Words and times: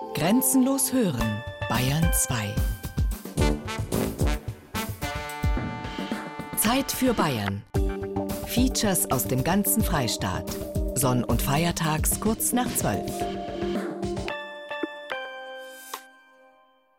Grenzenlos 0.00 0.92
hören, 0.92 1.44
Bayern 1.68 2.10
2. 2.12 2.54
Zeit 6.56 6.90
für 6.90 7.14
Bayern. 7.14 7.62
Features 8.46 9.08
aus 9.12 9.28
dem 9.28 9.44
ganzen 9.44 9.84
Freistaat. 9.84 10.50
Sonn- 10.96 11.22
und 11.22 11.40
Feiertags 11.40 12.18
kurz 12.18 12.52
nach 12.52 12.66
12. 12.74 13.08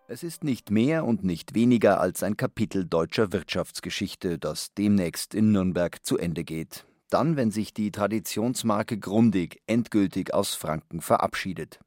Es 0.07 0.23
ist 0.23 0.45
nicht 0.45 0.71
mehr 0.71 1.03
und 1.03 1.25
nicht 1.25 1.53
weniger 1.53 1.99
als 1.99 2.23
ein 2.23 2.37
Kapitel 2.37 2.85
deutscher 2.85 3.33
Wirtschaftsgeschichte, 3.33 4.39
das 4.39 4.73
demnächst 4.75 5.35
in 5.35 5.51
Nürnberg 5.51 6.05
zu 6.05 6.17
Ende 6.17 6.45
geht. 6.45 6.85
Dann, 7.09 7.35
wenn 7.35 7.51
sich 7.51 7.73
die 7.73 7.91
Traditionsmarke 7.91 8.97
Grundig 8.97 9.59
endgültig 9.67 10.33
aus 10.33 10.55
Franken 10.55 11.01
verabschiedet. 11.01 11.81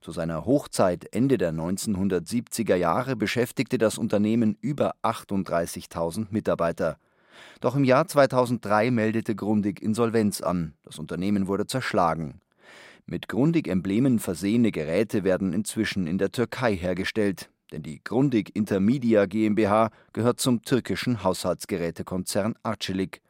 Zu 0.00 0.12
seiner 0.12 0.44
Hochzeit 0.44 1.12
Ende 1.14 1.38
der 1.38 1.52
1970er 1.52 2.76
Jahre 2.76 3.16
beschäftigte 3.16 3.78
das 3.78 3.98
Unternehmen 3.98 4.56
über 4.60 4.94
38.000 5.02 6.28
Mitarbeiter. 6.30 6.98
Doch 7.60 7.76
im 7.76 7.84
Jahr 7.84 8.06
2003 8.06 8.90
meldete 8.90 9.34
Grundig 9.34 9.82
Insolvenz 9.82 10.40
an. 10.40 10.74
Das 10.84 10.98
Unternehmen 10.98 11.46
wurde 11.46 11.66
zerschlagen. 11.66 12.40
Mit 13.06 13.28
Grundig-Emblemen 13.28 14.18
versehene 14.18 14.70
Geräte 14.70 15.24
werden 15.24 15.52
inzwischen 15.52 16.06
in 16.06 16.18
der 16.18 16.30
Türkei 16.30 16.76
hergestellt 16.76 17.50
denn 17.72 17.82
die 17.82 18.02
Grundig 18.02 18.54
Intermedia 18.56 19.26
GmbH 19.26 19.90
gehört 20.12 20.40
zum 20.40 20.62
türkischen 20.62 21.22
Haushaltsgerätekonzern 21.22 22.54
Arçelik. 22.62 23.20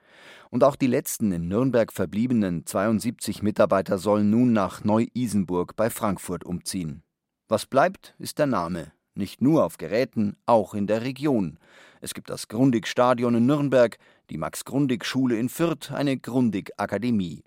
Und 0.50 0.64
auch 0.64 0.76
die 0.76 0.86
letzten 0.86 1.32
in 1.32 1.48
Nürnberg 1.48 1.92
verbliebenen 1.92 2.64
72 2.64 3.42
Mitarbeiter 3.42 3.98
sollen 3.98 4.30
nun 4.30 4.52
nach 4.52 4.84
Neu-Isenburg 4.84 5.76
bei 5.76 5.90
Frankfurt 5.90 6.44
umziehen. 6.44 7.02
Was 7.48 7.66
bleibt, 7.66 8.14
ist 8.18 8.38
der 8.38 8.46
Name. 8.46 8.92
Nicht 9.14 9.42
nur 9.42 9.64
auf 9.64 9.78
Geräten, 9.78 10.36
auch 10.46 10.74
in 10.74 10.86
der 10.86 11.02
Region. 11.02 11.58
Es 12.00 12.14
gibt 12.14 12.30
das 12.30 12.48
Grundig-Stadion 12.48 13.34
in 13.34 13.46
Nürnberg, 13.46 13.98
die 14.30 14.38
Max-Grundig-Schule 14.38 15.36
in 15.36 15.48
Fürth, 15.48 15.90
eine 15.90 16.16
Grundig-Akademie. 16.16 17.42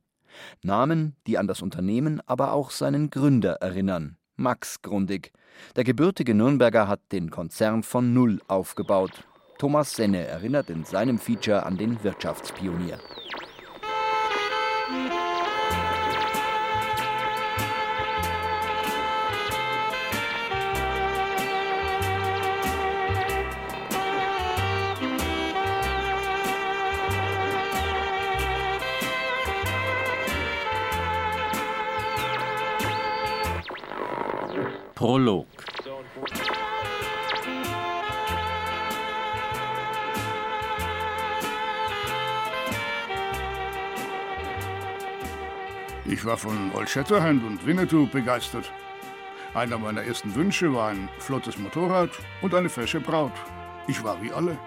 Namen, 0.64 1.16
die 1.28 1.38
an 1.38 1.48
das 1.48 1.62
Unternehmen, 1.62 2.22
aber 2.26 2.54
auch 2.54 2.72
seinen 2.72 3.10
Gründer 3.10 3.54
erinnern. 3.62 4.18
Max 4.36 4.82
Grundig. 4.82 5.32
Der 5.76 5.84
gebürtige 5.84 6.34
Nürnberger 6.34 6.88
hat 6.88 7.02
den 7.12 7.30
Konzern 7.30 7.84
von 7.84 8.14
Null 8.14 8.42
aufgebaut. 8.48 9.28
Thomas 9.62 9.96
Senne 9.96 10.26
erinnert 10.26 10.72
in 10.72 10.84
seinem 10.86 11.20
Feature 11.20 11.64
an 11.64 11.78
den 11.78 12.04
Wirtschaftspionier. 12.04 12.98
Prolog 34.96 35.46
Ich 46.12 46.26
war 46.26 46.38
von 46.38 46.74
Old 46.74 46.90
Shatterhand 46.90 47.42
und 47.42 47.66
Winnetou 47.66 48.06
begeistert. 48.06 48.70
Einer 49.54 49.78
meiner 49.78 50.04
ersten 50.04 50.36
Wünsche 50.36 50.74
war 50.74 50.90
ein 50.90 51.08
flottes 51.20 51.58
Motorrad 51.58 52.10
und 52.42 52.54
eine 52.54 52.68
fesche 52.68 53.00
Braut. 53.00 53.32
Ich 53.88 54.04
war 54.04 54.22
wie 54.22 54.34
alle. 54.34 54.58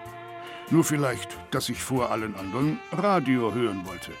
Nur 0.71 0.83
vielleicht, 0.83 1.37
dass 1.51 1.69
ich 1.69 1.79
vor 1.79 2.09
allen 2.11 2.33
anderen 2.35 2.79
Radio 2.91 3.53
hören 3.53 3.85
wollte. 3.85 4.11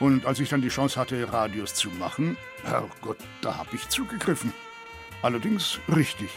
Und 0.00 0.26
als 0.26 0.38
ich 0.38 0.50
dann 0.50 0.60
die 0.60 0.68
Chance 0.68 1.00
hatte, 1.00 1.32
Radios 1.32 1.72
zu 1.72 1.88
machen, 1.88 2.36
Herrgott, 2.62 3.16
da 3.40 3.56
hab 3.56 3.72
ich 3.72 3.88
zugegriffen. 3.88 4.52
Allerdings 5.22 5.80
richtig, 5.96 6.28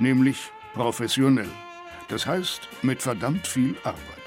nämlich 0.00 0.50
professionell. 0.74 1.50
Das 2.08 2.26
heißt, 2.26 2.68
mit 2.82 3.00
verdammt 3.00 3.46
viel 3.46 3.76
Arbeit. 3.84 4.21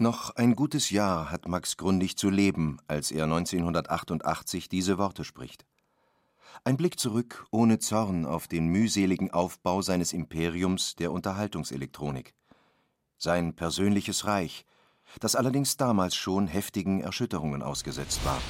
Noch 0.00 0.30
ein 0.30 0.56
gutes 0.56 0.88
Jahr 0.88 1.30
hat 1.30 1.46
Max 1.46 1.76
Grundig 1.76 2.16
zu 2.16 2.30
leben, 2.30 2.78
als 2.86 3.10
er 3.10 3.24
1988 3.24 4.70
diese 4.70 4.96
Worte 4.96 5.24
spricht. 5.24 5.66
Ein 6.64 6.78
Blick 6.78 6.98
zurück 6.98 7.46
ohne 7.50 7.80
Zorn 7.80 8.24
auf 8.24 8.48
den 8.48 8.68
mühseligen 8.68 9.30
Aufbau 9.30 9.82
seines 9.82 10.14
Imperiums 10.14 10.96
der 10.96 11.12
Unterhaltungselektronik. 11.12 12.32
Sein 13.18 13.54
persönliches 13.54 14.24
Reich, 14.24 14.64
das 15.20 15.36
allerdings 15.36 15.76
damals 15.76 16.16
schon 16.16 16.46
heftigen 16.46 17.02
Erschütterungen 17.02 17.62
ausgesetzt 17.62 18.24
war. 18.24 18.40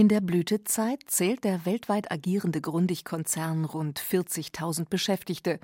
In 0.00 0.08
der 0.08 0.22
Blütezeit 0.22 1.00
zählt 1.08 1.44
der 1.44 1.66
weltweit 1.66 2.10
agierende 2.10 2.62
Grundig-Konzern 2.62 3.66
rund 3.66 4.00
40.000 4.00 4.86
Beschäftigte 4.88 5.60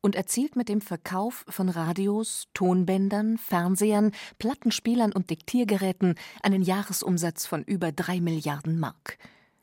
und 0.00 0.14
erzielt 0.14 0.54
mit 0.54 0.68
dem 0.68 0.80
Verkauf 0.80 1.44
von 1.48 1.68
Radios, 1.68 2.46
Tonbändern, 2.54 3.38
Fernsehern, 3.38 4.12
Plattenspielern 4.38 5.10
und 5.10 5.30
Diktiergeräten 5.30 6.14
einen 6.44 6.62
Jahresumsatz 6.62 7.44
von 7.44 7.64
über 7.64 7.90
drei 7.90 8.20
Milliarden 8.20 8.78
Mark. 8.78 9.18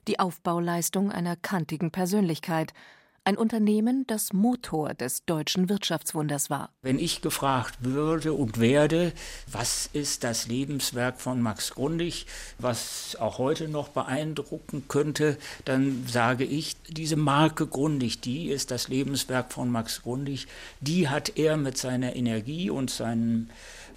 Die 0.10 0.20
Aufbauleistung 0.20 1.14
einer 1.14 1.38
kantigen 1.38 1.90
Persönlichkeit– 1.90 2.74
ein 3.30 3.38
Unternehmen, 3.38 4.08
das 4.08 4.34
Motor 4.34 4.96
des 4.96 5.24
deutschen 5.24 5.70
Wirtschaftswunders 5.70 6.50
war. 6.50 6.72
Wenn 6.82 6.98
ich 6.98 7.22
gefragt 7.22 7.78
würde 7.82 8.34
und 8.34 8.60
werde, 8.60 9.14
was 9.46 9.88
ist 9.94 10.24
das 10.24 10.48
Lebenswerk 10.48 11.22
von 11.22 11.40
Max 11.40 11.76
Grundig, 11.76 12.26
was 12.58 13.16
auch 13.20 13.38
heute 13.38 13.68
noch 13.68 13.90
beeindrucken 13.90 14.86
könnte, 14.88 15.38
dann 15.64 16.08
sage 16.08 16.44
ich, 16.44 16.76
diese 16.88 17.18
Marke 17.18 17.68
Grundig, 17.68 18.20
die 18.20 18.50
ist 18.50 18.72
das 18.72 18.88
Lebenswerk 18.88 19.54
von 19.54 19.70
Max 19.70 20.02
Grundig, 20.02 20.48
die 20.82 21.08
hat 21.08 21.38
er 21.38 21.56
mit 21.56 21.78
seiner 21.78 22.16
Energie 22.16 22.72
und 22.72 22.90
seinem 22.90 23.52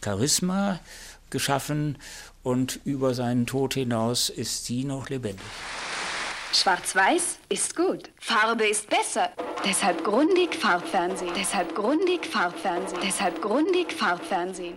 Charisma 0.05 0.79
geschaffen 1.31 1.97
und 2.43 2.81
über 2.85 3.15
seinen 3.15 3.47
Tod 3.47 3.73
hinaus 3.73 4.29
ist 4.29 4.67
sie 4.67 4.85
noch 4.85 5.09
lebendig. 5.09 5.41
Schwarz-Weiß 6.55 7.39
ist 7.49 7.75
gut. 7.77 8.11
Farbe 8.19 8.67
ist 8.67 8.89
besser. 8.91 9.31
Deshalb 9.65 10.05
Grundig 10.05 10.55
Farbfernsehen. 10.55 11.33
Deshalb 11.35 11.75
Grundig 11.75 12.27
Farbfernsehen. 12.27 13.01
Deshalb 13.03 13.41
Grundig 13.41 13.93
Farbfernsehen. 13.93 14.77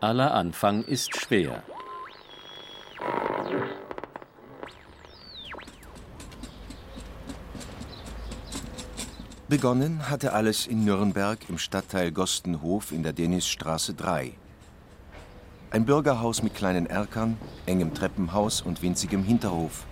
Aller 0.00 0.32
Anfang 0.32 0.82
ist 0.84 1.14
schwer. 1.14 1.62
Begonnen 9.50 10.08
hatte 10.08 10.32
alles 10.32 10.68
in 10.68 10.84
Nürnberg 10.84 11.36
im 11.48 11.58
Stadtteil 11.58 12.12
Gostenhof 12.12 12.92
in 12.92 13.02
der 13.02 13.12
Denisstraße 13.12 13.94
3. 13.94 14.32
Ein 15.72 15.84
Bürgerhaus 15.84 16.44
mit 16.44 16.54
kleinen 16.54 16.86
Erkern, 16.86 17.36
engem 17.66 17.92
Treppenhaus 17.92 18.60
und 18.60 18.80
winzigem 18.80 19.24
Hinterhof. 19.24 19.86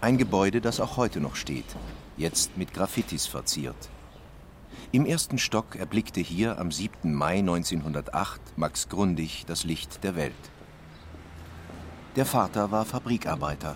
Ein 0.00 0.16
Gebäude, 0.16 0.60
das 0.60 0.78
auch 0.78 0.96
heute 0.96 1.18
noch 1.18 1.34
steht, 1.34 1.64
jetzt 2.16 2.56
mit 2.56 2.72
Graffitis 2.72 3.26
verziert. 3.26 3.90
Im 4.92 5.06
ersten 5.06 5.38
Stock 5.38 5.74
erblickte 5.74 6.20
hier 6.20 6.60
am 6.60 6.70
7. 6.70 7.12
Mai 7.12 7.40
1908 7.40 8.40
Max 8.54 8.88
Grundig 8.88 9.42
das 9.44 9.64
Licht 9.64 10.04
der 10.04 10.14
Welt. 10.14 10.50
Der 12.14 12.26
Vater 12.26 12.70
war 12.70 12.84
Fabrikarbeiter. 12.84 13.74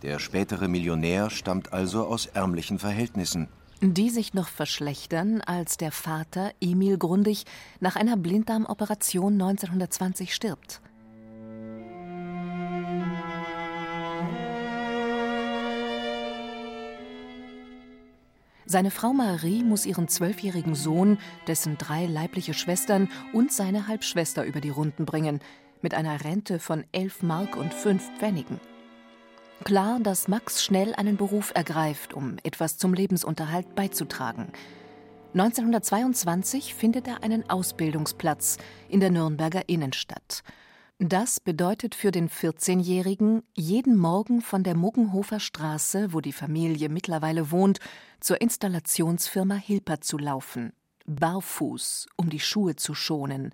Der 0.00 0.18
spätere 0.18 0.66
Millionär 0.66 1.28
stammt 1.28 1.74
also 1.74 2.06
aus 2.06 2.24
ärmlichen 2.24 2.78
Verhältnissen 2.78 3.48
die 3.80 4.10
sich 4.10 4.34
noch 4.34 4.48
verschlechtern, 4.48 5.40
als 5.40 5.76
der 5.76 5.92
Vater 5.92 6.52
Emil 6.60 6.98
Grundig 6.98 7.44
nach 7.80 7.96
einer 7.96 8.16
Blinddarmoperation 8.16 9.34
1920 9.34 10.34
stirbt. 10.34 10.80
Seine 18.70 18.90
Frau 18.90 19.14
Marie 19.14 19.62
muss 19.62 19.86
ihren 19.86 20.08
zwölfjährigen 20.08 20.74
Sohn, 20.74 21.16
dessen 21.46 21.78
drei 21.78 22.04
leibliche 22.04 22.52
Schwestern 22.52 23.08
und 23.32 23.50
seine 23.50 23.88
Halbschwester 23.88 24.44
über 24.44 24.60
die 24.60 24.68
Runden 24.68 25.06
bringen, 25.06 25.40
mit 25.80 25.94
einer 25.94 26.22
Rente 26.22 26.58
von 26.58 26.84
11 26.92 27.22
Mark 27.22 27.56
und 27.56 27.72
5 27.72 28.18
Pfennigen. 28.18 28.60
Klar, 29.64 30.00
dass 30.00 30.28
Max 30.28 30.64
schnell 30.64 30.94
einen 30.94 31.16
Beruf 31.16 31.52
ergreift, 31.54 32.14
um 32.14 32.36
etwas 32.42 32.78
zum 32.78 32.94
Lebensunterhalt 32.94 33.74
beizutragen. 33.74 34.52
1922 35.34 36.74
findet 36.74 37.06
er 37.06 37.22
einen 37.22 37.48
Ausbildungsplatz 37.50 38.56
in 38.88 39.00
der 39.00 39.10
Nürnberger 39.10 39.68
Innenstadt. 39.68 40.42
Das 40.98 41.38
bedeutet 41.38 41.94
für 41.94 42.10
den 42.10 42.28
14-Jährigen, 42.28 43.42
jeden 43.54 43.96
Morgen 43.96 44.40
von 44.40 44.64
der 44.64 44.74
Muggenhofer 44.74 45.38
Straße, 45.38 46.12
wo 46.12 46.20
die 46.20 46.32
Familie 46.32 46.88
mittlerweile 46.88 47.52
wohnt, 47.52 47.78
zur 48.20 48.40
Installationsfirma 48.40 49.54
Hilper 49.54 50.00
zu 50.00 50.18
laufen. 50.18 50.72
Barfuß, 51.06 52.08
um 52.16 52.30
die 52.30 52.40
Schuhe 52.40 52.74
zu 52.74 52.94
schonen. 52.94 53.52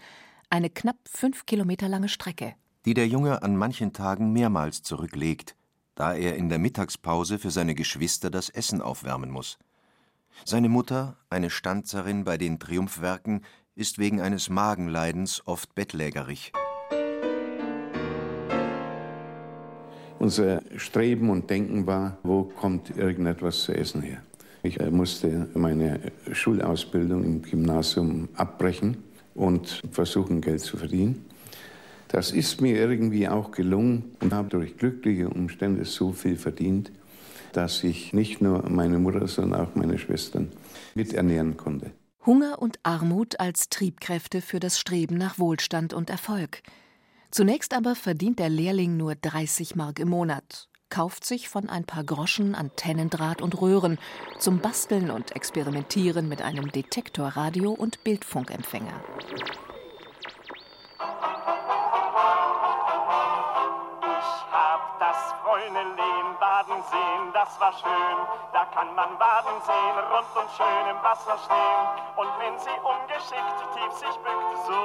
Eine 0.48 0.70
knapp 0.70 0.96
fünf 1.04 1.44
Kilometer 1.44 1.88
lange 1.88 2.08
Strecke. 2.08 2.54
Die 2.86 2.94
der 2.94 3.08
Junge 3.08 3.42
an 3.42 3.56
manchen 3.56 3.92
Tagen 3.92 4.32
mehrmals 4.32 4.82
zurücklegt, 4.82 5.54
da 5.94 6.14
er 6.14 6.36
in 6.36 6.48
der 6.48 6.58
Mittagspause 6.58 7.38
für 7.38 7.50
seine 7.50 7.74
Geschwister 7.74 8.30
das 8.30 8.48
Essen 8.48 8.80
aufwärmen 8.80 9.30
muss. 9.30 9.58
Seine 10.44 10.68
Mutter, 10.68 11.16
eine 11.30 11.50
Stanzerin 11.50 12.24
bei 12.24 12.36
den 12.36 12.58
Triumphwerken, 12.58 13.42
ist 13.76 13.98
wegen 13.98 14.20
eines 14.20 14.48
Magenleidens 14.48 15.42
oft 15.46 15.74
bettlägerig. 15.74 16.52
Unser 20.18 20.62
Streben 20.76 21.28
und 21.28 21.50
Denken 21.50 21.86
war, 21.86 22.18
wo 22.22 22.44
kommt 22.44 22.96
irgendetwas 22.96 23.62
zu 23.62 23.72
essen 23.72 24.00
her? 24.02 24.22
Ich 24.62 24.80
äh, 24.80 24.90
musste 24.90 25.48
meine 25.54 26.00
Schulausbildung 26.32 27.24
im 27.24 27.42
Gymnasium 27.42 28.28
abbrechen 28.34 28.96
und 29.34 29.82
versuchen, 29.90 30.40
Geld 30.40 30.60
zu 30.60 30.76
verdienen. 30.78 31.26
Das 32.14 32.30
ist 32.30 32.60
mir 32.60 32.76
irgendwie 32.76 33.26
auch 33.26 33.50
gelungen 33.50 34.14
und 34.20 34.32
habe 34.32 34.48
durch 34.48 34.76
glückliche 34.76 35.28
Umstände 35.28 35.84
so 35.84 36.12
viel 36.12 36.36
verdient, 36.36 36.92
dass 37.52 37.82
ich 37.82 38.12
nicht 38.12 38.40
nur 38.40 38.70
meine 38.70 39.00
Mutter, 39.00 39.26
sondern 39.26 39.62
auch 39.62 39.74
meine 39.74 39.98
Schwestern 39.98 40.52
miternähren 40.94 41.56
konnte. 41.56 41.90
Hunger 42.24 42.62
und 42.62 42.78
Armut 42.84 43.40
als 43.40 43.68
Triebkräfte 43.68 44.42
für 44.42 44.60
das 44.60 44.78
Streben 44.78 45.16
nach 45.16 45.40
Wohlstand 45.40 45.92
und 45.92 46.08
Erfolg. 46.08 46.62
Zunächst 47.32 47.74
aber 47.74 47.96
verdient 47.96 48.38
der 48.38 48.48
Lehrling 48.48 48.96
nur 48.96 49.16
30 49.16 49.74
Mark 49.74 49.98
im 49.98 50.10
Monat, 50.10 50.68
kauft 50.90 51.24
sich 51.24 51.48
von 51.48 51.68
ein 51.68 51.84
paar 51.84 52.04
Groschen 52.04 52.54
Antennendraht 52.54 53.42
und 53.42 53.60
Röhren 53.60 53.98
zum 54.38 54.60
Basteln 54.60 55.10
und 55.10 55.34
Experimentieren 55.34 56.28
mit 56.28 56.42
einem 56.42 56.70
Detektorradio 56.70 57.72
und 57.72 58.04
Bildfunkempfänger. 58.04 59.02
Das 67.44 67.60
war 67.60 67.72
schön. 67.72 68.16
Da 68.52 68.64
kann 68.74 68.94
man 68.94 69.18
baden 69.18 69.60
sehen, 69.66 69.96
rund 70.12 70.32
und 70.34 70.50
schön 70.56 70.84
im 70.90 71.00
Wasser 71.02 71.36
stehen. 71.44 71.84
Und 72.16 72.30
wenn 72.40 72.58
sie 72.58 72.76
ungeschickt 72.92 73.58
tief 73.74 73.92
sich 73.92 74.16
bückt, 74.24 74.56
so, 74.66 74.82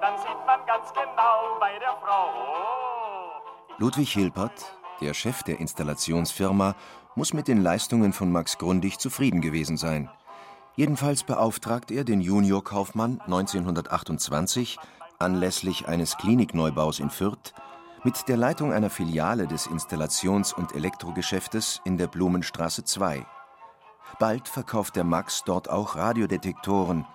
dann 0.00 0.16
sieht 0.18 0.46
man 0.46 0.64
ganz 0.66 0.92
genau 0.92 1.58
bei 1.60 1.78
der 1.78 1.94
Frau. 2.02 2.30
Ludwig 3.78 4.12
Hilpert, 4.12 4.74
der 5.00 5.14
Chef 5.14 5.42
der 5.42 5.60
Installationsfirma, 5.60 6.74
muss 7.14 7.32
mit 7.32 7.48
den 7.48 7.62
Leistungen 7.62 8.12
von 8.12 8.32
Max 8.32 8.58
Grundig 8.58 8.98
zufrieden 8.98 9.40
gewesen 9.40 9.76
sein. 9.76 10.10
Jedenfalls 10.76 11.24
beauftragt 11.24 11.90
er 11.90 12.04
den 12.04 12.20
Juniorkaufmann 12.20 13.20
1928 13.22 14.78
anlässlich 15.18 15.88
eines 15.88 16.16
Klinikneubaus 16.16 17.00
in 17.00 17.10
Fürth 17.10 17.52
mit 18.02 18.28
der 18.28 18.36
Leitung 18.36 18.72
einer 18.72 18.90
Filiale 18.90 19.46
des 19.46 19.66
Installations- 19.68 20.54
und 20.54 20.74
Elektrogeschäftes 20.74 21.80
in 21.84 21.98
der 21.98 22.06
Blumenstraße 22.06 22.84
2. 22.84 23.26
Bald 24.18 24.48
verkauft 24.48 24.96
der 24.96 25.04
Max 25.04 25.44
dort 25.44 25.68
auch 25.68 25.96
Radiodetektoren 25.96 27.06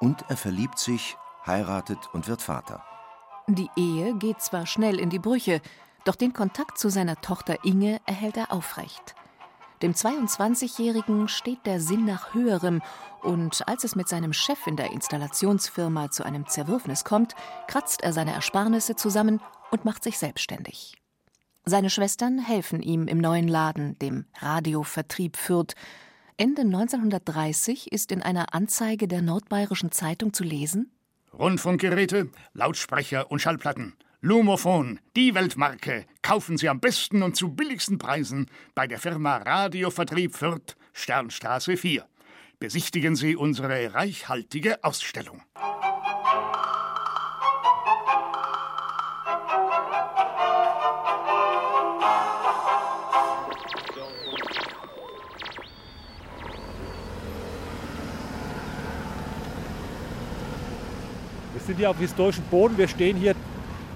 und 0.00 0.24
er 0.28 0.36
verliebt 0.36 0.78
sich, 0.78 1.16
heiratet 1.46 1.98
und 2.12 2.28
wird 2.28 2.42
Vater. 2.42 2.82
Die 3.46 3.70
Ehe 3.76 4.14
geht 4.14 4.40
zwar 4.40 4.66
schnell 4.66 4.98
in 4.98 5.10
die 5.10 5.18
Brüche, 5.18 5.60
doch 6.04 6.14
den 6.14 6.32
Kontakt 6.32 6.78
zu 6.78 6.90
seiner 6.90 7.20
Tochter 7.20 7.64
Inge 7.64 8.00
erhält 8.06 8.36
er 8.36 8.52
aufrecht. 8.52 9.14
Dem 9.82 9.92
22-Jährigen 9.92 11.28
steht 11.28 11.66
der 11.66 11.80
Sinn 11.80 12.04
nach 12.04 12.32
Höherem 12.32 12.80
und 13.22 13.66
als 13.68 13.84
es 13.84 13.96
mit 13.96 14.08
seinem 14.08 14.32
Chef 14.32 14.66
in 14.66 14.76
der 14.76 14.92
Installationsfirma 14.92 16.10
zu 16.10 16.24
einem 16.24 16.46
Zerwürfnis 16.46 17.04
kommt, 17.04 17.34
kratzt 17.66 18.02
er 18.02 18.12
seine 18.12 18.32
Ersparnisse 18.32 18.96
zusammen 18.96 19.40
und 19.74 19.84
macht 19.84 20.04
sich 20.04 20.18
selbstständig. 20.18 20.94
Seine 21.64 21.90
Schwestern 21.90 22.38
helfen 22.38 22.80
ihm 22.80 23.08
im 23.08 23.18
neuen 23.18 23.48
Laden, 23.48 23.98
dem 23.98 24.26
Radiovertrieb 24.38 25.36
Fürth. 25.36 25.74
Ende 26.36 26.62
1930 26.62 27.90
ist 27.90 28.12
in 28.12 28.22
einer 28.22 28.54
Anzeige 28.54 29.08
der 29.08 29.20
Nordbayerischen 29.20 29.90
Zeitung 29.90 30.32
zu 30.32 30.44
lesen: 30.44 30.92
Rundfunkgeräte, 31.32 32.30
Lautsprecher 32.52 33.32
und 33.32 33.40
Schallplatten. 33.40 33.94
Lumophon, 34.20 35.00
die 35.16 35.34
Weltmarke, 35.34 36.06
kaufen 36.22 36.56
Sie 36.56 36.68
am 36.68 36.78
besten 36.78 37.24
und 37.24 37.34
zu 37.34 37.48
billigsten 37.48 37.98
Preisen 37.98 38.46
bei 38.76 38.86
der 38.86 39.00
Firma 39.00 39.38
Radiovertrieb 39.38 40.36
Fürth, 40.36 40.76
Sternstraße 40.92 41.76
4. 41.76 42.06
Besichtigen 42.60 43.16
Sie 43.16 43.34
unsere 43.34 43.92
reichhaltige 43.92 44.84
Ausstellung. 44.84 45.42
Sind 61.66 61.78
hier 61.78 61.90
auf 61.90 61.98
historischem 61.98 62.44
Boden. 62.50 62.76
Wir 62.76 62.88
stehen 62.88 63.16
hier 63.16 63.34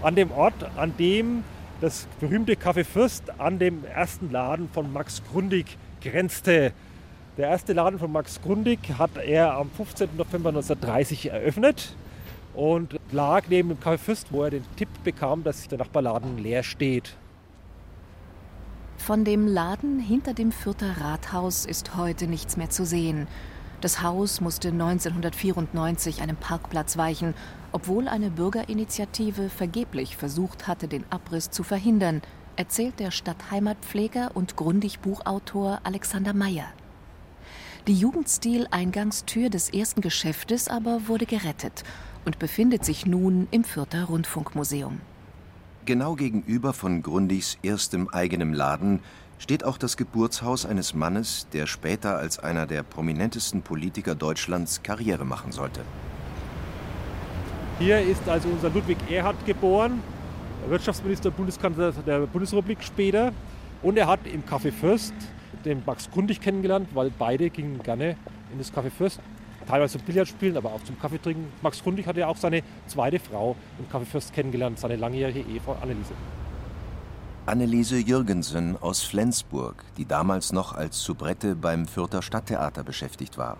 an 0.03 0.15
dem 0.15 0.31
Ort, 0.31 0.55
an 0.77 0.95
dem 0.99 1.45
das 1.81 2.09
berühmte 2.19 2.55
Café 2.55 2.85
Fürst 2.85 3.39
an 3.39 3.59
dem 3.59 3.85
ersten 3.85 4.31
Laden 4.31 4.69
von 4.69 4.93
Max 4.93 5.23
Grundig 5.31 5.77
grenzte. 6.01 6.73
Der 7.37 7.49
erste 7.49 7.73
Laden 7.73 7.99
von 7.99 8.11
Max 8.11 8.41
Grundig 8.41 8.81
hat 8.99 9.17
er 9.17 9.55
am 9.55 9.71
15. 9.71 10.17
November 10.17 10.49
1930 10.49 11.31
eröffnet 11.31 11.95
und 12.55 12.99
lag 13.13 13.45
neben 13.49 13.69
dem 13.69 13.79
Café 13.79 13.99
Fürst, 13.99 14.33
wo 14.33 14.45
er 14.45 14.51
den 14.51 14.65
Tipp 14.77 14.89
bekam, 15.05 15.45
dass 15.45 15.69
der 15.69 15.79
Nachbarladen 15.79 16.39
leer 16.39 16.63
steht. 16.63 17.15
Von 18.97 19.25
dem 19.25 19.47
Laden 19.47 20.01
hinter 20.01 20.35
dem 20.35 20.53
Fürther 20.53 20.97
Rathaus 21.01 21.65
ist 21.65 21.97
heute 21.97 22.27
nichts 22.27 22.57
mehr 22.57 22.71
zu 22.71 22.85
sehen. 22.85 23.29
Das 23.81 24.03
Haus 24.03 24.41
musste 24.41 24.69
1994 24.69 26.21
einem 26.21 26.37
Parkplatz 26.37 26.97
weichen 26.97 27.35
obwohl 27.73 28.09
eine 28.09 28.31
Bürgerinitiative 28.31 29.51
vergeblich 29.51 30.17
versucht 30.17 30.67
hatte, 30.67 30.89
den 30.89 31.05
Abriss 31.11 31.51
zu 31.51 31.63
verhindern, 31.63 32.23
erzählt 32.57 32.99
der 32.99 33.11
Stadtheimatpfleger 33.11 34.31
und 34.35 34.57
Grundig-Buchautor 34.57 35.81
Alexander 35.85 36.33
Meyer. 36.33 36.67
Die 37.87 37.95
Jugendstil-Eingangstür 37.95 39.51
des 39.51 39.71
ersten 39.71 40.01
Geschäftes 40.01 40.69
aber 40.69 41.09
wurde 41.09 41.27
gerettet 41.27 41.85
und 42.25 42.39
befindet 42.39 42.85
sich 42.85 43.07
nun 43.07 43.49
im 43.51 43.65
Fürther 43.65 44.05
Rundfunkmuseum. 44.05 45.01
Genau 45.85 46.15
gegenüber 46.17 46.75
von 46.75 47.03
Grundigs 47.03 47.57
erstem 47.63 48.09
eigenem 48.09 48.53
Laden 48.53 49.01
steht 49.39 49.65
auch 49.65 49.79
das 49.79 49.97
Geburtshaus 49.97 50.67
eines 50.67 50.95
Mannes, 50.95 51.47
der 51.53 51.67
später 51.67 52.19
als 52.19 52.39
einer 52.39 52.67
der 52.67 52.83
prominentesten 52.83 53.63
Politiker 53.63 54.15
Deutschlands 54.15 54.83
Karriere 54.83 55.25
machen 55.25 55.53
sollte. 55.53 55.81
Hier 57.79 58.01
ist 58.01 58.29
also 58.29 58.49
unser 58.49 58.71
Ludwig 58.71 58.99
Erhard 59.09 59.37
geboren, 59.47 60.03
Wirtschaftsminister, 60.69 61.31
Bundeskanzler 61.31 61.93
der 61.93 62.21
Bundesrepublik 62.21 62.83
später. 62.83 63.33
Und 63.83 63.97
er 63.97 64.09
hat 64.09 64.21
im 64.27 64.43
Café 64.43 64.73
Fürst 64.73 65.15
den 65.65 65.83
Max 65.87 66.11
Grundig 66.11 66.41
kennengelernt, 66.41 66.89
weil 66.95 67.13
beide 67.17 67.49
gingen 67.51 67.81
gerne 67.83 68.17
in 68.53 68.59
das 68.59 68.73
Café 68.73 68.91
Fürst. 68.91 69.21
Teilweise 69.69 69.99
zum 69.99 70.07
Billard 70.07 70.27
spielen, 70.27 70.57
aber 70.57 70.73
auch 70.73 70.83
zum 70.83 70.99
Kaffee 70.99 71.19
trinken. 71.19 71.53
Max 71.63 71.83
Grundig 71.83 72.07
hatte 72.07 72.21
ja 72.21 72.27
auch 72.27 72.37
seine 72.37 72.63
zweite 72.87 73.19
Frau 73.19 73.55
im 73.79 73.87
Café 73.87 74.07
Fürst 74.07 74.33
kennengelernt, 74.33 74.79
seine 74.79 74.97
langjährige 74.97 75.41
Ehefrau 75.41 75.77
Anneliese. 75.81 76.15
Anneliese 77.49 77.97
Jürgensen 77.97 78.77
aus 78.77 79.03
Flensburg, 79.03 79.83
die 79.97 80.05
damals 80.05 80.53
noch 80.53 80.75
als 80.75 81.03
Soubrette 81.03 81.57
beim 81.57 81.87
Fürther 81.87 82.21
Stadttheater 82.21 82.85
beschäftigt 82.85 83.39
war. 83.39 83.57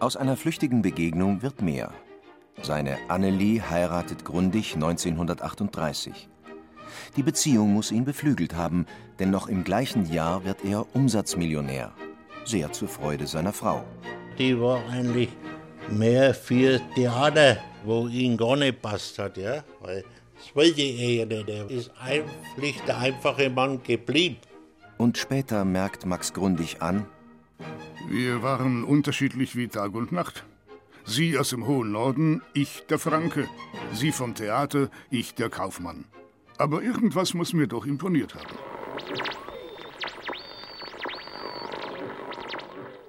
Aus 0.00 0.18
einer 0.18 0.36
flüchtigen 0.36 0.82
Begegnung 0.82 1.40
wird 1.40 1.62
mehr. 1.62 1.90
Seine 2.60 2.98
Annelie 3.08 3.62
heiratet 3.70 4.22
Grundig 4.22 4.74
1938. 4.74 6.28
Die 7.16 7.22
Beziehung 7.22 7.72
muss 7.72 7.90
ihn 7.90 8.04
beflügelt 8.04 8.54
haben, 8.54 8.84
denn 9.18 9.30
noch 9.30 9.48
im 9.48 9.64
gleichen 9.64 10.12
Jahr 10.12 10.44
wird 10.44 10.62
er 10.62 10.84
Umsatzmillionär. 10.94 11.92
Sehr 12.44 12.70
zur 12.70 12.88
Freude 12.88 13.26
seiner 13.26 13.54
Frau. 13.54 13.82
die 14.38 14.60
war 14.60 14.86
eigentlich 14.90 15.30
mehr 15.90 16.34
für 16.34 16.80
Theater, 16.94 17.56
wo 17.84 18.06
ihn 18.08 18.36
gar 18.36 18.56
nicht 18.56 18.82
passt 18.82 19.18
hat, 19.18 19.36
ja. 19.36 19.64
Weil 19.80 20.04
das 20.36 20.54
wollte 20.54 20.82
er 20.82 21.10
ja 21.10 21.24
nicht. 21.24 21.48
Er 21.48 21.70
ist 21.70 21.90
eigentlich 22.00 22.80
der 22.82 22.98
einfache 22.98 23.50
Mann 23.50 23.82
geblieben. 23.82 24.36
Und 24.96 25.18
später 25.18 25.64
merkt 25.64 26.06
Max 26.06 26.32
Grundig 26.32 26.82
an, 26.82 27.06
wir 28.08 28.42
waren 28.42 28.84
unterschiedlich 28.84 29.54
wie 29.54 29.68
Tag 29.68 29.94
und 29.94 30.12
Nacht. 30.12 30.44
Sie 31.04 31.38
aus 31.38 31.50
dem 31.50 31.66
hohen 31.66 31.92
Norden, 31.92 32.42
ich 32.52 32.84
der 32.88 32.98
Franke. 32.98 33.48
Sie 33.92 34.12
vom 34.12 34.34
Theater, 34.34 34.90
ich 35.10 35.34
der 35.34 35.50
Kaufmann. 35.50 36.04
Aber 36.58 36.82
irgendwas 36.82 37.34
muss 37.34 37.52
mir 37.52 37.66
doch 37.66 37.86
imponiert 37.86 38.34
haben. 38.34 38.58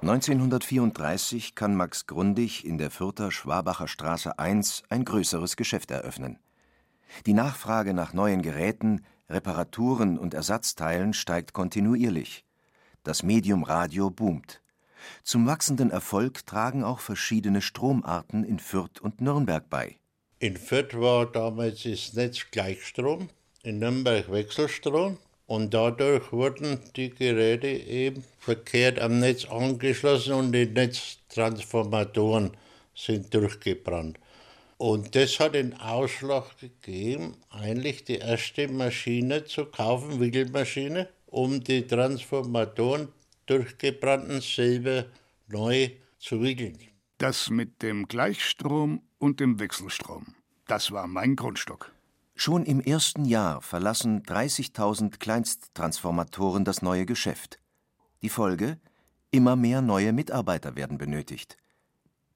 1934 0.02 1.56
kann 1.56 1.76
Max 1.76 2.08
Grundig 2.08 2.64
in 2.64 2.78
der 2.78 2.90
Fürther 2.90 3.32
Schwabacher 3.32 3.90
Straße 3.90 4.40
1 4.40 4.84
ein 4.88 5.04
größeres 5.04 5.58
Geschäft 5.58 5.92
eröffnen. 5.92 6.40
Die 7.26 7.34
Nachfrage 7.34 7.94
nach 7.94 8.14
neuen 8.14 8.42
Geräten, 8.42 9.04
Reparaturen 9.30 10.18
und 10.18 10.34
Ersatzteilen 10.34 11.12
steigt 11.12 11.52
kontinuierlich. 11.52 12.46
Das 13.04 13.24
Medium 13.24 13.64
Radio 13.64 14.10
boomt. 14.10 14.62
Zum 15.24 15.46
wachsenden 15.46 15.92
Erfolg 15.92 16.46
tragen 16.46 16.86
auch 16.86 17.00
verschiedene 17.00 17.62
Stromarten 17.62 18.46
in 18.46 18.60
Fürth 18.60 19.02
und 19.02 19.20
Nürnberg 19.20 19.70
bei. 19.70 19.98
In 20.40 20.56
Fürth 20.56 20.94
war 20.94 21.26
damals 21.26 21.84
das 21.84 22.14
Netz 22.14 22.46
Gleichstrom, 22.52 23.30
in 23.64 23.80
Nürnberg 23.80 24.32
Wechselstrom 24.32 25.18
und 25.50 25.74
dadurch 25.74 26.32
wurden 26.32 26.80
die 26.96 27.10
Geräte 27.10 27.70
eben 27.70 28.24
verkehrt 28.38 29.00
am 29.00 29.20
Netz 29.20 29.46
angeschlossen 29.46 30.34
und 30.34 30.52
die 30.52 30.68
Netztransformatoren 30.68 32.52
sind 32.94 33.34
durchgebrannt. 33.34 34.20
Und 34.78 35.16
das 35.16 35.40
hat 35.40 35.56
den 35.56 35.74
Ausschlag 35.74 36.56
gegeben, 36.60 37.36
eigentlich 37.50 38.04
die 38.04 38.18
erste 38.18 38.68
Maschine 38.68 39.44
zu 39.44 39.66
kaufen, 39.66 40.20
Wickelmaschine, 40.20 41.10
um 41.26 41.64
die 41.64 41.88
Transformatoren 41.88 43.08
durchgebrannten 43.48 44.42
selber 44.42 45.06
neu 45.48 45.90
zu 46.20 46.44
wickeln. 46.44 46.78
Das 47.18 47.50
mit 47.50 47.82
dem 47.82 48.08
Gleichstrom 48.08 49.02
und 49.18 49.40
dem 49.40 49.60
Wechselstrom, 49.60 50.36
das 50.68 50.92
war 50.92 51.08
mein 51.08 51.36
Grundstock. 51.36 51.92
Schon 52.42 52.64
im 52.64 52.80
ersten 52.80 53.26
Jahr 53.26 53.62
verlassen 53.62 54.24
30.000 54.24 55.20
Kleinsttransformatoren 55.20 56.64
das 56.64 56.82
neue 56.82 57.06
Geschäft. 57.06 57.60
Die 58.22 58.30
Folge? 58.30 58.80
Immer 59.30 59.58
mehr 59.58 59.82
neue 59.82 60.14
Mitarbeiter 60.14 60.78
werden 60.78 60.98
benötigt. 60.98 61.58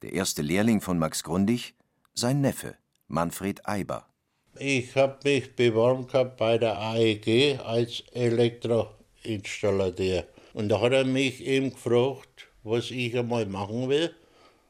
Der 0.01 0.11
erste 0.11 0.41
Lehrling 0.41 0.81
von 0.81 0.99
Max 0.99 1.23
Grundig, 1.23 1.73
sein 2.13 2.41
Neffe, 2.41 2.75
Manfred 3.07 3.65
Eiber. 3.65 4.05
Ich 4.59 4.93
habe 4.97 5.19
mich 5.23 5.55
beworben 5.55 6.07
gehabt 6.07 6.35
bei 6.35 6.57
der 6.57 6.77
AEG 6.77 7.61
als 7.63 8.03
Elektroinstallateur. 8.11 10.25
Und 10.53 10.67
da 10.67 10.81
hat 10.81 10.91
er 10.91 11.05
mich 11.05 11.45
eben 11.45 11.69
gefragt, 11.69 12.49
was 12.63 12.91
ich 12.91 13.17
einmal 13.17 13.45
machen 13.45 13.87
will. 13.87 14.13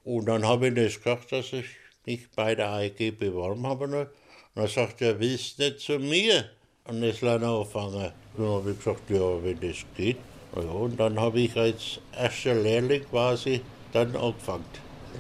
Und 0.04 0.28
dann 0.28 0.46
habe 0.46 0.68
ich 0.68 0.76
das 0.76 1.02
gesagt, 1.02 1.32
dass 1.32 1.54
ich 1.54 1.66
mich 2.06 2.30
bei 2.36 2.54
der 2.54 2.70
AEG 2.70 3.18
beworben 3.18 3.66
habe. 3.66 4.12
Und 4.56 4.62
dann 4.62 4.70
sagt 4.70 5.02
er, 5.02 5.20
willst 5.20 5.58
du 5.58 5.64
nicht 5.64 5.80
zu 5.80 5.98
mir 5.98 6.46
an 6.86 7.02
das 7.02 7.22
Land 7.22 7.44
anfangen? 7.44 8.12
Dann 8.38 8.48
habe 8.48 8.72
ich 8.72 8.78
gesagt, 8.78 9.10
ja, 9.10 9.44
wenn 9.44 9.60
das 9.60 9.78
geht. 9.98 10.18
Ja, 10.56 10.62
und 10.62 11.00
dann 11.00 11.20
habe 11.20 11.40
ich 11.40 11.58
als 11.58 12.00
erster 12.16 12.54
Lehrling 12.54 13.04
quasi 13.10 13.62
dann 13.92 14.16
angefangen. 14.16 14.66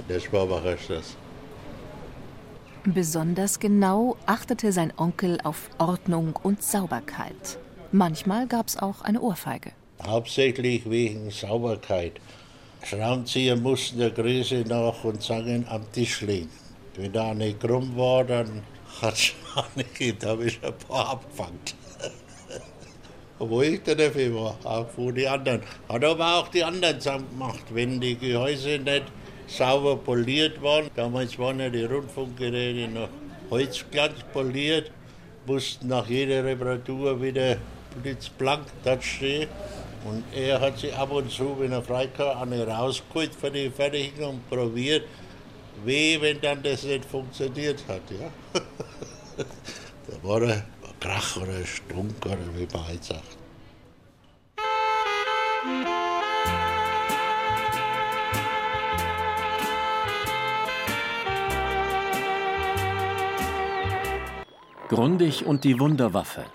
Das 0.08 0.32
war 0.32 0.44
aber 0.44 0.63
erst 0.63 0.90
das. 0.90 1.18
Besonders 2.86 3.60
genau 3.60 4.18
achtete 4.25 4.72
sein 4.72 4.94
Onkel 4.98 5.40
auf 5.44 5.70
Ordnung 5.80 6.38
und 6.44 6.62
Sauberkeit. 6.62 7.58
Manchmal 7.92 8.46
gab 8.46 8.68
es 8.68 8.78
auch 8.78 9.02
eine 9.02 9.22
Ohrfeige. 9.22 9.72
Hauptsächlich 10.06 10.88
wegen 10.90 11.32
Sauberkeit. 11.32 12.13
Schraubenzieher 12.84 13.56
mussten 13.56 14.00
der 14.00 14.12
Größe 14.12 14.66
nach 14.68 15.04
und 15.04 15.24
Zangen 15.24 15.66
am 15.70 15.90
Tisch 15.92 16.22
liegen. 16.22 16.50
Wenn 16.96 17.13
da 17.13 17.34
nicht 17.34 17.62
krumm 17.62 17.96
war, 17.96 18.25
dann 18.25 18.63
hat 19.01 19.13
es 19.13 19.33
nicht 19.75 19.93
gegeben. 19.95 20.17
Da 20.21 20.29
habe 20.29 20.45
ich 20.45 20.59
ein 20.63 20.73
paar 20.88 21.09
abgefangen. 21.09 21.59
Wo 23.39 23.62
ich 23.62 23.81
der 23.83 23.95
dafür 23.95 24.35
war, 24.35 24.57
auch 24.63 24.88
wo 24.95 25.12
die 25.12 25.27
anderen. 25.27 25.63
Hat 25.89 26.03
aber 26.03 26.35
auch 26.38 26.47
die 26.47 26.63
anderen 26.63 27.01
zusammen 27.01 27.27
gemacht. 27.29 27.63
Wenn 27.71 28.00
die 28.00 28.15
Gehäuse 28.15 28.79
nicht 28.79 29.03
sauber 29.47 29.97
poliert 29.97 30.62
waren, 30.62 30.89
damals 30.95 31.38
waren 31.38 31.59
ja 31.59 31.69
die 31.69 31.83
Rundfunkgeräte 31.83 32.88
noch 32.88 33.09
Holzglanz 33.50 34.15
poliert, 34.31 34.91
mussten 35.45 35.88
nach 35.88 36.07
jeder 36.07 36.45
Reparatur 36.45 37.21
wieder 37.21 37.57
blitzblank 38.01 38.63
da 38.83 39.01
stehen. 39.01 39.50
Und 40.05 40.23
er 40.35 40.59
hat 40.59 40.79
sich 40.79 40.93
ab 40.95 41.12
und 41.12 41.31
zu, 41.31 41.55
wenn 41.59 41.71
er 41.71 41.81
freikam, 41.81 42.41
eine 42.41 42.67
rausgeholt 42.67 43.33
für 43.35 43.51
die 43.51 43.69
Fertigung 43.69 44.29
und 44.29 44.50
probiert. 44.50 45.03
Weh, 45.84 46.20
wenn 46.22 46.39
dann 46.42 46.63
das 46.63 46.84
nicht 46.84 47.06
funktioniert 47.06 47.84
hat. 47.88 48.01
Ja? 48.10 48.32
da 50.08 50.27
war 50.27 50.42
er 50.42 50.63
Krach 51.03 51.36
oder 51.36 51.65
Stunk 51.65 52.25
oder 52.25 52.38
wie 52.56 52.65
man 52.72 52.88
halt 52.88 53.03
sagt. 53.03 53.38
Grundig 64.88 65.46
und 65.46 65.65
die 65.65 65.77
Wunderwaffe. 65.77 66.46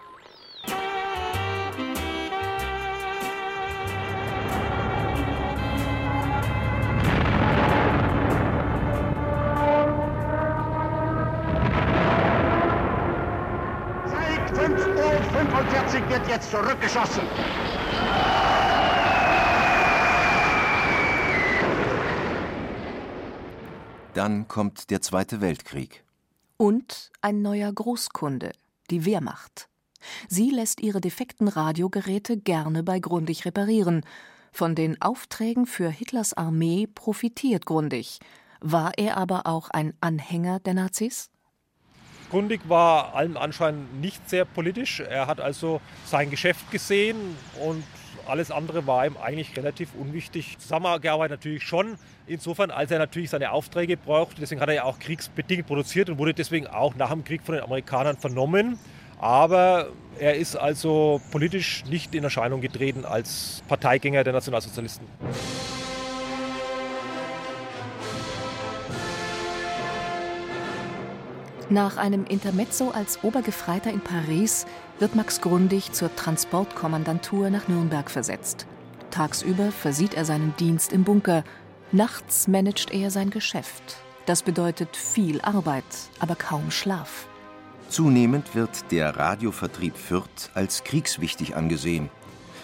Jetzt 16.29 16.51
zurückgeschossen. 16.51 17.23
Dann 24.15 24.49
kommt 24.49 24.91
der 24.91 25.01
Zweite 25.01 25.41
Weltkrieg. 25.41 26.05
Und 26.57 27.11
ein 27.21 27.41
neuer 27.41 27.73
Großkunde, 27.73 28.53
die 28.91 29.05
Wehrmacht. 29.05 29.69
Sie 30.29 30.51
lässt 30.51 30.81
ihre 30.81 31.01
defekten 31.01 31.49
Radiogeräte 31.49 32.37
gerne 32.37 32.83
bei 32.83 32.99
Grundig 32.99 33.45
reparieren. 33.45 34.05
Von 34.53 34.75
den 34.75 35.01
Aufträgen 35.01 35.67
für 35.67 35.89
Hitlers 35.89 36.35
Armee 36.35 36.89
profitiert 36.93 37.67
Grundig. 37.67 38.19
War 38.61 38.93
er 38.97 39.17
aber 39.17 39.47
auch 39.47 39.71
ein 39.71 39.95
Anhänger 40.01 40.59
der 40.61 40.75
Nazis? 40.75 41.31
Grundig 42.31 42.61
war 42.69 43.15
allem 43.15 43.37
Anschein 43.37 43.87
nicht 44.01 44.29
sehr 44.29 44.45
politisch. 44.45 45.01
Er 45.01 45.27
hat 45.27 45.41
also 45.41 45.81
sein 46.05 46.31
Geschäft 46.31 46.71
gesehen 46.71 47.17
und 47.65 47.83
alles 48.27 48.51
andere 48.51 48.87
war 48.87 49.07
ihm 49.07 49.17
eigentlich 49.17 49.57
relativ 49.57 49.95
unwichtig. 49.99 50.59
Zusammengearbeitet 50.59 51.39
natürlich 51.39 51.63
schon, 51.63 51.97
insofern, 52.27 52.71
als 52.71 52.91
er 52.91 52.99
natürlich 52.99 53.31
seine 53.31 53.53
Aufträge 53.53 53.97
brauchte. 53.97 54.41
Deswegen 54.41 54.61
hat 54.61 54.69
er 54.69 54.75
ja 54.75 54.85
auch 54.85 54.99
kriegsbedingt 54.99 55.67
produziert 55.67 56.11
und 56.11 56.19
wurde 56.19 56.35
deswegen 56.35 56.67
auch 56.67 56.95
nach 56.97 57.11
dem 57.11 57.25
Krieg 57.25 57.43
von 57.43 57.55
den 57.55 57.65
Amerikanern 57.65 58.17
vernommen. 58.17 58.79
Aber 59.19 59.89
er 60.19 60.37
ist 60.37 60.57
also 60.57 61.21
politisch 61.33 61.85
nicht 61.87 62.15
in 62.15 62.23
Erscheinung 62.23 62.61
getreten 62.61 63.05
als 63.05 63.63
Parteigänger 63.67 64.23
der 64.23 64.35
Nationalsozialisten. 64.35 65.07
Nach 71.71 71.99
einem 71.99 72.25
Intermezzo 72.25 72.93
als 72.93 73.23
Obergefreiter 73.23 73.91
in 73.91 74.01
Paris 74.01 74.65
wird 74.99 75.15
Max 75.15 75.43
Grundig 75.43 75.93
zur 75.93 76.15
Transportkommandantur 76.17 77.51
nach 77.51 77.69
Nürnberg 77.69 78.11
versetzt. 78.11 78.67
Tagsüber 79.11 79.71
versieht 79.71 80.15
er 80.15 80.25
seinen 80.25 80.57
Dienst 80.57 80.95
im 80.95 81.05
Bunker, 81.05 81.45
nachts 81.93 82.49
managt 82.49 82.91
er 82.91 83.11
sein 83.11 83.29
Geschäft. 83.29 83.99
Das 84.25 84.43
bedeutet 84.43 84.97
viel 84.97 85.43
Arbeit, 85.43 85.85
aber 86.21 86.37
kaum 86.37 86.71
Schlaf. 86.71 87.27
Zunehmend 87.91 88.55
wird 88.55 88.91
der 88.91 89.17
Radiovertrieb 89.17 89.97
Fürth 89.97 90.51
als 90.55 90.85
kriegswichtig 90.85 91.55
angesehen. 91.55 92.09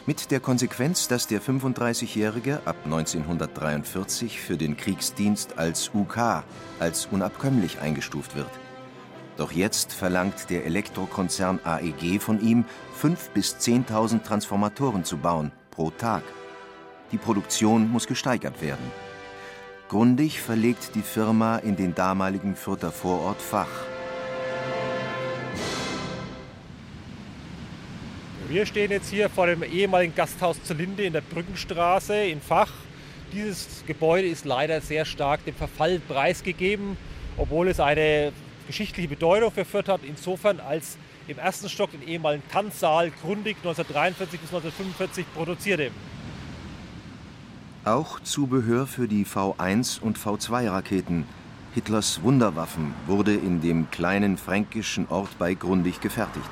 Mit 0.07 0.31
der 0.31 0.41
Konsequenz, 0.41 1.09
dass 1.09 1.27
der 1.27 1.43
35-Jährige 1.43 2.61
ab 2.65 2.77
1943 2.85 4.41
für 4.41 4.57
den 4.57 4.79
Kriegsdienst 4.79 5.59
als 5.59 5.91
UK, 5.95 6.45
als 6.79 7.07
unabkömmlich 7.11 7.81
eingestuft 7.81 8.35
wird. 8.35 8.51
Doch 9.37 9.51
jetzt 9.51 9.93
verlangt 9.93 10.49
der 10.49 10.65
Elektrokonzern 10.65 11.59
AEG 11.65 12.21
von 12.21 12.41
ihm, 12.41 12.65
5.000 13.03 13.17
bis 13.35 13.57
10.000 13.57 14.23
Transformatoren 14.23 15.05
zu 15.05 15.17
bauen 15.17 15.51
pro 15.73 15.91
Tag. 15.91 16.23
Die 17.11 17.19
Produktion 17.19 17.91
muss 17.91 18.07
gesteigert 18.07 18.63
werden. 18.63 18.93
Grundig 19.89 20.41
verlegt 20.41 20.95
die 20.95 21.03
Firma 21.03 21.57
in 21.59 21.77
den 21.77 21.95
damaligen 21.95 22.55
Fürther 22.55 22.93
Vorort 22.93 23.43
Fach. 23.43 23.69
Wir 28.49 28.67
stehen 28.67 28.91
jetzt 28.91 29.11
hier 29.11 29.29
vor 29.31 29.47
dem 29.47 29.63
ehemaligen 29.63 30.15
Gasthaus 30.15 30.63
zur 30.63 30.77
Linde 30.77 31.03
in 31.05 31.13
der 31.13 31.23
Brückenstraße 31.23 32.15
in 32.15 32.41
Fach. 32.41 32.71
Dieses 33.33 33.85
Gebäude 33.87 34.29
ist 34.29 34.45
leider 34.45 34.81
sehr 34.81 35.05
stark 35.05 35.45
dem 35.45 35.55
Verfall 35.55 35.99
preisgegeben, 35.99 36.97
obwohl 37.37 37.69
es 37.69 37.81
eine 37.81 38.33
geschichtliche 38.67 39.09
Bedeutung 39.09 39.51
für 39.51 39.65
Fürth 39.65 39.89
hat. 39.89 40.01
Insofern 40.03 40.61
als 40.61 40.97
im 41.27 41.39
ersten 41.39 41.69
Stock 41.69 41.91
den 41.91 42.03
ehemaligen 42.03 42.43
Tanzsaal 42.51 43.11
Grundig 43.23 43.57
1943 43.59 44.41
bis 44.41 44.51
1945 44.51 45.27
produzierte. 45.35 45.91
Auch 47.85 48.21
Zubehör 48.21 48.87
für 48.87 49.09
die 49.09 49.27
V1 49.27 50.01
und 50.01 50.19
V2 50.19 50.71
Raketen, 50.71 51.27
Hitlers 51.75 52.23
Wunderwaffen, 52.23 52.95
wurde 53.07 53.35
in 53.35 53.61
dem 53.61 53.91
kleinen 53.91 54.39
fränkischen 54.39 55.07
Ort 55.09 55.39
bei 55.39 55.55
Grundig 55.55 56.01
gefertigt 56.01 56.51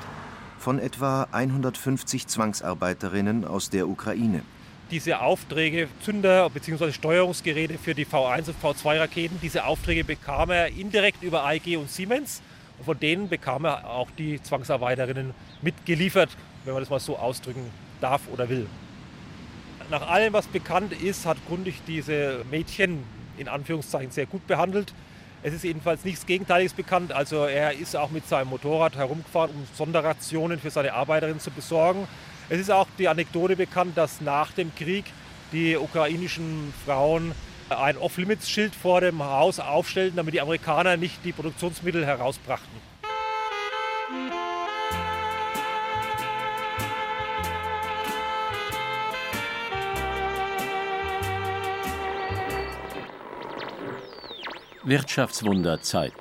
von 0.63 0.79
etwa 0.79 1.27
150 1.33 2.29
Zwangsarbeiterinnen 2.29 3.45
aus 3.45 3.69
der 3.69 3.89
Ukraine. 3.89 4.43
Diese 4.93 5.23
Aufträge, 5.23 5.89
Zünder 6.03 6.51
bzw. 6.51 6.93
Steuerungsgeräte 6.93 7.79
für 7.79 7.95
die 7.95 8.05
V1 8.05 8.49
und 8.49 8.63
V2 8.63 8.99
Raketen, 9.01 9.39
diese 9.43 9.65
Aufträge 9.65 10.05
bekam 10.05 10.51
er 10.51 10.67
indirekt 10.69 11.23
über 11.23 11.45
AEG 11.45 11.79
und 11.79 11.91
Siemens. 11.91 12.43
Und 12.77 12.85
von 12.85 13.01
denen 13.01 13.31
bekam 13.31 13.65
er 13.65 13.89
auch 13.89 14.11
die 14.19 14.43
Zwangsarbeiterinnen 14.43 15.33
mitgeliefert, 15.63 16.29
wenn 16.67 16.75
man 16.75 16.83
das 16.83 16.91
mal 16.91 17.01
so 17.01 17.17
ausdrücken 17.17 17.71
darf 18.03 18.21
oder 18.31 18.51
will. 18.51 18.67
Nach 19.91 20.07
allem, 20.11 20.35
was 20.35 20.47
bekannt 20.47 20.93
ist, 20.93 21.25
hat 21.25 21.39
Grundig 21.49 21.81
diese 21.87 22.45
Mädchen 22.51 23.03
in 23.39 23.49
Anführungszeichen 23.49 24.11
sehr 24.11 24.27
gut 24.27 24.47
behandelt. 24.47 24.93
Es 25.43 25.55
ist 25.55 25.65
jedenfalls 25.65 26.05
nichts 26.05 26.27
Gegenteiliges 26.27 26.75
bekannt. 26.75 27.13
Also 27.13 27.47
er 27.47 27.73
ist 27.73 27.97
auch 27.97 28.11
mit 28.11 28.29
seinem 28.29 28.51
Motorrad 28.51 28.95
herumgefahren, 28.97 29.53
um 29.53 29.67
Sonderrationen 29.75 30.61
für 30.61 30.71
seine 30.71 30.93
Arbeiterinnen 30.93 31.41
zu 31.41 31.51
besorgen. 31.51 32.07
Es 32.49 32.61
ist 32.61 32.71
auch 32.71 32.87
die 32.99 33.09
Anekdote 33.09 33.57
bekannt, 33.57 33.97
dass 33.97 34.21
nach 34.21 34.53
dem 34.53 34.75
Krieg 34.75 35.05
die 35.53 35.77
ukrainischen 35.77 36.73
Frauen 36.85 37.33
ein 37.69 37.97
Off-Limits-Schild 37.97 38.75
vor 38.75 39.01
dem 39.01 39.23
Haus 39.23 39.61
aufstellten, 39.61 40.17
damit 40.17 40.35
die 40.35 40.41
Amerikaner 40.41 40.97
nicht 40.97 41.25
die 41.25 41.33
Produktionsmittel 41.33 42.05
herausbrachten. 42.05 42.93
Wirtschaftswunderzeit. 54.85 56.13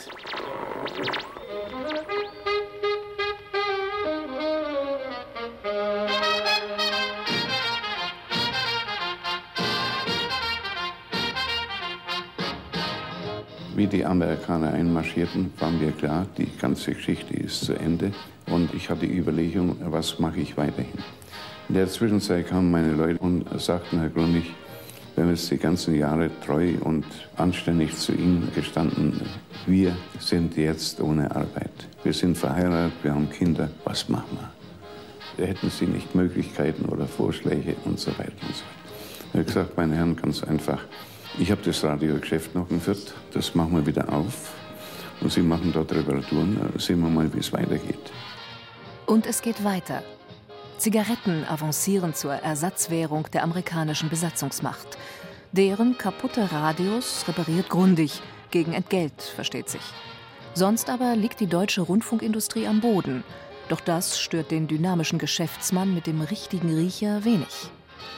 Wie 13.75 13.87
die 13.87 14.05
Amerikaner 14.05 14.73
einmarschierten, 14.73 15.53
war 15.57 15.71
mir 15.71 15.91
klar, 15.91 16.25
die 16.37 16.47
ganze 16.59 16.93
Geschichte 16.93 17.33
ist 17.33 17.63
zu 17.63 17.73
Ende. 17.73 18.11
Und 18.47 18.73
ich 18.73 18.89
hatte 18.89 19.07
die 19.07 19.17
Überlegung, 19.17 19.77
was 19.85 20.19
mache 20.19 20.41
ich 20.41 20.57
weiterhin. 20.57 20.99
In 21.69 21.75
der 21.75 21.87
Zwischenzeit 21.87 22.47
kamen 22.47 22.69
meine 22.69 22.93
Leute 22.93 23.19
und 23.19 23.45
sagten, 23.61 23.99
Herr 23.99 24.09
Grundig, 24.09 24.51
wir 25.15 25.23
haben 25.23 25.31
jetzt 25.31 25.49
die 25.51 25.57
ganzen 25.57 25.95
Jahre 25.95 26.29
treu 26.45 26.73
und 26.81 27.05
anständig 27.37 27.95
zu 27.95 28.11
Ihnen 28.13 28.51
gestanden. 28.53 29.21
Wir 29.65 29.95
sind 30.19 30.57
jetzt 30.57 30.99
ohne 30.99 31.29
Arbeit. 31.33 31.71
Wir 32.03 32.13
sind 32.13 32.37
verheiratet, 32.37 32.93
wir 33.03 33.13
haben 33.13 33.29
Kinder. 33.29 33.69
Was 33.85 34.09
machen 34.09 34.37
wir? 35.37 35.47
Hätten 35.47 35.69
Sie 35.69 35.85
nicht 35.85 36.13
Möglichkeiten 36.13 36.85
oder 36.85 37.07
Vorschläge 37.07 37.75
und 37.85 37.99
so 37.99 38.11
weiter 38.11 38.31
und 38.47 38.55
so 38.55 38.63
weiter. 38.63 38.81
Ich 39.27 39.33
habe 39.33 39.43
gesagt, 39.45 39.77
meine 39.77 39.95
Herren, 39.95 40.15
ganz 40.17 40.43
einfach. 40.43 40.79
Ich 41.37 41.49
habe 41.49 41.61
das 41.63 41.83
Radiogeschäft 41.83 42.53
noch 42.55 42.67
Fürth. 42.67 43.13
Das 43.33 43.55
machen 43.55 43.75
wir 43.75 43.85
wieder 43.85 44.11
auf. 44.11 44.53
Und 45.21 45.31
Sie 45.31 45.41
machen 45.41 45.71
dort 45.73 45.93
Reparaturen. 45.93 46.57
Sehen 46.77 46.99
wir 47.01 47.09
mal, 47.09 47.33
wie 47.33 47.39
es 47.39 47.53
weitergeht. 47.53 48.11
Und 49.05 49.25
es 49.25 49.41
geht 49.41 49.63
weiter. 49.63 50.03
Zigaretten 50.77 51.45
avancieren 51.47 52.13
zur 52.13 52.33
Ersatzwährung 52.33 53.27
der 53.31 53.43
amerikanischen 53.43 54.09
Besatzungsmacht. 54.09 54.97
Deren 55.51 55.97
kaputte 55.97 56.51
Radios 56.51 57.25
repariert 57.27 57.69
Grundig, 57.69 58.21
gegen 58.51 58.73
Entgelt, 58.73 59.21
versteht 59.21 59.69
sich. 59.69 59.81
Sonst 60.53 60.89
aber 60.89 61.15
liegt 61.15 61.39
die 61.39 61.47
deutsche 61.47 61.81
Rundfunkindustrie 61.81 62.67
am 62.67 62.81
Boden. 62.81 63.23
Doch 63.69 63.79
das 63.79 64.19
stört 64.19 64.51
den 64.51 64.67
dynamischen 64.67 65.19
Geschäftsmann 65.19 65.93
mit 65.93 66.07
dem 66.07 66.21
richtigen 66.21 66.75
Riecher 66.75 67.23
wenig. 67.23 67.69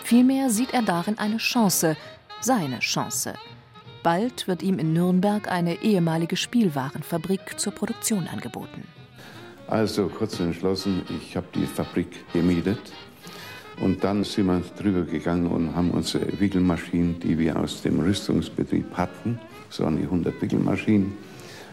Vielmehr 0.04 0.50
sieht 0.50 0.74
er 0.74 0.82
darin 0.82 1.20
eine 1.20 1.38
Chance, 1.38 1.96
seine 2.44 2.80
Chance. 2.80 3.34
Bald 4.04 4.48
wird 4.50 4.64
ihm 4.64 4.80
in 4.80 4.92
Nürnberg 4.92 5.50
eine 5.50 5.82
ehemalige 5.82 6.36
Spielwarenfabrik 6.36 7.58
zur 7.58 7.74
Produktion 7.74 8.28
angeboten. 8.28 8.84
Also 9.68 10.08
kurz 10.10 10.40
entschlossen, 10.42 11.04
ich 11.10 11.38
habe 11.38 11.48
die 11.56 11.66
Fabrik 11.66 12.32
gemietet. 12.34 12.92
Und 13.82 14.04
dann 14.04 14.24
sind 14.24 14.48
wir 14.48 14.62
drüber 14.78 15.04
gegangen 15.04 15.48
und 15.48 15.74
haben 15.76 15.92
unsere 15.92 16.40
Wickelmaschinen, 16.40 17.20
die 17.20 17.40
wir 17.40 17.58
aus 17.58 17.82
dem 17.82 18.00
Rüstungsbetrieb 18.02 18.86
hatten, 18.94 19.40
so 19.70 19.86
an 19.86 19.98
die 19.98 20.04
100 20.04 20.40
Wickelmaschinen, 20.42 21.14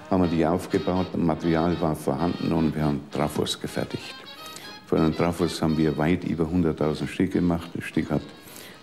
haben 0.09 0.23
wir 0.23 0.29
die 0.29 0.47
aufgebaut. 0.47 1.17
Material 1.17 1.79
war 1.81 1.97
vorhanden 1.97 2.53
und 2.53 2.75
wir 2.75 2.85
haben 2.85 3.01
Trafos 3.11 3.61
gefertigt. 3.61 4.15
Von 4.87 5.03
den 5.03 5.15
Trafos 5.15 5.61
haben 5.61 5.77
wir 5.77 5.97
weit 5.99 6.25
über 6.25 6.45
100.000 6.45 7.07
Stück 7.07 7.33
gemacht. 7.33 7.69
Das 7.75 7.85
Stück 7.85 8.11
hat 8.11 8.23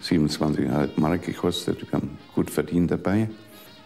27,5 0.04 0.90
Mark 0.98 1.24
gekostet. 1.24 1.82
Wir 1.82 1.92
haben 1.92 2.18
gut 2.36 2.50
verdient 2.50 2.92
dabei. 2.92 3.30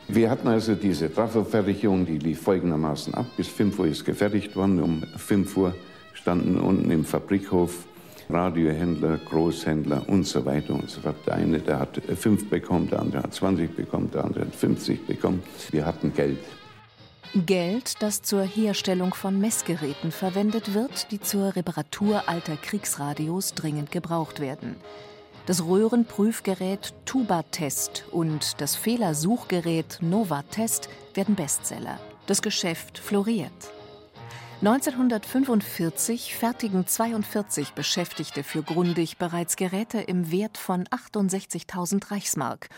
Wir 0.08 0.30
hatten 0.30 0.48
also 0.48 0.76
diese 0.76 1.14
Trafo-Fertigung, 1.14 2.06
die 2.06 2.18
lief 2.18 2.42
folgendermaßen 2.42 3.14
ab. 3.14 3.26
Bis 3.38 3.48
5 3.48 3.80
Uhr 3.80 3.88
ist 3.88 4.04
gefertigt 4.04 4.56
worden. 4.56 4.82
Um 4.82 5.04
5 5.16 5.58
Uhr 5.58 5.76
standen 6.14 6.60
unten 6.60 6.92
im 6.92 7.06
Fabrikhof 7.06 7.86
Radiohändler, 8.30 9.20
Großhändler 9.30 10.08
und 10.08 10.26
so 10.26 10.46
weiter 10.46 10.74
und 10.74 10.90
so 10.90 11.02
fort. 11.02 11.16
Der 11.26 11.36
eine, 11.36 11.60
der 11.60 11.80
hat 11.80 12.02
5 12.16 12.50
bekommen, 12.50 12.90
der 12.90 13.00
andere 13.00 13.24
hat 13.24 13.34
20 13.34 13.76
bekommen, 13.76 14.10
der 14.12 14.26
andere 14.26 14.46
hat 14.46 14.56
50 14.56 15.06
bekommen. 15.06 15.44
Wir 15.72 15.86
hatten 15.86 16.14
Geld. 16.14 16.40
Geld, 17.34 18.02
das 18.02 18.22
zur 18.22 18.42
Herstellung 18.42 19.14
von 19.14 19.40
Messgeräten 19.40 20.12
verwendet 20.12 20.74
wird, 20.74 21.12
die 21.12 21.22
zur 21.22 21.56
Reparatur 21.56 22.28
alter 22.28 22.58
Kriegsradios 22.58 23.54
dringend 23.54 23.92
gebraucht 23.92 24.42
werden. 24.42 24.76
Das 25.48 25.66
Röhrenprüfgerät 25.66 26.94
Tuba-Test 27.06 28.06
und 28.12 28.62
das 28.62 28.76
Fehlersuchgerät 28.76 29.98
Nova-Test 30.02 30.88
werden 31.16 31.36
Bestseller. 31.36 32.00
Das 32.28 32.44
Geschäft 32.44 33.00
floriert. 33.00 33.52
1945 34.62 36.36
fertigen 36.36 36.86
42 36.86 37.72
Beschäftigte 37.72 38.44
für 38.44 38.62
Grundig 38.62 39.18
bereits 39.18 39.56
Geräte 39.56 40.00
im 40.00 40.32
Wert 40.32 40.60
von 40.60 40.84
68.000 40.84 42.12
Reichsmark. 42.12 42.70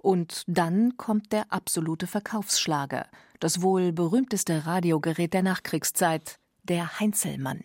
Und 0.00 0.44
dann 0.46 0.98
kommt 0.98 1.32
der 1.32 1.50
absolute 1.50 2.06
Verkaufsschlager, 2.06 3.06
das 3.38 3.62
wohl 3.62 3.92
berühmteste 3.92 4.66
Radiogerät 4.66 5.32
der 5.32 5.42
Nachkriegszeit, 5.42 6.36
der 6.64 7.00
Heinzelmann. 7.00 7.64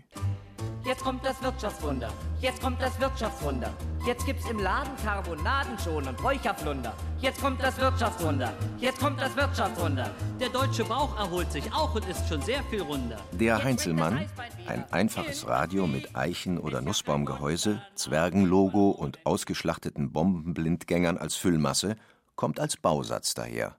Jetzt 0.86 1.04
kommt 1.04 1.26
das 1.26 1.42
Wirtschaftswunder. 1.42 2.14
Jetzt 2.42 2.62
kommt 2.62 2.80
das 2.80 3.00
Wirtschaftswunder. 3.00 3.74
Jetzt 4.06 4.24
gibt's 4.28 4.48
im 4.48 4.60
Laden 4.60 4.96
Karbonaden 5.04 5.80
schon 5.80 6.08
und 6.08 6.24
Räucherflunder. 6.24 6.94
Jetzt 7.20 7.42
kommt 7.42 7.60
das 7.64 7.76
Wirtschaftswunder. 7.80 8.54
Jetzt 8.78 9.00
kommt 9.00 9.20
das 9.20 9.36
Wirtschaftswunder. 9.36 10.12
Der 10.40 10.50
deutsche 10.50 10.86
Bauch 10.86 11.18
erholt 11.18 11.52
sich 11.52 11.74
auch 11.74 11.96
und 11.96 12.08
ist 12.08 12.30
schon 12.30 12.40
sehr 12.44 12.62
viel 12.66 12.84
runder. 12.84 13.18
Der 13.32 13.64
Heinzelmann, 13.64 14.30
ein 14.68 14.86
einfaches 14.92 15.48
Radio 15.48 15.88
mit 15.88 16.16
Eichen- 16.16 16.60
oder 16.60 16.82
Nussbaumgehäuse, 16.82 17.82
Zwergenlogo 17.96 18.92
und 18.92 19.26
ausgeschlachteten 19.26 20.12
Bombenblindgängern 20.12 21.18
als 21.18 21.34
Füllmasse, 21.36 21.96
kommt 22.36 22.60
als 22.60 22.78
Bausatz 22.78 23.34
daher. 23.34 23.76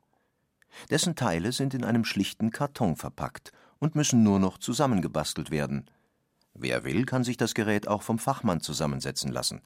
Dessen 0.91 1.15
Teile 1.15 1.53
sind 1.53 1.73
in 1.73 1.85
einem 1.85 2.05
schlichten 2.05 2.51
Karton 2.51 2.97
verpackt 2.97 3.53
und 3.79 3.95
müssen 3.95 4.25
nur 4.25 4.41
noch 4.41 4.59
zusammengebastelt 4.59 5.53
werden. 5.53 5.89
Wer 6.59 6.85
will, 6.85 7.05
kann 7.05 7.23
sich 7.23 7.37
das 7.37 7.55
Gerät 7.55 7.87
auch 7.87 8.03
vom 8.03 8.19
Fachmann 8.19 8.61
zusammensetzen 8.61 9.31
lassen. 9.31 9.61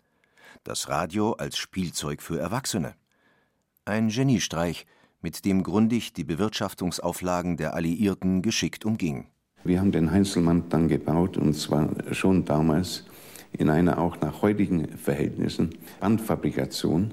Das 0.65 0.89
Radio 0.89 1.33
als 1.33 1.57
Spielzeug 1.57 2.21
für 2.21 2.39
Erwachsene. 2.41 2.95
Ein 3.85 4.09
Geniestreich, 4.09 4.87
mit 5.23 5.45
dem 5.45 5.63
Grundig 5.63 6.15
die 6.15 6.25
Bewirtschaftungsauflagen 6.25 7.57
der 7.57 7.75
Alliierten 7.75 8.43
geschickt 8.43 8.85
umging. 8.85 9.29
Wir 9.63 9.79
haben 9.79 9.93
den 9.93 10.11
Heinzelmann 10.11 10.69
dann 10.69 10.89
gebaut 10.89 11.37
und 11.37 11.55
zwar 11.55 11.91
schon 12.13 12.45
damals 12.45 13.05
in 13.53 13.71
einer 13.71 13.99
auch 13.99 14.21
nach 14.21 14.43
heutigen 14.43 14.89
Verhältnissen 14.97 15.71
Bandfabrikation. 16.01 17.13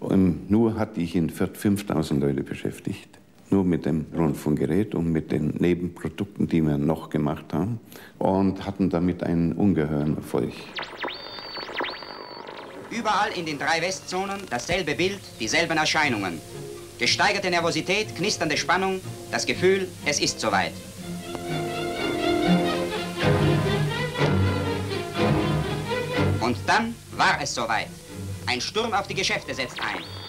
Und 0.00 0.50
nur 0.50 0.76
hatte 0.76 1.00
ich 1.00 1.14
in 1.14 1.30
Fürth 1.30 1.56
5000 1.56 2.20
Leute 2.20 2.42
beschäftigt. 2.42 3.20
Nur 3.52 3.64
mit 3.64 3.84
dem 3.84 4.06
Rundfunkgerät 4.16 4.94
und 4.94 5.12
mit 5.12 5.30
den 5.30 5.48
Nebenprodukten, 5.58 6.48
die 6.48 6.62
wir 6.62 6.78
noch 6.78 7.10
gemacht 7.10 7.52
haben. 7.52 7.80
Und 8.18 8.64
hatten 8.64 8.88
damit 8.88 9.22
einen 9.22 9.52
ungeheuren 9.52 10.16
Erfolg. 10.16 10.54
Überall 12.90 13.30
in 13.36 13.44
den 13.44 13.58
drei 13.58 13.82
Westzonen 13.82 14.40
dasselbe 14.48 14.94
Bild, 14.94 15.20
dieselben 15.38 15.76
Erscheinungen. 15.76 16.40
Gesteigerte 16.98 17.50
Nervosität, 17.50 18.16
knisternde 18.16 18.56
Spannung, 18.56 19.02
das 19.30 19.44
Gefühl, 19.44 19.86
es 20.06 20.18
ist 20.18 20.40
soweit. 20.40 20.72
Und 26.40 26.56
dann 26.66 26.94
war 27.18 27.38
es 27.42 27.54
soweit. 27.54 27.88
Ein 28.46 28.62
Sturm 28.62 28.94
auf 28.94 29.08
die 29.08 29.14
Geschäfte 29.14 29.52
setzt 29.52 29.78
ein. 29.78 30.21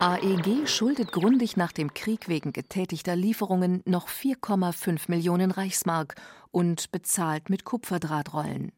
AEG 0.00 0.68
schuldet 0.68 1.10
Grundig 1.10 1.56
nach 1.56 1.72
dem 1.72 1.92
Krieg 1.92 2.28
wegen 2.28 2.52
getätigter 2.52 3.16
Lieferungen 3.16 3.82
noch 3.84 4.08
4,5 4.08 5.06
Millionen 5.08 5.50
Reichsmark 5.50 6.14
und 6.52 6.92
bezahlt 6.92 7.50
mit 7.50 7.64
Kupferdrahtrollen. 7.64 8.70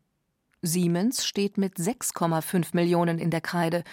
Siemens 0.62 1.26
steht 1.26 1.58
mit 1.58 1.76
6,5 1.76 2.68
Millionen 2.72 3.18
in 3.18 3.30
der 3.30 3.42
Kreide 3.42 3.84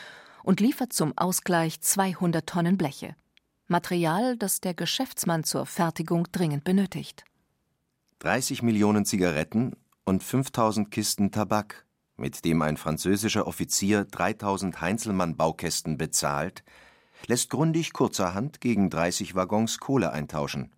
und 0.42 0.62
liefert 0.62 0.94
zum 0.94 1.18
Ausgleich 1.18 1.82
200 1.82 2.48
Tonnen 2.48 2.78
Bleche. 2.78 3.18
Material, 3.68 4.38
das 4.38 4.62
der 4.62 4.74
Geschäftsmann 4.74 5.44
zur 5.44 5.66
Fertigung 5.66 6.30
dringend 6.32 6.64
benötigt. 6.64 7.26
30 8.20 8.64
Millionen 8.64 9.04
Zigaretten 9.04 9.76
und 10.06 10.24
5000 10.24 10.90
Kisten 10.92 11.32
Tabak, 11.32 11.86
mit 12.16 12.46
dem 12.46 12.62
ein 12.62 12.78
französischer 12.78 13.48
Offizier 13.48 14.06
3000 14.06 14.80
Heinzelmann-Baukästen 14.80 15.98
bezahlt, 15.98 16.64
lässt 17.26 17.50
Grundig 17.50 17.94
kurzerhand 17.94 18.62
gegen 18.62 18.90
30 18.90 19.36
Waggons 19.36 19.80
Kohle 19.80 20.12
eintauschen. 20.12 20.72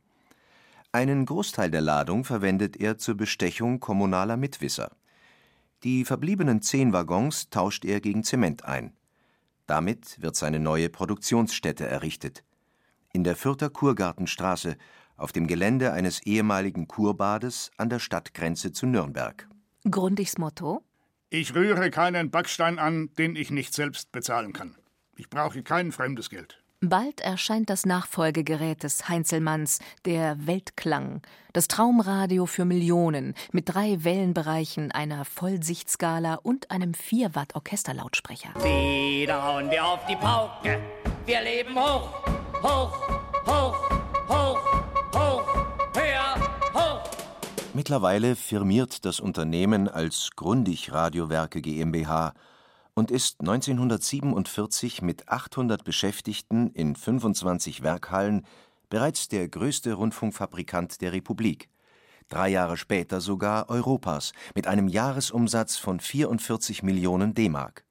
Einen 0.91 1.25
Großteil 1.25 1.69
der 1.69 1.81
Ladung 1.81 2.23
verwendet 2.23 2.77
er 2.77 2.97
zur 2.97 3.15
Bestechung 3.15 3.79
kommunaler 3.79 4.37
Mitwisser. 4.37 4.91
Die 5.83 6.03
verbliebenen 6.03 6.61
zehn 6.61 6.93
Waggons 6.93 7.49
tauscht 7.49 7.85
er 7.85 8.01
gegen 8.01 8.23
Zement 8.23 8.65
ein. 8.65 8.93
Damit 9.67 10.19
wird 10.21 10.35
seine 10.35 10.59
neue 10.59 10.89
Produktionsstätte 10.89 11.85
errichtet. 11.85 12.43
In 13.13 13.23
der 13.23 13.35
Fürther 13.35 13.69
Kurgartenstraße, 13.69 14.77
auf 15.15 15.31
dem 15.31 15.47
Gelände 15.47 15.93
eines 15.93 16.23
ehemaligen 16.23 16.87
Kurbades 16.87 17.71
an 17.77 17.89
der 17.89 17.99
Stadtgrenze 17.99 18.71
zu 18.71 18.87
Nürnberg. 18.87 19.47
Grundigs 19.89 20.37
Motto? 20.37 20.83
Ich 21.29 21.53
rühre 21.53 21.91
keinen 21.91 22.31
Backstein 22.31 22.79
an, 22.79 23.11
den 23.17 23.35
ich 23.35 23.51
nicht 23.51 23.73
selbst 23.73 24.11
bezahlen 24.11 24.53
kann. 24.53 24.75
Ich 25.19 25.29
brauche 25.29 25.61
kein 25.63 25.91
fremdes 25.91 26.29
Geld. 26.29 26.61
Bald 26.79 27.19
erscheint 27.19 27.69
das 27.69 27.85
Nachfolgegerät 27.85 28.83
des 28.83 29.09
Heinzelmanns, 29.09 29.79
der 30.05 30.47
Weltklang, 30.47 31.21
das 31.51 31.67
Traumradio 31.67 32.45
für 32.45 32.63
Millionen 32.63 33.33
mit 33.51 33.67
drei 33.67 34.05
Wellenbereichen, 34.05 34.93
einer 34.93 35.25
Vollsichtskala 35.25 36.35
und 36.35 36.71
einem 36.71 36.93
4 36.93 37.35
Watt 37.35 37.53
Orchesterlautsprecher. 37.55 38.55
Wieder 38.63 39.43
hauen 39.43 39.69
wir 39.69 39.85
auf 39.85 40.05
die 40.05 40.15
Pauke. 40.15 40.79
Wir 41.25 41.41
leben 41.41 41.75
hoch, 41.75 42.23
hoch, 42.63 42.97
hoch, 43.45 43.75
hoch, 44.29 44.59
hoch, 45.13 45.43
höher, 45.95 46.35
hoch. 46.73 47.01
Mittlerweile 47.73 48.37
firmiert 48.37 49.03
das 49.03 49.19
Unternehmen 49.19 49.89
als 49.89 50.29
Grundig 50.37 50.93
Radiowerke 50.93 51.61
GmbH 51.61 52.31
und 52.99 53.11
ist 53.11 53.39
1947 53.39 55.01
mit 55.01 55.29
800 55.29 55.85
Beschäftigten 55.85 56.69
in 56.71 56.97
25 56.97 57.81
Werkhallen 57.81 58.45
bereits 58.89 59.29
der 59.29 59.47
größte 59.47 59.93
Rundfunkfabrikant 59.93 60.99
der 60.99 61.13
Republik. 61.13 61.69
Drei 62.27 62.49
Jahre 62.49 62.75
später 62.75 63.21
sogar 63.21 63.69
Europas 63.69 64.33
mit 64.53 64.67
einem 64.67 64.89
Jahresumsatz 64.89 65.77
von 65.77 66.01
44 66.01 66.83
Millionen 66.83 67.33
D-Mark. 67.33 67.85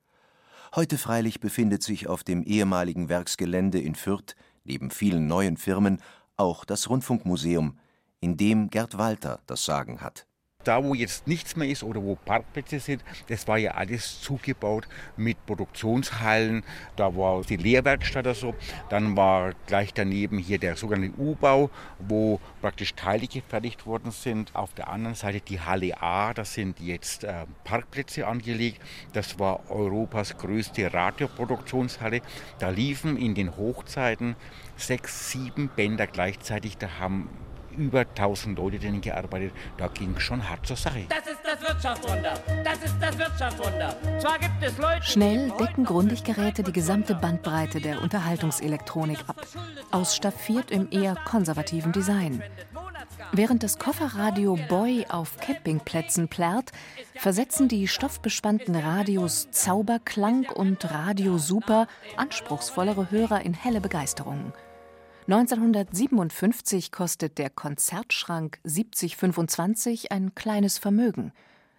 Heute 0.75 0.99
freilich 0.99 1.41
befindet 1.41 1.83
sich 1.83 2.07
auf 2.07 2.23
dem 2.23 2.43
ehemaligen 2.43 3.09
Werksgelände 3.09 3.81
in 3.81 3.95
Fürth 3.95 4.37
neben 4.65 4.91
vielen 4.91 5.27
neuen 5.27 5.57
Firmen 5.57 6.03
auch 6.37 6.67
das 6.67 6.91
Rundfunkmuseum, 6.91 7.79
in 8.21 8.37
dem 8.37 8.69
Gerd 8.69 8.99
Walter 8.99 9.41
das 9.47 9.65
Sagen 9.65 10.03
hat 10.03 10.28
da 10.69 10.85
wo 10.85 10.93
jetzt 10.93 11.27
nichts 11.27 11.57
mehr 11.57 11.67
ist 11.67 11.83
oder 11.83 12.03
wo 12.03 12.15
Parkplätze 12.15 12.79
sind, 12.79 13.03
das 13.29 13.49
war 13.49 13.57
ja 13.57 13.73
alles 13.73 14.21
zugebaut 14.21 14.87
mit 15.17 15.45
Produktionshallen. 15.47 16.63
Da 16.95 17.17
war 17.17 17.43
die 17.43 17.57
Lehrwerkstatt 17.57 18.27
oder 18.27 18.35
so. 18.35 18.55
Dann 18.91 19.17
war 19.17 19.55
gleich 19.67 19.95
daneben 19.95 20.37
hier 20.37 20.59
der 20.59 20.77
sogenannte 20.77 21.19
U-Bau, 21.19 21.71
wo 21.99 22.39
praktisch 22.61 22.95
Teile 22.95 23.27
gefertigt 23.27 23.87
worden 23.87 24.11
sind. 24.11 24.55
Auf 24.55 24.75
der 24.75 24.89
anderen 24.89 25.15
Seite 25.15 25.41
die 25.41 25.59
Halle 25.59 26.03
A, 26.03 26.35
da 26.35 26.45
sind 26.45 26.81
jetzt 26.81 27.25
äh, 27.25 27.47
Parkplätze 27.65 28.27
angelegt. 28.27 28.83
Das 29.15 29.39
war 29.39 29.71
Europas 29.71 30.37
größte 30.37 30.93
Radioproduktionshalle. 30.93 32.21
Da 32.59 32.69
liefen 32.69 33.17
in 33.17 33.35
den 33.35 33.57
Hochzeiten 33.57 34.37
sechs, 34.77 35.31
sieben 35.31 35.71
Bänder 35.75 36.07
gleichzeitig. 36.07 36.77
Da 36.77 36.99
haben 36.99 37.31
über 37.79 38.01
1000 38.01 38.59
Leute 38.59 38.79
denen 38.79 39.01
gearbeitet. 39.01 39.53
Da 39.77 39.89
ging 39.89 40.15
es 40.17 40.23
schon 40.23 40.49
hart 40.49 40.67
zur 40.67 40.77
Sache. 40.77 41.07
Das 41.09 41.21
ist 41.21 41.41
das 41.45 41.61
Wirtschaftswunder. 41.61 42.35
Das 42.65 42.79
ist 42.85 42.97
das 43.01 43.19
Wirtschaftswunder. 43.19 43.97
Zwar 44.21 44.39
gibt 44.39 44.63
es 44.63 44.79
Leute. 44.79 45.03
Schnell 45.03 45.53
decken 45.59 45.85
Grundig-Geräte 45.85 46.63
die 46.63 46.73
gesamte 46.73 47.15
Bandbreite 47.15 47.81
der 47.81 48.03
Unterhaltungselektronik 48.03 49.21
ab. 49.27 49.47
Ausstaffiert 49.91 50.71
im 50.71 50.89
eher 50.91 51.15
konservativen 51.25 51.93
Design. 51.93 52.43
Während 53.33 53.63
das 53.63 53.79
Kofferradio 53.79 54.59
Boy 54.69 55.07
auf 55.09 55.37
Campingplätzen 55.39 56.29
plärrt, 56.29 56.73
versetzen 57.15 57.69
die 57.69 57.87
stoffbespannten 57.89 58.75
Radios 58.75 59.51
Zauberklang 59.51 60.47
und 60.49 60.91
Radio 60.91 61.39
Super 61.39 61.87
anspruchsvollere 62.17 63.11
Hörer 63.11 63.43
in 63.43 63.55
helle 63.55 63.81
Begeisterung. 63.81 64.53
1957 65.31 66.91
kostet 66.91 67.37
der 67.37 67.51
Konzertschrank 67.51 68.61
7025 68.65 70.11
ein 70.11 70.35
kleines 70.35 70.79
Vermögen. 70.79 71.33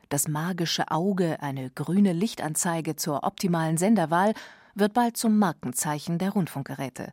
Das 0.09 0.27
magische 0.27 0.91
Auge, 0.91 1.41
eine 1.41 1.71
grüne 1.71 2.13
Lichtanzeige 2.13 2.95
zur 2.95 3.23
optimalen 3.23 3.77
Senderwahl, 3.77 4.35
wird 4.75 4.93
bald 4.93 5.17
zum 5.17 5.39
Markenzeichen 5.39 6.19
der 6.19 6.29
Rundfunkgeräte. 6.29 7.11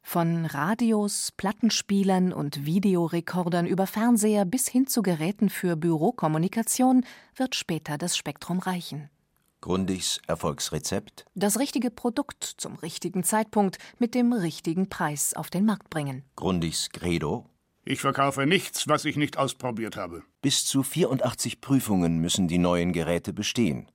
Von 0.00 0.46
Radios, 0.46 1.32
Plattenspielern 1.36 2.32
und 2.32 2.64
Videorekordern 2.64 3.66
über 3.66 3.86
Fernseher 3.86 4.46
bis 4.46 4.68
hin 4.68 4.86
zu 4.86 5.02
Geräten 5.02 5.50
für 5.50 5.76
Bürokommunikation 5.76 7.04
wird 7.36 7.54
später 7.54 7.98
das 7.98 8.16
Spektrum 8.16 8.58
reichen. 8.58 9.10
Grundigs 9.60 10.20
Erfolgsrezept? 10.26 11.26
Das 11.34 11.58
richtige 11.58 11.90
Produkt 11.90 12.44
zum 12.44 12.76
richtigen 12.76 13.24
Zeitpunkt 13.24 13.78
mit 13.98 14.14
dem 14.14 14.32
richtigen 14.32 14.88
Preis 14.88 15.34
auf 15.34 15.50
den 15.50 15.64
Markt 15.64 15.90
bringen. 15.90 16.22
Grundigs 16.36 16.90
Credo? 16.90 17.46
Ich 17.84 18.00
verkaufe 18.00 18.46
nichts, 18.46 18.86
was 18.86 19.04
ich 19.04 19.16
nicht 19.16 19.38
ausprobiert 19.38 19.96
habe. 19.96 20.22
Bis 20.42 20.64
zu 20.64 20.82
84 20.82 21.60
Prüfungen 21.60 22.18
müssen 22.18 22.46
die 22.46 22.58
neuen 22.58 22.92
Geräte 22.92 23.32
bestehen. 23.32 23.88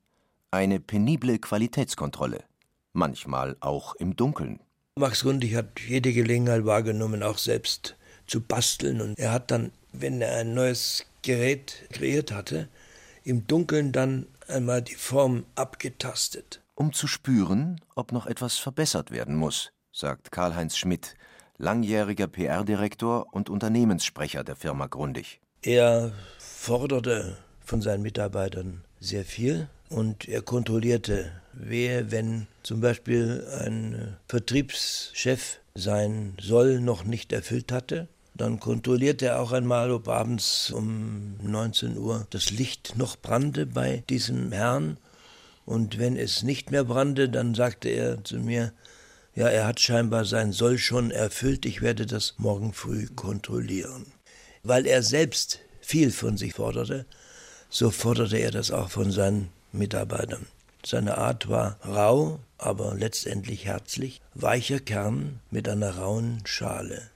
Eine 0.51 0.79
penible 0.79 1.39
Qualitätskontrolle. 1.39 2.43
Manchmal 2.91 3.55
auch 3.59 3.95
im 3.95 4.15
Dunkeln. 4.15 4.59
Max 4.95 5.21
Grundig 5.21 5.55
hat 5.55 5.79
jede 5.79 6.11
Gelegenheit 6.11 6.65
wahrgenommen, 6.65 7.23
auch 7.23 7.37
selbst 7.37 7.95
zu 8.27 8.41
basteln. 8.41 9.01
Und 9.01 9.17
er 9.17 9.31
hat 9.31 9.49
dann, 9.49 9.71
wenn 9.91 10.21
er 10.21 10.37
ein 10.37 10.53
neues 10.53 11.05
Gerät 11.21 11.87
kreiert 11.91 12.31
hatte, 12.31 12.67
im 13.23 13.47
Dunkeln 13.47 13.91
dann 13.91 14.27
einmal 14.49 14.81
die 14.81 14.95
Form 14.95 15.45
abgetastet. 15.55 16.61
Um 16.75 16.93
zu 16.93 17.07
spüren, 17.07 17.79
ob 17.95 18.11
noch 18.11 18.25
etwas 18.25 18.57
verbessert 18.57 19.11
werden 19.11 19.35
muss, 19.35 19.71
sagt 19.91 20.31
Karl-Heinz 20.31 20.77
Schmidt, 20.77 21.15
langjähriger 21.57 22.27
PR-Direktor 22.27 23.27
und 23.31 23.49
Unternehmenssprecher 23.49 24.43
der 24.43 24.55
Firma 24.55 24.87
Grundig. 24.87 25.39
Er 25.61 26.11
forderte 26.39 27.37
von 27.63 27.81
seinen 27.81 28.01
Mitarbeitern 28.01 28.83
sehr 28.99 29.23
viel 29.23 29.69
und 29.89 30.27
er 30.27 30.41
kontrollierte, 30.41 31.31
wer, 31.53 32.11
wenn 32.11 32.47
zum 32.63 32.81
Beispiel 32.81 33.47
ein 33.61 34.17
Vertriebschef 34.27 35.59
sein 35.75 36.35
Soll 36.41 36.79
noch 36.79 37.03
nicht 37.03 37.31
erfüllt 37.31 37.71
hatte, 37.71 38.07
dann 38.35 38.59
kontrollierte 38.59 39.27
er 39.27 39.41
auch 39.41 39.51
einmal, 39.51 39.91
ob 39.91 40.07
abends 40.07 40.71
um 40.71 41.35
19 41.43 41.97
Uhr 41.97 42.25
das 42.31 42.49
Licht 42.49 42.97
noch 42.97 43.15
brannte 43.15 43.65
bei 43.65 44.03
diesem 44.09 44.51
Herrn. 44.51 44.97
Und 45.65 45.99
wenn 45.99 46.17
es 46.17 46.43
nicht 46.43 46.71
mehr 46.71 46.83
brannte, 46.83 47.29
dann 47.29 47.53
sagte 47.53 47.89
er 47.89 48.23
zu 48.23 48.37
mir, 48.37 48.73
ja, 49.35 49.47
er 49.47 49.65
hat 49.67 49.79
scheinbar 49.79 50.25
sein 50.25 50.51
Soll 50.51 50.77
schon 50.77 51.11
erfüllt, 51.11 51.65
ich 51.65 51.81
werde 51.81 52.05
das 52.05 52.35
morgen 52.37 52.73
früh 52.73 53.07
kontrollieren. 53.07 54.05
Weil 54.63 54.85
er 54.85 55.03
selbst 55.03 55.59
viel 55.81 56.11
von 56.11 56.37
sich 56.37 56.53
forderte, 56.53 57.05
so 57.69 57.89
forderte 57.89 58.37
er 58.37 58.51
das 58.51 58.71
auch 58.71 58.89
von 58.89 59.11
seinen 59.11 59.49
Mitarbeitern. 59.71 60.45
Seine 60.85 61.17
Art 61.17 61.49
war 61.49 61.77
rau, 61.85 62.39
aber 62.57 62.93
letztendlich 62.95 63.65
herzlich, 63.65 64.21
weicher 64.33 64.79
Kern 64.79 65.39
mit 65.49 65.67
einer 65.69 65.97
rauen 65.97 66.41
Schale. 66.45 67.12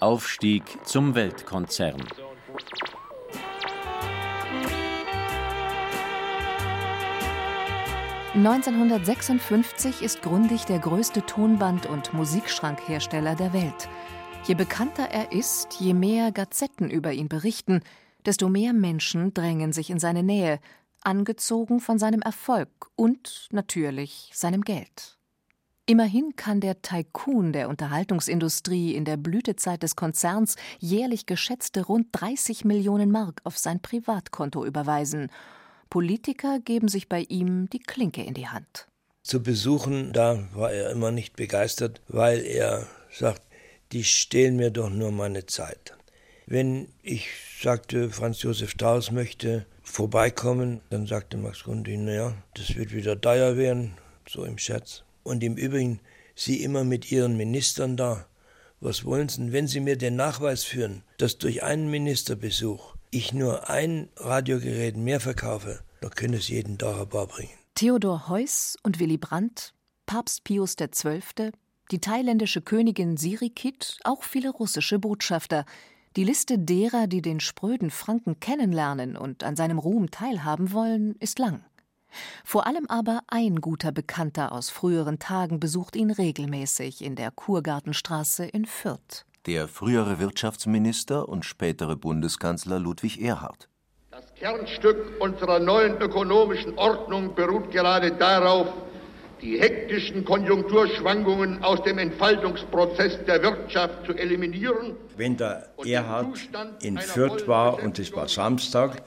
Aufstieg 0.00 0.62
zum 0.84 1.16
Weltkonzern. 1.16 2.00
(1956) 8.34 10.02
ist 10.02 10.22
Grundig 10.22 10.66
der 10.66 10.78
größte 10.78 11.22
Tonband- 11.26 11.86
und 11.86 12.14
Musikschrankhersteller 12.14 13.34
der 13.34 13.52
Welt. 13.52 13.88
Je 14.46 14.54
bekannter 14.54 15.08
er 15.10 15.32
ist, 15.32 15.80
je 15.80 15.94
mehr 15.94 16.30
Gazetten 16.30 16.90
über 16.90 17.12
ihn 17.12 17.28
berichten, 17.28 17.82
desto 18.24 18.48
mehr 18.48 18.72
Menschen 18.72 19.34
drängen 19.34 19.72
sich 19.72 19.90
in 19.90 19.98
seine 19.98 20.22
Nähe, 20.22 20.60
angezogen 21.02 21.80
von 21.80 21.98
seinem 21.98 22.22
Erfolg 22.22 22.68
und 22.94 23.48
natürlich 23.50 24.30
seinem 24.32 24.62
Geld. 24.62 25.17
Immerhin 25.90 26.36
kann 26.36 26.60
der 26.60 26.82
Tycoon 26.82 27.54
der 27.54 27.70
Unterhaltungsindustrie 27.70 28.94
in 28.94 29.06
der 29.06 29.16
Blütezeit 29.16 29.82
des 29.82 29.96
Konzerns 29.96 30.56
jährlich 30.80 31.24
geschätzte 31.24 31.86
rund 31.86 32.08
30 32.12 32.66
Millionen 32.66 33.10
Mark 33.10 33.40
auf 33.44 33.56
sein 33.56 33.80
Privatkonto 33.80 34.66
überweisen. 34.66 35.30
Politiker 35.88 36.58
geben 36.60 36.88
sich 36.88 37.08
bei 37.08 37.22
ihm 37.30 37.70
die 37.70 37.78
Klinke 37.78 38.22
in 38.22 38.34
die 38.34 38.48
Hand. 38.48 38.86
Zu 39.22 39.42
Besuchen, 39.42 40.12
da 40.12 40.46
war 40.52 40.70
er 40.70 40.90
immer 40.90 41.10
nicht 41.10 41.36
begeistert, 41.36 42.02
weil 42.08 42.44
er 42.44 42.86
sagt, 43.10 43.40
die 43.92 44.04
stehlen 44.04 44.56
mir 44.56 44.70
doch 44.70 44.90
nur 44.90 45.10
meine 45.10 45.46
Zeit. 45.46 45.96
Wenn 46.44 46.88
ich 47.02 47.28
sagte, 47.62 48.10
Franz 48.10 48.42
Josef 48.42 48.68
Strauß 48.72 49.10
möchte 49.10 49.64
vorbeikommen, 49.82 50.82
dann 50.90 51.06
sagte 51.06 51.38
Max 51.38 51.64
Grundin, 51.64 52.04
naja, 52.04 52.34
das 52.52 52.76
wird 52.76 52.92
wieder 52.92 53.18
teuer 53.18 53.56
werden, 53.56 53.94
so 54.28 54.44
im 54.44 54.58
Scherz. 54.58 55.02
Und 55.28 55.44
im 55.44 55.56
Übrigen, 55.56 56.00
Sie 56.34 56.62
immer 56.62 56.84
mit 56.84 57.12
Ihren 57.12 57.36
Ministern 57.36 57.96
da. 57.96 58.26
Was 58.80 59.04
wollen 59.04 59.28
Sie, 59.28 59.52
wenn 59.52 59.66
Sie 59.66 59.80
mir 59.80 59.98
den 59.98 60.16
Nachweis 60.16 60.64
führen, 60.64 61.02
dass 61.18 61.36
durch 61.36 61.62
einen 61.62 61.90
Ministerbesuch 61.90 62.94
ich 63.10 63.34
nur 63.34 63.68
ein 63.68 64.08
Radiogerät 64.16 64.96
mehr 64.96 65.20
verkaufe, 65.20 65.80
dann 66.00 66.12
können 66.12 66.40
Sie 66.40 66.54
jeden 66.54 66.78
paar 66.78 67.06
bringen. 67.06 67.50
Theodor 67.74 68.28
Heuss 68.28 68.76
und 68.82 68.98
Willy 69.00 69.18
Brandt, 69.18 69.74
Papst 70.06 70.44
Pius 70.44 70.76
XII., 70.76 71.52
die 71.90 72.00
thailändische 72.00 72.62
Königin 72.62 73.16
Sirikit, 73.16 73.98
auch 74.04 74.22
viele 74.22 74.50
russische 74.50 74.98
Botschafter. 74.98 75.64
Die 76.16 76.24
Liste 76.24 76.58
derer, 76.58 77.06
die 77.06 77.22
den 77.22 77.40
spröden 77.40 77.90
Franken 77.90 78.40
kennenlernen 78.40 79.16
und 79.16 79.44
an 79.44 79.56
seinem 79.56 79.78
Ruhm 79.78 80.10
teilhaben 80.10 80.72
wollen, 80.72 81.16
ist 81.20 81.38
lang. 81.38 81.64
Vor 82.44 82.66
allem 82.66 82.86
aber 82.88 83.20
ein 83.28 83.60
guter 83.60 83.92
Bekannter 83.92 84.52
aus 84.52 84.70
früheren 84.70 85.18
Tagen 85.18 85.60
besucht 85.60 85.96
ihn 85.96 86.10
regelmäßig 86.10 87.04
in 87.04 87.16
der 87.16 87.30
Kurgartenstraße 87.30 88.44
in 88.46 88.64
Fürth. 88.64 89.24
Der 89.46 89.68
frühere 89.68 90.18
Wirtschaftsminister 90.18 91.28
und 91.28 91.44
spätere 91.44 91.96
Bundeskanzler 91.96 92.78
Ludwig 92.78 93.20
Erhard. 93.20 93.68
Das 94.10 94.34
Kernstück 94.34 95.20
unserer 95.20 95.58
neuen 95.58 96.00
ökonomischen 96.00 96.76
Ordnung 96.76 97.34
beruht 97.34 97.70
gerade 97.70 98.12
darauf, 98.12 98.66
die 99.40 99.60
hektischen 99.60 100.24
Konjunkturschwankungen 100.24 101.62
aus 101.62 101.82
dem 101.84 101.98
Entfaltungsprozess 101.98 103.24
der 103.26 103.42
Wirtschaft 103.42 104.06
zu 104.06 104.12
eliminieren. 104.14 104.96
Wenn 105.16 105.36
der 105.36 105.68
Erhard 105.84 106.36
in 106.82 106.98
Fürth 106.98 107.46
war 107.46 107.82
und 107.82 107.98
es 107.98 108.12
war 108.12 108.28
Samstag, 108.28 109.02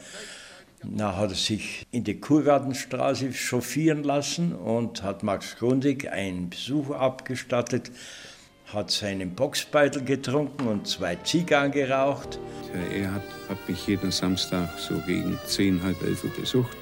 da 0.84 1.16
hat 1.16 1.30
er 1.30 1.36
sich 1.36 1.86
in 1.92 2.04
die 2.04 2.20
Kurgartenstraße 2.20 3.34
chauffieren 3.34 4.04
lassen 4.04 4.54
und 4.54 5.04
hat 5.04 5.22
Max 5.22 5.56
Grundig 5.58 6.12
einen 6.12 6.50
Besuch 6.50 6.90
abgestattet, 6.90 7.92
hat 8.74 8.90
seinen 8.90 9.36
Boxbeutel 9.36 10.04
getrunken 10.04 10.68
und 10.68 10.88
zwei 10.88 11.16
Zigarren 11.18 11.72
geraucht. 11.72 12.40
Er 12.94 13.14
hat, 13.14 13.24
hat 13.50 13.70
mich 13.70 13.86
jeden 13.86 14.12
Samstag 14.12 14.70
so 14.80 14.96
gegen 15.06 15.38
zehn, 15.46 15.84
halb 15.84 16.02
elf 16.04 16.24
Uhr 16.24 16.32
besucht, 16.32 16.78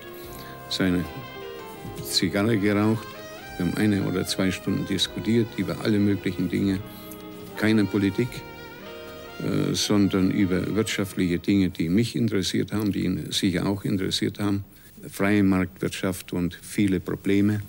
seine 0.70 1.04
Zigarre 2.04 2.58
geraucht. 2.58 3.08
Wir 3.58 3.66
haben 3.66 3.78
eine 3.78 4.04
oder 4.04 4.26
zwei 4.26 4.52
Stunden 4.52 4.86
diskutiert 4.86 5.48
über 5.58 5.76
alle 5.84 6.00
möglichen 6.00 6.48
Dinge, 6.48 6.80
keine 7.58 7.84
Politik. 7.84 8.30
Äh, 9.40 9.74
sondern 9.74 10.32
über 10.32 10.76
wirtschaftliche 10.76 11.40
Dinge, 11.40 11.70
die 11.70 11.88
mich 11.88 12.16
interessiert 12.16 12.74
haben, 12.74 12.92
die 12.92 13.06
ihn 13.06 13.32
sicher 13.32 13.68
auch 13.68 13.86
interessiert 13.86 14.40
haben. 14.40 14.66
Freie 15.10 15.44
Marktwirtschaft 15.44 16.34
und 16.34 16.56
viele 16.62 17.00
Probleme. 17.00 17.62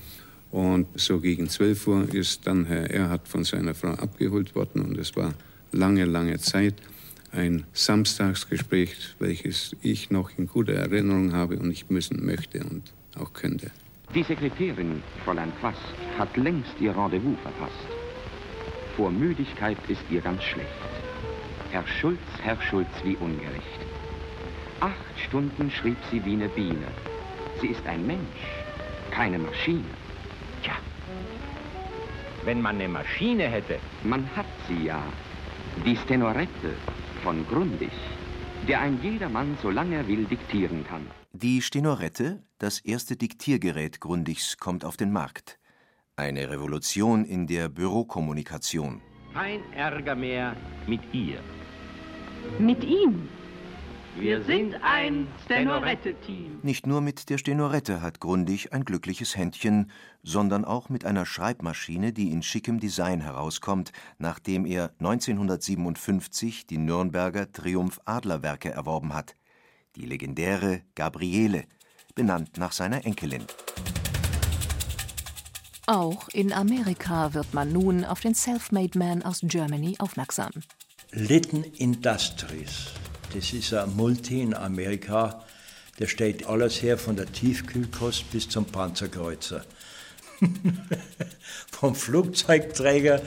Und 0.50 0.88
so 0.96 1.20
gegen 1.20 1.48
12 1.48 1.86
Uhr 1.86 2.12
ist 2.12 2.44
dann 2.46 2.64
Herr 2.64 2.90
Erhard 2.90 3.28
von 3.28 3.44
seiner 3.44 3.74
Frau 3.74 3.90
abgeholt 3.90 4.56
worden 4.56 4.82
und 4.82 4.98
es 4.98 5.14
war 5.14 5.32
lange, 5.70 6.06
lange 6.06 6.38
Zeit 6.40 6.74
ein 7.30 7.62
Samstagsgespräch, 7.72 9.14
welches 9.20 9.76
ich 9.80 10.10
noch 10.10 10.36
in 10.36 10.48
guter 10.48 10.72
Erinnerung 10.72 11.32
habe 11.32 11.56
und 11.56 11.70
ich 11.70 11.88
müssen 11.88 12.26
möchte 12.26 12.64
und 12.64 12.92
auch 13.16 13.32
könnte. 13.32 13.70
Die 14.12 14.24
Sekretärin, 14.24 15.00
Fräulein 15.24 15.52
Quast, 15.60 15.78
hat 16.18 16.36
längst 16.36 16.72
ihr 16.80 16.96
Rendezvous 16.96 17.38
verpasst. 17.42 17.86
Vor 18.96 19.12
Müdigkeit 19.12 19.78
ist 19.88 20.02
ihr 20.10 20.20
ganz 20.20 20.42
schlecht. 20.42 20.68
Herr 21.70 21.86
Schulz, 21.86 22.18
Herr 22.42 22.60
Schulz, 22.60 22.88
wie 23.04 23.16
ungerecht. 23.16 23.80
Acht 24.80 25.18
Stunden 25.26 25.70
schrieb 25.70 25.98
sie 26.10 26.24
wie 26.24 26.32
eine 26.32 26.48
Biene. 26.48 26.88
Sie 27.60 27.68
ist 27.68 27.86
ein 27.86 28.04
Mensch, 28.06 28.42
keine 29.12 29.38
Maschine. 29.38 29.84
Tja. 30.62 30.74
Wenn 32.44 32.60
man 32.60 32.76
eine 32.76 32.88
Maschine 32.88 33.44
hätte. 33.44 33.78
Man 34.02 34.28
hat 34.34 34.46
sie 34.66 34.86
ja. 34.86 35.02
Die 35.84 35.96
Stenorette 35.96 36.74
von 37.22 37.46
Grundig, 37.46 37.92
der 38.66 38.80
ein 38.80 39.00
jedermann, 39.00 39.56
solange 39.62 39.96
er 39.96 40.08
will, 40.08 40.24
diktieren 40.24 40.84
kann. 40.84 41.06
Die 41.32 41.62
Stenorette, 41.62 42.42
das 42.58 42.80
erste 42.80 43.16
Diktiergerät 43.16 44.00
Grundigs, 44.00 44.56
kommt 44.56 44.84
auf 44.84 44.96
den 44.96 45.12
Markt. 45.12 45.58
Eine 46.16 46.50
Revolution 46.50 47.24
in 47.24 47.46
der 47.46 47.68
Bürokommunikation. 47.68 49.00
Kein 49.32 49.60
Ärger 49.72 50.16
mehr 50.16 50.56
mit 50.88 51.02
ihr. 51.14 51.38
Mit 52.58 52.84
ihm. 52.84 53.28
Wir 54.18 54.42
sind 54.42 54.74
ein 54.82 55.28
Stenorette-Team. 55.44 56.58
Nicht 56.62 56.86
nur 56.86 57.00
mit 57.00 57.30
der 57.30 57.38
Stenorette 57.38 58.02
hat 58.02 58.20
Grundig 58.20 58.72
ein 58.72 58.84
glückliches 58.84 59.36
Händchen, 59.36 59.90
sondern 60.22 60.64
auch 60.64 60.88
mit 60.88 61.04
einer 61.04 61.24
Schreibmaschine, 61.24 62.12
die 62.12 62.32
in 62.32 62.42
schickem 62.42 62.80
Design 62.80 63.20
herauskommt, 63.20 63.92
nachdem 64.18 64.66
er 64.66 64.90
1957 64.98 66.66
die 66.66 66.78
Nürnberger 66.78 67.50
Triumph 67.50 68.00
Adlerwerke 68.04 68.70
erworben 68.70 69.14
hat. 69.14 69.36
Die 69.96 70.04
legendäre 70.04 70.82
Gabriele, 70.94 71.64
benannt 72.14 72.58
nach 72.58 72.72
seiner 72.72 73.06
Enkelin. 73.06 73.44
Auch 75.86 76.28
in 76.28 76.52
Amerika 76.52 77.32
wird 77.34 77.54
man 77.54 77.72
nun 77.72 78.04
auf 78.04 78.20
den 78.20 78.34
Self-Made 78.34 78.98
Man 78.98 79.22
aus 79.22 79.40
Germany 79.42 79.96
aufmerksam. 79.98 80.50
Litton 81.12 81.64
Industries, 81.64 82.86
das 83.34 83.52
ist 83.52 83.74
ein 83.74 83.96
Multi 83.96 84.42
in 84.42 84.54
Amerika, 84.54 85.44
der 85.98 86.06
stellt 86.06 86.46
alles 86.46 86.82
her, 86.82 86.98
von 86.98 87.16
der 87.16 87.26
Tiefkühlkost 87.26 88.30
bis 88.30 88.48
zum 88.48 88.64
Panzerkreuzer. 88.64 89.64
Vom 91.72 91.96
Flugzeugträger 91.96 93.20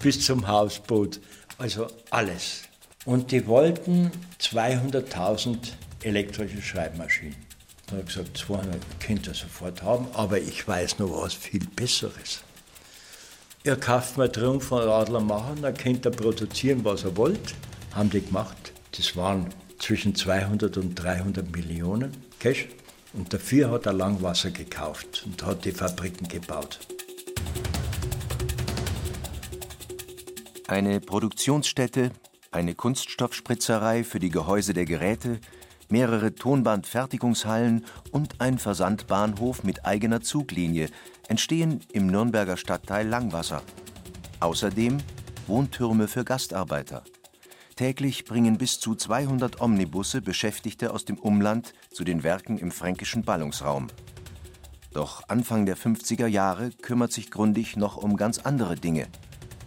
bis 0.00 0.24
zum 0.24 0.46
Hausboot. 0.46 1.18
Also 1.58 1.88
alles. 2.10 2.62
Und 3.04 3.32
die 3.32 3.48
wollten 3.48 4.12
200.000 4.40 5.58
elektrische 6.04 6.62
Schreibmaschinen. 6.62 7.36
Da 7.86 7.92
habe 7.92 8.02
ich 8.02 8.14
gesagt, 8.14 8.38
200 8.38 8.80
könnt 9.00 9.26
ihr 9.26 9.34
sofort 9.34 9.82
haben, 9.82 10.06
aber 10.12 10.38
ich 10.38 10.66
weiß 10.68 11.00
noch 11.00 11.20
was 11.20 11.34
viel 11.34 11.66
Besseres. 11.74 12.44
Ihr 13.68 13.76
kauft 13.76 14.16
mir 14.16 14.32
Triumph 14.32 14.64
von 14.64 14.82
Radler 14.82 15.20
machen, 15.20 15.60
dann 15.60 15.74
könnt 15.74 16.06
ihr 16.06 16.10
produzieren, 16.10 16.82
was 16.86 17.04
ihr 17.04 17.14
wollt. 17.18 17.54
Haben 17.94 18.08
die 18.08 18.22
gemacht. 18.22 18.72
Das 18.96 19.14
waren 19.14 19.50
zwischen 19.78 20.14
200 20.14 20.78
und 20.78 20.94
300 20.94 21.54
Millionen 21.54 22.16
Cash. 22.38 22.66
Und 23.12 23.34
dafür 23.34 23.70
hat 23.70 23.84
er 23.84 23.92
Langwasser 23.92 24.52
gekauft 24.52 25.24
und 25.26 25.44
hat 25.44 25.66
die 25.66 25.72
Fabriken 25.72 26.28
gebaut. 26.28 26.78
Eine 30.66 31.00
Produktionsstätte, 31.00 32.12
Eine 32.50 32.74
Kunststoffspritzerei 32.74 34.02
für 34.02 34.18
die 34.18 34.30
Gehäuse 34.30 34.72
der 34.72 34.86
Geräte, 34.86 35.40
mehrere 35.90 36.34
Tonbandfertigungshallen 36.34 37.84
und 38.12 38.40
ein 38.40 38.58
Versandbahnhof 38.58 39.62
mit 39.62 39.84
eigener 39.84 40.22
Zuglinie 40.22 40.88
entstehen 41.28 41.80
im 41.92 42.08
Nürnberger 42.08 42.56
Stadtteil 42.56 43.06
Langwasser. 43.06 43.62
Außerdem 44.40 44.98
Wohntürme 45.46 46.08
für 46.08 46.24
Gastarbeiter. 46.24 47.04
Täglich 47.76 48.24
bringen 48.24 48.58
bis 48.58 48.80
zu 48.80 48.96
200 48.96 49.60
Omnibusse 49.60 50.20
Beschäftigte 50.20 50.92
aus 50.92 51.04
dem 51.04 51.16
Umland 51.16 51.74
zu 51.92 52.02
den 52.02 52.24
Werken 52.24 52.58
im 52.58 52.72
fränkischen 52.72 53.22
Ballungsraum. 53.22 53.86
Doch 54.92 55.22
Anfang 55.28 55.64
der 55.64 55.76
50er 55.76 56.26
Jahre 56.26 56.70
kümmert 56.70 57.12
sich 57.12 57.30
Grundig 57.30 57.76
noch 57.76 57.96
um 57.96 58.16
ganz 58.16 58.38
andere 58.38 58.74
Dinge. 58.74 59.06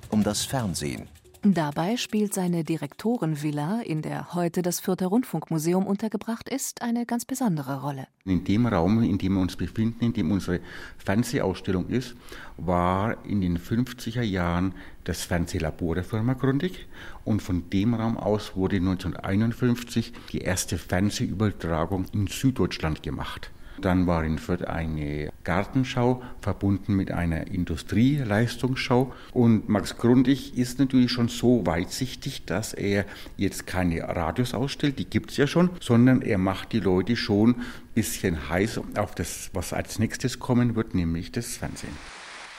Um 0.09 0.23
das 0.23 0.43
Fernsehen. 0.43 1.07
Dabei 1.43 1.97
spielt 1.97 2.35
seine 2.35 2.63
Direktorenvilla, 2.63 3.81
in 3.81 4.03
der 4.03 4.35
heute 4.35 4.61
das 4.61 4.79
Fürther 4.79 5.07
Rundfunkmuseum 5.07 5.87
untergebracht 5.87 6.47
ist, 6.47 6.83
eine 6.83 7.07
ganz 7.07 7.25
besondere 7.25 7.81
Rolle. 7.81 8.05
In 8.25 8.43
dem 8.43 8.67
Raum, 8.67 9.01
in 9.01 9.17
dem 9.17 9.33
wir 9.33 9.41
uns 9.41 9.55
befinden, 9.55 10.05
in 10.05 10.13
dem 10.13 10.29
unsere 10.29 10.59
Fernsehausstellung 10.99 11.89
ist, 11.89 12.15
war 12.57 13.25
in 13.25 13.41
den 13.41 13.57
50er 13.57 14.21
Jahren 14.21 14.75
das 15.03 15.23
Fernsehlabor 15.23 15.95
der 15.95 16.03
Firma 16.03 16.33
Grundig. 16.33 16.87
Und 17.25 17.41
von 17.41 17.67
dem 17.71 17.95
Raum 17.95 18.17
aus 18.17 18.55
wurde 18.55 18.75
1951 18.75 20.13
die 20.31 20.41
erste 20.41 20.77
Fernsehübertragung 20.77 22.05
in 22.13 22.27
Süddeutschland 22.27 23.01
gemacht. 23.01 23.49
Dann 23.81 24.07
war 24.07 24.23
in 24.23 24.37
Fürth 24.37 24.63
eine 24.65 25.31
Gartenschau 25.43 26.21
verbunden 26.41 26.95
mit 26.95 27.11
einer 27.11 27.47
Industrieleistungsschau. 27.47 29.13
Und 29.33 29.69
Max 29.69 29.97
Grundig 29.97 30.57
ist 30.57 30.79
natürlich 30.79 31.11
schon 31.11 31.27
so 31.27 31.65
weitsichtig, 31.65 32.45
dass 32.45 32.73
er 32.73 33.05
jetzt 33.37 33.67
keine 33.67 34.01
Radios 34.01 34.53
ausstellt, 34.53 34.99
die 34.99 35.05
gibt 35.05 35.31
es 35.31 35.37
ja 35.37 35.47
schon, 35.47 35.71
sondern 35.79 36.21
er 36.21 36.37
macht 36.37 36.71
die 36.73 36.79
Leute 36.79 37.15
schon 37.15 37.51
ein 37.51 37.63
bisschen 37.95 38.49
heiß 38.49 38.79
auf 38.97 39.15
das, 39.15 39.49
was 39.53 39.73
als 39.73 39.99
nächstes 39.99 40.39
kommen 40.39 40.75
wird, 40.75 40.95
nämlich 40.95 41.31
das 41.31 41.57
Fernsehen. 41.57 41.95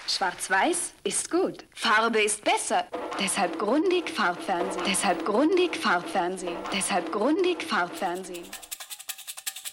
Schwarz-Weiß 0.08 0.94
ist 1.04 1.30
gut. 1.30 1.64
Farbe 1.74 2.20
ist 2.20 2.44
besser. 2.44 2.84
Deshalb 3.20 3.58
Grundig 3.58 4.10
Farbfernsehen. 4.10 4.84
Deshalb 4.86 5.24
Grundig 5.24 5.76
Farbfernsehen. 5.76 6.56
Deshalb 6.72 7.12
Grundig 7.12 7.62
Farbfernsehen. 7.62 8.44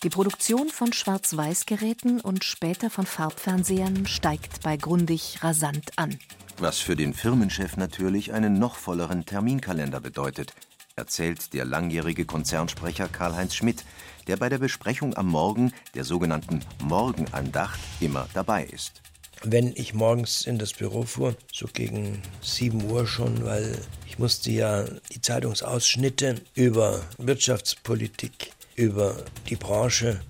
Die 0.02 0.10
Produktion 0.10 0.70
von 0.70 0.94
Schwarz-Weiß-Geräten 0.94 2.22
und 2.22 2.46
später 2.46 2.90
von 2.90 3.06
Farbfernsehern 3.06 4.08
steigt 4.08 4.64
bei 4.64 4.78
Grundig 4.78 5.44
rasant 5.44 5.92
an. 5.98 6.18
Was 6.58 6.80
für 6.80 6.96
den 6.96 7.14
Firmenchef 7.14 7.76
natürlich 7.76 8.32
einen 8.32 8.60
noch 8.60 8.76
volleren 8.76 9.26
Terminkalender 9.26 10.00
bedeutet, 10.00 10.54
erzählt 10.96 11.54
der 11.54 11.66
langjährige 11.66 12.24
Konzernsprecher 12.24 13.10
Karl-Heinz 13.10 13.56
Schmidt, 13.56 13.84
der 14.28 14.38
bei 14.38 14.48
der 14.48 14.60
Besprechung 14.60 15.18
am 15.18 15.28
Morgen 15.28 15.74
der 15.96 16.06
sogenannten 16.06 16.62
Morgenandacht 16.82 17.80
immer 18.00 18.30
dabei 18.34 18.64
ist. 18.64 19.02
Wenn 19.44 19.74
ich 19.76 19.94
morgens 19.94 20.46
in 20.46 20.58
das 20.60 20.72
Büro 20.72 21.04
fuhr, 21.04 21.36
so 21.52 21.68
gegen 21.74 22.22
7 22.42 22.90
Uhr 22.90 23.06
schon, 23.06 23.44
weil 23.44 23.78
ich 24.08 24.18
musste 24.18 24.50
ja 24.52 24.86
die 25.12 25.20
Zeitungsausschnitte 25.20 26.36
über 26.56 27.02
Wirtschaftspolitik 27.18 28.54
über 28.80 29.14
die 29.50 29.58
Branche, 29.58 30.22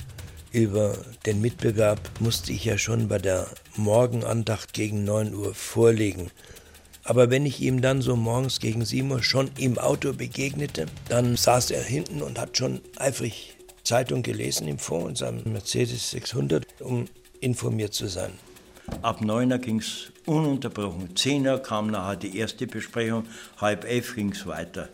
über 0.52 0.98
den 1.28 1.40
Mitbewerb 1.40 2.00
musste 2.20 2.52
ich 2.52 2.66
ja 2.66 2.80
schon 2.80 3.08
bei 3.08 3.20
der 3.20 3.46
Morgenandacht 3.76 4.74
gegen 4.74 5.04
9 5.04 5.36
Uhr 5.36 5.54
vorlegen. 5.54 6.32
Aber 7.04 7.30
wenn 7.30 7.46
ich 7.46 7.62
ihm 7.62 7.80
dann 7.82 8.02
so 8.02 8.16
morgens 8.16 8.60
gegen 8.60 8.84
7 8.84 9.12
Uhr 9.12 9.22
schon 9.22 9.52
im 9.60 9.78
Auto 9.78 10.14
begegnete, 10.14 10.88
dann 11.10 11.36
saß 11.36 11.70
er 11.70 11.84
hinten 11.84 12.24
und 12.24 12.40
hat 12.40 12.58
schon 12.58 12.82
eifrig 12.96 13.56
Zeitung 13.84 14.24
gelesen 14.24 14.68
im 14.68 14.80
Fond 14.80 15.10
in 15.10 15.16
seinem 15.16 15.54
Mercedes 15.54 16.10
600, 16.10 16.66
um 16.80 17.06
informiert 17.42 17.94
zu 17.94 18.08
sein. 18.08 18.32
Ab 19.04 19.22
9 19.22 19.52
Uhr 19.52 19.58
ging 19.60 19.78
es 19.78 20.12
ununterbrochen. 20.26 21.16
10 21.16 21.46
Uhr 21.46 21.60
kam 21.60 21.92
nachher 21.92 22.16
die 22.16 22.36
erste 22.36 22.66
Besprechung, 22.66 23.28
halb 23.58 23.86
elf 23.86 24.16
ging 24.16 24.32
es 24.32 24.48
weiter 24.48 24.90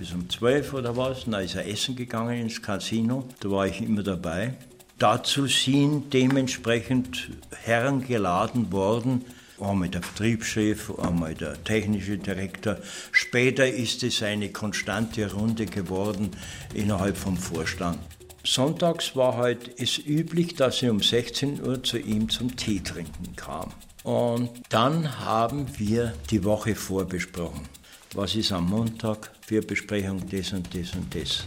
bis 0.00 0.12
um 0.12 0.28
12 0.28 0.72
oder 0.72 0.96
was. 0.96 1.26
Dann 1.26 1.44
ist 1.44 1.54
er 1.54 1.68
essen 1.68 1.94
gegangen 1.94 2.40
ins 2.40 2.60
Casino. 2.60 3.28
Da 3.40 3.50
war 3.50 3.66
ich 3.66 3.82
immer 3.82 4.02
dabei. 4.02 4.54
Dazu 4.98 5.46
sind 5.46 6.12
dementsprechend 6.12 7.30
Herren 7.62 8.06
geladen 8.06 8.72
worden, 8.72 9.24
einmal 9.60 9.88
der 9.88 10.02
Vertriebschef, 10.02 10.98
einmal 10.98 11.34
der 11.34 11.62
technische 11.64 12.18
Direktor. 12.18 12.78
Später 13.12 13.68
ist 13.68 14.02
es 14.02 14.22
eine 14.22 14.50
konstante 14.50 15.32
Runde 15.32 15.66
geworden 15.66 16.30
innerhalb 16.74 17.16
vom 17.16 17.36
Vorstand. 17.36 17.98
Sonntags 18.44 19.14
war 19.16 19.36
halt 19.36 19.78
es 19.78 19.98
üblich, 19.98 20.54
dass 20.54 20.82
ich 20.82 20.88
um 20.88 21.00
16 21.00 21.62
Uhr 21.62 21.82
zu 21.82 21.98
ihm 21.98 22.30
zum 22.30 22.56
Tee 22.56 22.80
trinken 22.80 23.36
kam. 23.36 23.72
Und 24.02 24.50
dann 24.70 25.20
haben 25.20 25.66
wir 25.78 26.14
die 26.30 26.42
Woche 26.44 26.74
vorbesprochen 26.74 27.68
was 28.14 28.34
ist 28.34 28.50
am 28.52 28.68
Montag 28.68 29.30
für 29.50 29.62
Besprechung, 29.62 30.22
das 30.30 30.52
und 30.52 30.72
das 30.72 30.94
und 30.94 31.12
das. 31.12 31.42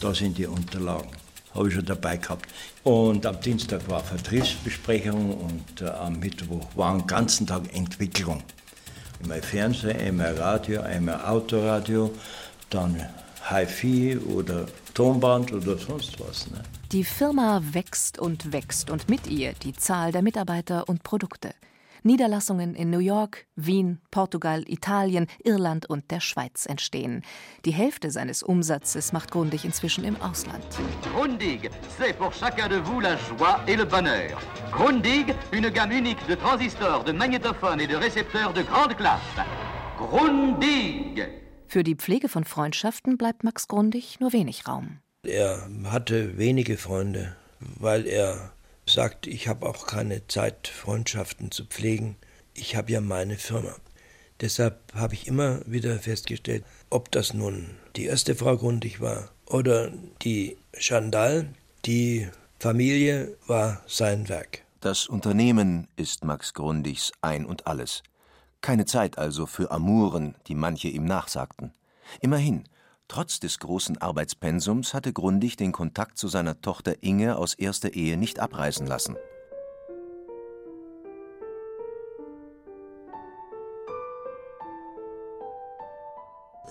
Da 0.00 0.14
sind 0.14 0.38
die 0.38 0.46
Unterlagen. 0.46 1.10
Habe 1.52 1.66
ich 1.66 1.74
schon 1.74 1.84
dabei 1.84 2.16
gehabt. 2.16 2.48
Und 2.84 3.26
am 3.26 3.40
Dienstag 3.40 3.80
war 3.88 4.04
Vertriebsbesprechung 4.04 5.34
und 5.36 5.82
äh, 5.82 5.86
am 5.86 6.20
Mittwoch 6.20 6.64
war 6.76 6.96
den 6.96 7.04
ganzen 7.08 7.48
Tag 7.48 7.62
Entwicklung. 7.74 8.40
Einmal 9.20 9.42
Fernsehen, 9.42 9.96
einmal 9.98 10.34
Radio, 10.34 10.82
einmal 10.82 11.24
Autoradio, 11.24 12.12
dann 12.70 13.04
HiFi 13.48 14.18
oder 14.18 14.66
Tonband 14.94 15.52
oder 15.52 15.76
sonst 15.76 16.20
was. 16.20 16.48
Ne? 16.52 16.62
Die 16.92 17.02
Firma 17.02 17.60
wächst 17.72 18.20
und 18.20 18.52
wächst 18.52 18.90
und 18.90 19.08
mit 19.08 19.26
ihr 19.26 19.54
die 19.54 19.72
Zahl 19.72 20.12
der 20.12 20.22
Mitarbeiter 20.22 20.88
und 20.88 21.02
Produkte. 21.02 21.50
Niederlassungen 22.02 22.74
in 22.74 22.90
New 22.90 22.98
York, 22.98 23.46
Wien, 23.56 24.00
Portugal, 24.10 24.64
Italien, 24.66 25.26
Irland 25.44 25.88
und 25.88 26.10
der 26.10 26.20
Schweiz 26.20 26.66
entstehen. 26.66 27.22
Die 27.64 27.72
Hälfte 27.72 28.10
seines 28.10 28.42
Umsatzes 28.42 29.12
macht 29.12 29.30
Grundig 29.30 29.64
inzwischen 29.64 30.04
im 30.04 30.16
Ausland. 30.20 30.64
Grundig, 31.14 31.70
c'est 31.98 32.16
pour 32.16 32.32
chacun 32.32 32.68
de 32.68 32.80
vous 32.84 33.00
la 33.00 33.16
joie 33.16 33.60
et 33.66 33.76
le 33.76 33.84
bonheur. 33.84 34.38
Grundig, 34.72 35.34
une 35.52 35.70
gamme 35.70 35.92
unique 35.92 36.26
de 36.28 36.34
transistors, 36.34 37.04
de 37.04 37.12
magnétophones 37.12 37.80
et 37.80 37.86
de 37.86 37.96
récepteurs 37.96 38.52
de 38.52 38.62
grande 38.62 38.96
classe. 38.96 39.44
Grundig! 39.98 41.28
Für 41.66 41.84
die 41.84 41.94
Pflege 41.94 42.28
von 42.28 42.44
Freundschaften 42.44 43.16
bleibt 43.16 43.44
Max 43.44 43.68
Grundig 43.68 44.18
nur 44.18 44.32
wenig 44.32 44.66
Raum. 44.66 44.98
Er 45.22 45.68
hatte 45.84 46.38
wenige 46.38 46.76
Freunde, 46.76 47.36
weil 47.60 48.06
er 48.06 48.52
sagt, 48.92 49.26
ich 49.26 49.48
habe 49.48 49.66
auch 49.66 49.86
keine 49.86 50.26
Zeit, 50.26 50.68
Freundschaften 50.68 51.50
zu 51.50 51.64
pflegen. 51.64 52.16
Ich 52.54 52.76
habe 52.76 52.92
ja 52.92 53.00
meine 53.00 53.36
Firma. 53.36 53.74
Deshalb 54.40 54.94
habe 54.94 55.14
ich 55.14 55.26
immer 55.26 55.60
wieder 55.66 55.98
festgestellt, 55.98 56.64
ob 56.88 57.10
das 57.10 57.34
nun 57.34 57.70
die 57.96 58.06
erste 58.06 58.34
Frau 58.34 58.56
Grundig 58.56 59.00
war 59.00 59.30
oder 59.46 59.90
die 60.22 60.56
Chandal, 60.78 61.48
die 61.84 62.28
Familie 62.58 63.36
war 63.46 63.82
sein 63.86 64.28
Werk. 64.28 64.62
Das 64.80 65.06
Unternehmen 65.06 65.88
ist 65.96 66.24
Max 66.24 66.54
Grundigs 66.54 67.12
Ein 67.20 67.44
und 67.44 67.66
Alles. 67.66 68.02
Keine 68.62 68.86
Zeit 68.86 69.18
also 69.18 69.46
für 69.46 69.70
Amuren, 69.70 70.34
die 70.46 70.54
manche 70.54 70.88
ihm 70.88 71.04
nachsagten. 71.04 71.72
Immerhin, 72.20 72.64
Trotz 73.10 73.40
des 73.40 73.58
großen 73.58 73.98
Arbeitspensums 73.98 74.94
hatte 74.94 75.12
Grundig 75.12 75.56
den 75.56 75.72
Kontakt 75.72 76.16
zu 76.16 76.28
seiner 76.28 76.60
Tochter 76.60 77.02
Inge 77.02 77.36
aus 77.38 77.54
erster 77.54 77.94
Ehe 77.94 78.16
nicht 78.16 78.38
abreißen 78.38 78.86
lassen. 78.86 79.16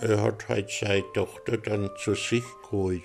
Er 0.00 0.22
hat 0.22 0.48
halt 0.48 0.70
seine 0.70 1.04
Tochter 1.12 1.58
dann 1.58 1.90
zu 2.02 2.14
sich 2.14 2.44
geholt. 2.62 3.02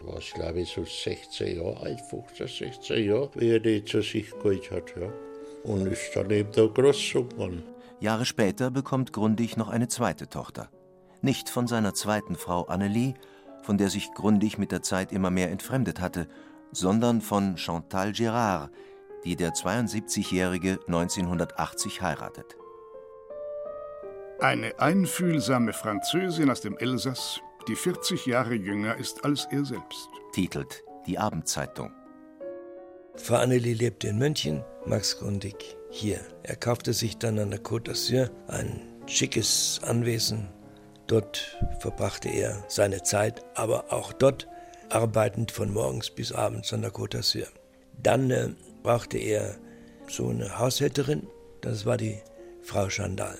War, 0.00 0.18
glaube 0.34 0.62
ich, 0.62 0.70
so 0.70 0.84
16 0.84 1.58
Jahre 1.58 1.76
alt, 1.82 2.00
15, 2.10 2.48
16 2.48 3.08
Jahre, 3.08 3.30
wie 3.36 3.50
er 3.50 3.60
die 3.60 3.84
zu 3.84 4.02
sich 4.02 4.28
geholt 4.32 4.68
hat. 4.72 4.92
Ja. 5.00 5.08
Und 5.62 5.86
ist 5.86 6.10
dann 6.16 6.28
eben 6.32 6.50
da 6.50 6.66
groß 6.66 7.12
geworden. 7.12 7.62
Jahre 8.00 8.24
später 8.24 8.72
bekommt 8.72 9.12
Grundig 9.12 9.56
noch 9.56 9.68
eine 9.68 9.86
zweite 9.86 10.28
Tochter 10.28 10.68
nicht 11.22 11.48
von 11.48 11.66
seiner 11.66 11.94
zweiten 11.94 12.36
Frau 12.36 12.64
Annelie, 12.64 13.14
von 13.62 13.78
der 13.78 13.90
sich 13.90 14.12
Grundig 14.14 14.58
mit 14.58 14.72
der 14.72 14.82
Zeit 14.82 15.12
immer 15.12 15.30
mehr 15.30 15.50
entfremdet 15.50 16.00
hatte, 16.00 16.28
sondern 16.72 17.20
von 17.20 17.56
Chantal 17.56 18.10
Gérard, 18.10 18.70
die 19.24 19.36
der 19.36 19.52
72-Jährige 19.52 20.80
1980 20.86 22.02
heiratet. 22.02 22.56
Eine 24.40 24.78
einfühlsame 24.80 25.72
Französin 25.72 26.50
aus 26.50 26.60
dem 26.60 26.76
Elsass, 26.78 27.40
die 27.68 27.76
40 27.76 28.26
Jahre 28.26 28.54
jünger 28.54 28.96
ist 28.96 29.24
als 29.24 29.46
er 29.50 29.64
selbst. 29.64 30.08
Titelt 30.32 30.82
die 31.06 31.18
Abendzeitung. 31.18 31.92
Frau 33.14 33.36
Annelie 33.36 33.74
lebte 33.74 34.08
in 34.08 34.18
München, 34.18 34.64
Max 34.86 35.18
Grundig 35.18 35.76
hier. 35.90 36.20
Er 36.42 36.56
kaufte 36.56 36.92
sich 36.92 37.18
dann 37.18 37.38
an 37.38 37.50
der 37.50 37.62
Côte 37.62 37.90
d'Azur 37.90 38.30
ein 38.48 38.80
schickes 39.06 39.80
Anwesen 39.84 40.48
Dort 41.12 41.58
verbrachte 41.78 42.30
er 42.30 42.64
seine 42.68 43.02
Zeit, 43.02 43.44
aber 43.54 43.92
auch 43.92 44.14
dort 44.14 44.48
arbeitend 44.88 45.52
von 45.52 45.70
morgens 45.70 46.08
bis 46.08 46.32
abends 46.32 46.72
an 46.72 46.80
der 46.80 46.90
Côte 46.90 47.18
d'Azur. 47.18 47.46
Dann 48.02 48.30
äh, 48.30 48.48
brauchte 48.82 49.18
er 49.18 49.56
so 50.08 50.28
eine 50.28 50.58
Haushälterin, 50.58 51.26
das 51.60 51.84
war 51.84 51.98
die 51.98 52.18
Frau 52.62 52.88
Chandal. 52.88 53.38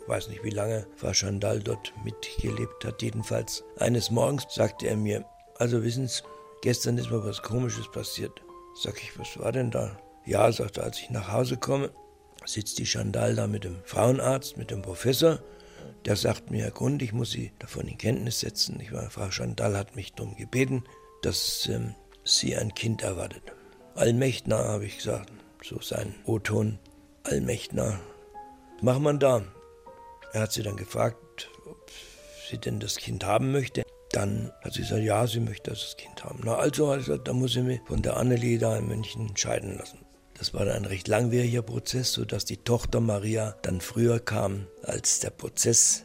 Ich 0.00 0.08
weiß 0.08 0.30
nicht, 0.30 0.42
wie 0.42 0.50
lange 0.50 0.84
Frau 0.96 1.12
Chandal 1.12 1.60
dort 1.60 1.92
mitgelebt 2.04 2.84
hat. 2.84 3.00
Jedenfalls 3.00 3.62
eines 3.76 4.10
Morgens 4.10 4.46
sagte 4.52 4.88
er 4.88 4.96
mir, 4.96 5.24
also 5.58 5.84
wissen 5.84 6.08
Sie, 6.08 6.24
gestern 6.62 6.98
ist 6.98 7.12
mir 7.12 7.24
was 7.24 7.40
Komisches 7.40 7.88
passiert. 7.92 8.42
Sag 8.82 9.00
ich, 9.00 9.16
was 9.16 9.38
war 9.38 9.52
denn 9.52 9.70
da? 9.70 9.96
Ja, 10.26 10.50
sagte, 10.50 10.82
als 10.82 10.98
ich 10.98 11.10
nach 11.10 11.30
Hause 11.30 11.56
komme, 11.56 11.92
sitzt 12.44 12.80
die 12.80 12.84
Chandal 12.84 13.36
da 13.36 13.46
mit 13.46 13.62
dem 13.62 13.76
Frauenarzt, 13.84 14.56
mit 14.56 14.72
dem 14.72 14.82
Professor. 14.82 15.38
Der 16.04 16.16
sagt 16.16 16.50
mir, 16.50 16.64
Herr 16.64 16.70
Grund, 16.70 17.02
ich 17.02 17.12
muss 17.12 17.30
Sie 17.30 17.52
davon 17.58 17.86
in 17.86 17.98
Kenntnis 17.98 18.40
setzen. 18.40 18.80
Ich 18.80 18.92
war, 18.92 19.10
Frau 19.10 19.30
Chandal 19.30 19.76
hat 19.76 19.96
mich 19.96 20.12
darum 20.14 20.36
gebeten, 20.36 20.84
dass 21.22 21.68
ähm, 21.68 21.94
sie 22.24 22.56
ein 22.56 22.74
Kind 22.74 23.02
erwartet. 23.02 23.42
Allmächtner, 23.94 24.58
habe 24.58 24.86
ich 24.86 24.98
gesagt, 24.98 25.32
so 25.62 25.80
sein 25.80 26.14
O-Ton. 26.24 26.78
Allmächtner. 27.24 28.00
Was 28.76 28.82
macht 28.82 29.00
man 29.00 29.18
da? 29.18 29.44
Er 30.32 30.42
hat 30.42 30.52
sie 30.52 30.62
dann 30.62 30.76
gefragt, 30.76 31.50
ob 31.66 31.90
sie 32.48 32.58
denn 32.58 32.80
das 32.80 32.96
Kind 32.96 33.24
haben 33.24 33.52
möchte. 33.52 33.82
Dann 34.10 34.52
hat 34.62 34.72
sie 34.72 34.80
gesagt, 34.80 35.02
ja, 35.02 35.26
sie 35.26 35.40
möchte 35.40 35.70
das 35.70 35.96
Kind 35.96 36.24
haben. 36.24 36.40
Na 36.44 36.56
also, 36.56 36.88
gesagt, 36.88 37.28
da 37.28 37.32
muss 37.32 37.52
sie 37.52 37.62
mich 37.62 37.80
von 37.86 38.02
der 38.02 38.16
Annelie 38.16 38.58
da 38.58 38.76
in 38.76 38.88
München 38.88 39.36
scheiden 39.36 39.78
lassen. 39.78 40.01
Das 40.38 40.54
war 40.54 40.66
ein 40.66 40.84
recht 40.84 41.08
langwieriger 41.08 41.62
Prozess, 41.62 42.12
sodass 42.12 42.44
die 42.44 42.56
Tochter 42.56 43.00
Maria 43.00 43.56
dann 43.62 43.80
früher 43.80 44.18
kam, 44.18 44.66
als 44.82 45.20
der 45.20 45.30
Prozess 45.30 46.04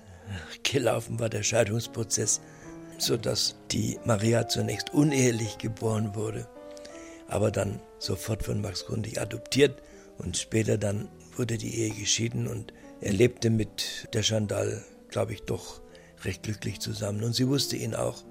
gelaufen 0.63 1.19
war, 1.19 1.29
der 1.29 1.43
Scheidungsprozess, 1.43 2.41
sodass 2.97 3.55
die 3.71 3.99
Maria 4.05 4.47
zunächst 4.47 4.93
unehelich 4.93 5.57
geboren 5.57 6.15
wurde, 6.15 6.47
aber 7.27 7.51
dann 7.51 7.79
sofort 7.99 8.43
von 8.43 8.61
Max 8.61 8.85
Grundig 8.85 9.19
adoptiert 9.19 9.81
und 10.17 10.37
später 10.37 10.77
dann 10.77 11.09
wurde 11.35 11.57
die 11.57 11.75
Ehe 11.75 11.91
geschieden 11.91 12.47
und 12.47 12.73
er 13.01 13.13
lebte 13.13 13.49
mit 13.49 14.07
der 14.13 14.23
Chandal, 14.23 14.83
glaube 15.09 15.33
ich, 15.33 15.43
doch 15.43 15.81
recht 16.23 16.43
glücklich 16.43 16.79
zusammen. 16.79 17.23
Und 17.23 17.33
sie 17.33 17.47
wusste 17.47 17.75
ihn 17.75 17.93
auch 17.93 18.23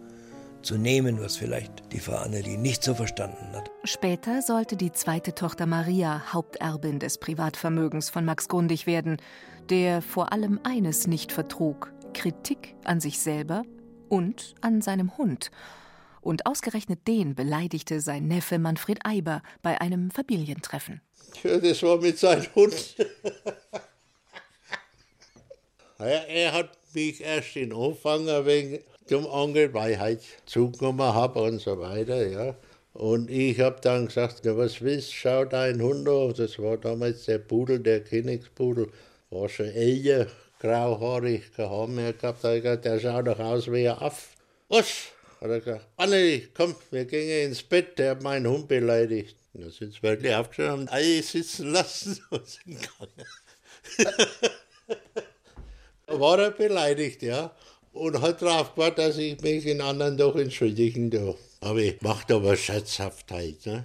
zu 0.66 0.76
nehmen, 0.76 1.20
was 1.20 1.36
vielleicht 1.36 1.92
die 1.92 2.00
Frau 2.00 2.16
Annelie 2.16 2.58
nicht 2.58 2.82
so 2.82 2.94
verstanden 2.94 3.52
hat. 3.52 3.70
Später 3.84 4.42
sollte 4.42 4.76
die 4.76 4.92
zweite 4.92 5.34
Tochter 5.34 5.64
Maria 5.64 6.32
Haupterbin 6.32 6.98
des 6.98 7.18
Privatvermögens 7.18 8.10
von 8.10 8.24
Max 8.24 8.48
Grundig 8.48 8.86
werden, 8.86 9.18
der 9.70 10.02
vor 10.02 10.32
allem 10.32 10.60
eines 10.64 11.06
nicht 11.06 11.32
vertrug: 11.32 11.92
Kritik 12.12 12.74
an 12.84 13.00
sich 13.00 13.20
selber 13.20 13.62
und 14.08 14.54
an 14.60 14.82
seinem 14.82 15.16
Hund. 15.16 15.50
Und 16.20 16.44
ausgerechnet 16.44 17.06
den 17.06 17.36
beleidigte 17.36 18.00
sein 18.00 18.26
Neffe 18.26 18.58
Manfred 18.58 18.98
Eiber 19.04 19.42
bei 19.62 19.80
einem 19.80 20.10
Familientreffen. 20.10 21.00
Ja, 21.44 21.58
das 21.58 21.82
war 21.84 21.98
mit 21.98 22.18
seinem 22.18 22.46
Hund. 22.56 22.96
er, 25.98 26.28
er 26.28 26.52
hat 26.52 26.70
mich 26.92 27.20
erst 27.20 27.54
in 27.54 27.72
Anfang 27.72 28.26
wegen 28.44 28.80
zum 29.06 29.30
halt 29.30 30.20
zugenommen 30.46 31.14
habe 31.14 31.40
und 31.40 31.60
so 31.60 31.78
weiter, 31.78 32.26
ja. 32.26 32.56
Und 32.92 33.30
ich 33.30 33.60
habe 33.60 33.78
dann 33.82 34.06
gesagt, 34.06 34.40
na, 34.44 34.56
was 34.56 34.80
willst 34.80 35.10
du, 35.10 35.14
schau 35.14 35.44
deinen 35.44 35.82
Hund 35.82 36.08
an. 36.08 36.32
Das 36.34 36.58
war 36.58 36.78
damals 36.78 37.26
der 37.26 37.38
Pudel, 37.38 37.78
der 37.80 38.02
Königspudel, 38.02 38.88
war 39.30 39.48
schon 39.48 39.66
älter, 39.66 40.28
grauhaarig, 40.60 41.42
Haar 41.58 41.88
mehr 41.88 42.14
gehabt. 42.14 42.42
Da 42.42 42.56
gesagt, 42.56 42.86
der 42.86 42.98
schaut 42.98 43.26
doch 43.26 43.38
aus 43.38 43.70
wie 43.70 43.88
ein 43.88 43.98
Aff. 43.98 44.30
Was? 44.68 45.08
Hat 45.40 45.50
er 45.50 45.60
gesagt, 45.60 45.86
Annelie, 45.96 46.48
komm, 46.54 46.74
wir 46.90 47.04
gehen 47.04 47.48
ins 47.48 47.62
Bett, 47.62 47.98
der 47.98 48.12
hat 48.12 48.22
meinen 48.22 48.48
Hund 48.48 48.66
beleidigt. 48.66 49.36
Da 49.52 49.68
sind 49.70 49.92
sie 49.92 50.02
wirklich 50.02 50.34
aufgestanden, 50.34 50.88
alle 50.88 51.22
sitzen 51.22 51.72
lassen 51.72 52.18
und 52.30 52.46
sind 52.46 52.80
gegangen. 52.80 53.26
war 56.18 56.38
er 56.38 56.50
beleidigt, 56.50 57.22
ja 57.22 57.54
und 57.96 58.20
hat 58.20 58.42
darauf 58.42 58.74
gewartet, 58.74 58.98
dass 58.98 59.18
ich 59.18 59.40
mich 59.40 59.66
in 59.66 59.80
anderen 59.80 60.16
doch 60.16 60.36
entschuldigen 60.36 61.10
darf. 61.10 61.36
Aber 61.60 61.78
ich 61.78 62.00
macht 62.02 62.30
aber 62.30 62.56
Scherzhaftheit. 62.56 63.64
Ne? 63.64 63.84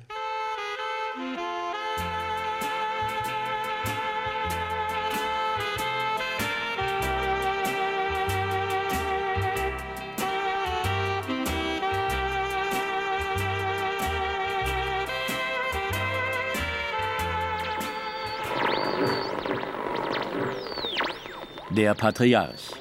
Der 21.69 21.95
Patriarch. 21.95 22.80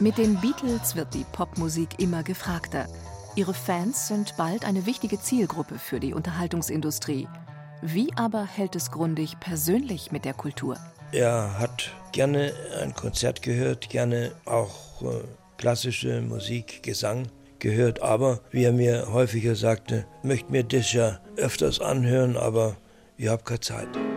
Mit 0.00 0.16
den 0.16 0.40
Beatles 0.40 0.96
wird 0.96 1.12
die 1.12 1.26
Popmusik 1.30 1.98
immer 1.98 2.22
gefragter. 2.22 2.86
Ihre 3.36 3.52
Fans 3.52 4.08
sind 4.08 4.34
bald 4.38 4.64
eine 4.64 4.86
wichtige 4.86 5.20
Zielgruppe 5.20 5.78
für 5.78 6.00
die 6.00 6.14
Unterhaltungsindustrie. 6.14 7.28
Wie 7.82 8.08
aber 8.16 8.46
hält 8.46 8.74
es 8.76 8.90
Grundig 8.90 9.38
persönlich 9.40 10.10
mit 10.10 10.24
der 10.24 10.32
Kultur? 10.32 10.78
Er 11.12 11.58
hat 11.58 11.90
gerne 12.12 12.54
ein 12.80 12.94
Konzert 12.94 13.42
gehört, 13.42 13.90
gerne 13.90 14.32
auch 14.46 15.02
äh, 15.02 15.22
klassische 15.58 16.22
Musik, 16.22 16.82
Gesang 16.82 17.28
gehört, 17.58 18.00
aber 18.00 18.40
wie 18.50 18.64
er 18.64 18.72
mir 18.72 19.12
häufiger 19.12 19.54
sagte, 19.54 20.06
möchte 20.22 20.50
mir 20.50 20.64
das 20.64 20.94
ja 20.94 21.20
öfters 21.36 21.78
anhören, 21.78 22.38
aber 22.38 22.78
ich 23.18 23.28
habe 23.28 23.42
keine 23.42 23.60
Zeit. 23.60 24.09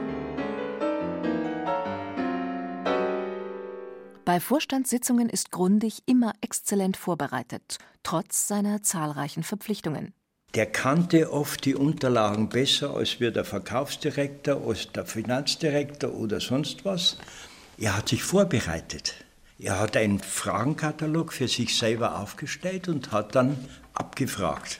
Bei 4.26 4.40
Vorstandssitzungen 4.40 5.28
ist 5.28 5.52
Grundig 5.52 6.00
immer 6.06 6.32
exzellent 6.40 6.96
vorbereitet, 6.96 7.78
trotz 8.04 8.48
seiner 8.48 8.82
zahlreichen 8.82 9.44
Verpflichtungen. 9.44 10.14
Der 10.56 10.66
kannte 10.66 11.34
oft 11.34 11.66
die 11.66 11.76
Unterlagen 11.76 12.48
besser 12.48 12.96
als 12.96 13.20
wir 13.20 13.32
der 13.32 13.44
Verkaufsdirektor, 13.44 14.66
als 14.66 14.90
der 14.94 15.06
Finanzdirektor 15.06 16.14
oder 16.14 16.40
sonst 16.40 16.86
was. 16.86 17.18
Er 17.78 17.98
hat 17.98 18.08
sich 18.08 18.24
vorbereitet. 18.24 19.14
Er 19.60 19.78
hat 19.80 19.98
einen 19.98 20.20
Fragenkatalog 20.20 21.34
für 21.34 21.50
sich 21.50 21.78
selber 21.78 22.18
aufgestellt 22.18 22.88
und 22.88 23.12
hat 23.12 23.36
dann 23.36 23.58
abgefragt. 23.94 24.80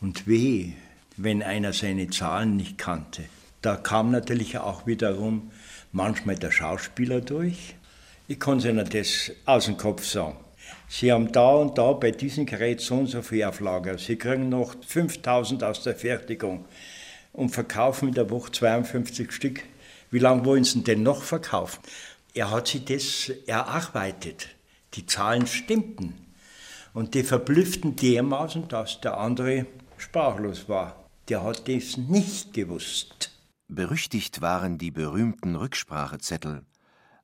Und 0.00 0.26
weh, 0.26 0.72
wenn 1.16 1.44
einer 1.44 1.72
seine 1.72 2.10
Zahlen 2.10 2.56
nicht 2.56 2.76
kannte. 2.76 3.22
Da 3.62 3.76
kam 3.76 4.10
natürlich 4.10 4.58
auch 4.58 4.84
wiederum 4.84 5.52
manchmal 5.92 6.34
der 6.34 6.50
Schauspieler 6.50 7.20
durch 7.20 7.76
ich 8.26 8.40
kann 8.40 8.58
es 8.58 8.64
Ihnen 8.64 8.88
das 8.88 9.30
aus 9.44 9.66
dem 9.66 9.76
Kopf 9.76 10.04
sagen. 10.04 10.36
Sie 10.88 11.12
haben 11.12 11.32
da 11.32 11.50
und 11.54 11.76
da 11.76 11.92
bei 11.92 12.10
diesem 12.10 12.46
Gerät 12.46 12.80
so 12.80 12.94
und 12.96 13.06
so 13.06 13.22
viel 13.22 13.44
Auflage. 13.44 13.98
Sie 13.98 14.16
kriegen 14.16 14.48
noch 14.48 14.74
5000 14.86 15.62
aus 15.64 15.82
der 15.82 15.94
Fertigung 15.94 16.64
und 17.32 17.50
verkaufen 17.50 18.08
in 18.08 18.14
der 18.14 18.30
Woche 18.30 18.52
52 18.52 19.32
Stück. 19.32 19.62
Wie 20.10 20.18
lange 20.18 20.44
wollen 20.44 20.64
Sie 20.64 20.82
denn 20.82 21.02
noch 21.02 21.22
verkaufen? 21.22 21.80
Er 22.32 22.50
hat 22.50 22.68
sich 22.68 22.84
das 22.84 23.30
erarbeitet. 23.46 24.48
Die 24.94 25.06
Zahlen 25.06 25.46
stimmten. 25.46 26.14
Und 26.92 27.14
die 27.14 27.24
verblüfften 27.24 27.96
dermaßen, 27.96 28.68
dass 28.68 29.00
der 29.00 29.18
andere 29.18 29.66
sprachlos 29.98 30.68
war. 30.68 31.04
Der 31.28 31.42
hat 31.42 31.68
das 31.68 31.96
nicht 31.96 32.52
gewusst. 32.52 33.32
Berüchtigt 33.66 34.40
waren 34.40 34.78
die 34.78 34.90
berühmten 34.90 35.56
Rücksprachezettel, 35.56 36.62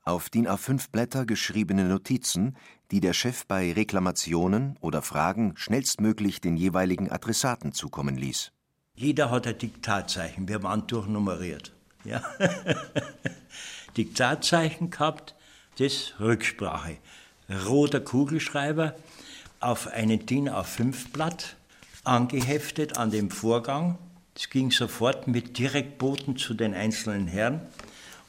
auf 0.05 0.31
DIN 0.31 0.49
A5 0.49 0.91
Blätter 0.91 1.27
geschriebene 1.27 1.85
Notizen, 1.85 2.57
die 2.91 3.01
der 3.01 3.13
Chef 3.13 3.47
bei 3.47 3.73
Reklamationen 3.73 4.77
oder 4.81 5.03
Fragen 5.03 5.57
schnellstmöglich 5.57 6.41
den 6.41 6.57
jeweiligen 6.57 7.11
Adressaten 7.11 7.73
zukommen 7.73 8.17
ließ. 8.17 8.53
Jeder 8.95 9.31
hat 9.31 9.47
ein 9.47 9.59
Diktatzeichen, 9.59 10.49
wir 10.49 10.63
waren 10.63 10.87
durchnummeriert. 10.87 11.73
Ja. 12.05 12.23
Diktatzeichen 13.97 14.91
gehabt, 14.91 15.35
das 15.79 16.15
Rücksprache. 16.21 16.97
Roter 17.67 18.01
Kugelschreiber 18.01 18.95
auf 19.61 19.89
einen 19.89 20.25
DIN 20.27 20.49
A5 20.49 21.13
Blatt, 21.13 21.57
angeheftet 22.05 22.97
an 22.97 23.11
dem 23.11 23.31
Vorgang. 23.31 23.99
Es 24.35 24.49
ging 24.49 24.71
sofort 24.71 25.27
mit 25.27 25.59
Direktboten 25.59 26.37
zu 26.37 26.55
den 26.55 26.75
einzelnen 26.75 27.27
Herren 27.27 27.61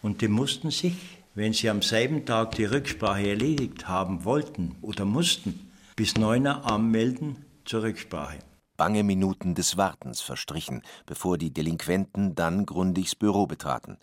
und 0.01 0.21
die 0.21 0.27
mussten 0.27 0.71
sich 0.71 1.20
wenn 1.33 1.53
Sie 1.53 1.69
am 1.69 1.81
selben 1.81 2.25
Tag 2.25 2.51
die 2.55 2.65
Rücksprache 2.65 3.29
erledigt 3.29 3.87
haben 3.87 4.25
wollten 4.25 4.75
oder 4.81 5.05
mussten, 5.05 5.71
bis 5.95 6.15
9 6.15 6.45
Uhr 6.45 6.65
anmelden 6.65 7.45
zur 7.65 7.83
Rücksprache. 7.83 8.39
Bange 8.77 9.03
Minuten 9.03 9.53
des 9.53 9.77
Wartens 9.77 10.21
verstrichen, 10.21 10.81
bevor 11.05 11.37
die 11.37 11.53
Delinquenten 11.53 12.35
dann 12.35 12.65
Grundigs 12.65 13.15
Büro 13.15 13.45
betraten. 13.45 13.97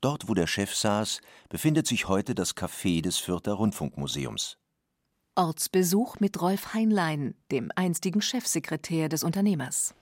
Dort, 0.00 0.28
wo 0.28 0.34
der 0.34 0.46
Chef 0.46 0.74
saß, 0.74 1.20
befindet 1.48 1.86
sich 1.86 2.08
heute 2.08 2.34
das 2.34 2.56
Café 2.56 3.00
des 3.00 3.18
Fürther 3.18 3.54
Rundfunkmuseums. 3.54 4.58
Ortsbesuch 5.36 6.18
mit 6.18 6.40
Rolf 6.40 6.74
Heinlein, 6.74 7.34
dem 7.50 7.70
einstigen 7.76 8.22
Chefsekretär 8.22 9.08
des 9.08 9.22
Unternehmers. 9.22 9.94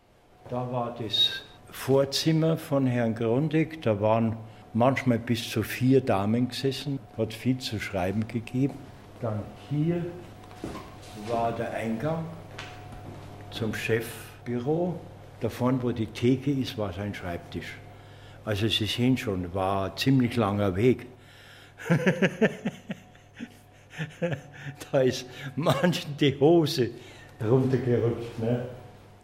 Da 0.49 0.71
war 0.73 0.95
das 0.95 1.43
Vorzimmer 1.71 2.57
von 2.57 2.87
Herrn 2.87 3.15
Grundig. 3.15 3.83
Da 3.83 4.01
waren 4.01 4.37
manchmal 4.75 5.19
bis 5.19 5.49
zu 5.49 5.63
vier 5.63 6.01
Damen 6.01 6.49
gesessen, 6.49 6.99
hat 7.17 7.33
viel 7.33 7.59
zu 7.59 7.81
schreiben 7.81 8.27
gegeben. 8.29 8.75
Dann 9.21 9.41
hier 9.71 10.05
war 11.29 11.53
der 11.53 11.73
Eingang 11.73 12.25
zum 13.51 13.73
Chefbüro. 13.75 14.99
Davon, 15.41 15.83
wo 15.83 15.93
die 15.93 16.07
Theke 16.07 16.51
ist, 16.51 16.77
war 16.77 16.93
sein 16.93 17.15
Schreibtisch. 17.15 17.79
Also 18.45 18.69
Sie 18.69 18.87
sehen 18.87 19.17
schon, 19.17 19.55
war 19.55 19.87
ein 19.91 19.97
ziemlich 19.97 20.37
langer 20.37 20.77
Weg. 20.77 21.07
da 24.93 25.01
ist 25.01 25.27
manchen 25.57 26.17
die 26.19 26.39
Hose 26.39 26.91
runtergerutscht. 27.43 28.39
Ne? 28.39 28.67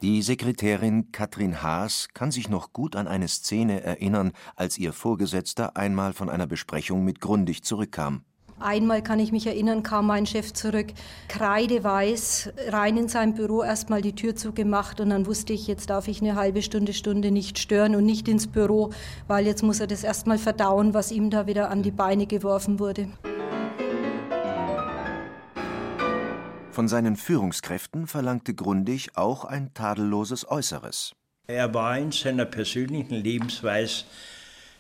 Die 0.03 0.23
Sekretärin 0.23 1.13
Katrin 1.13 1.63
Haas 1.63 2.09
kann 2.15 2.31
sich 2.31 2.49
noch 2.49 2.73
gut 2.73 2.97
an 2.97 3.07
eine 3.07 3.29
Szene 3.29 3.83
erinnern, 3.83 4.33
als 4.57 4.79
ihr 4.79 4.95
Vorgesetzter 4.95 5.77
einmal 5.77 6.15
von 6.15 6.31
einer 6.31 6.47
Besprechung 6.47 7.05
mit 7.05 7.21
Grundig 7.21 7.65
zurückkam. 7.65 8.25
Einmal 8.59 9.03
kann 9.03 9.19
ich 9.19 9.31
mich 9.31 9.47
erinnern, 9.47 9.83
kam 9.83 10.07
mein 10.07 10.25
Chef 10.25 10.55
zurück, 10.55 10.87
kreideweiß, 11.29 12.51
rein 12.69 12.97
in 12.97 13.09
sein 13.09 13.35
Büro, 13.35 13.63
erstmal 13.63 14.01
die 14.01 14.15
Tür 14.15 14.35
zugemacht 14.35 15.03
und 15.03 15.11
dann 15.11 15.27
wusste 15.27 15.53
ich, 15.53 15.67
jetzt 15.67 15.91
darf 15.91 16.09
ich 16.09 16.23
eine 16.23 16.35
halbe 16.35 16.63
Stunde, 16.63 16.95
Stunde 16.95 17.31
nicht 17.31 17.59
stören 17.59 17.95
und 17.95 18.07
nicht 18.07 18.27
ins 18.27 18.47
Büro, 18.47 18.91
weil 19.29 19.47
jetzt 19.47 19.63
muss 19.63 19.81
er 19.81 19.87
das 19.87 20.03
erstmal 20.03 20.39
verdauen, 20.39 20.95
was 20.95 21.13
ihm 21.13 21.29
da 21.29 21.47
wieder 21.47 21.71
an 21.71 21.83
die 21.83 21.91
Beine 21.91 22.27
geworfen 22.27 22.79
wurde. 22.79 23.09
Von 26.73 26.87
seinen 26.87 27.17
Führungskräften 27.17 28.07
verlangte 28.07 28.55
Grundig 28.55 29.17
auch 29.17 29.45
ein 29.45 29.75
tadelloses 29.75 30.49
Äußeres. 30.49 31.13
Er 31.49 31.75
war 31.75 31.99
in 31.99 32.13
seiner 32.13 32.45
persönlichen 32.45 33.17
Lebensweise 33.17 34.05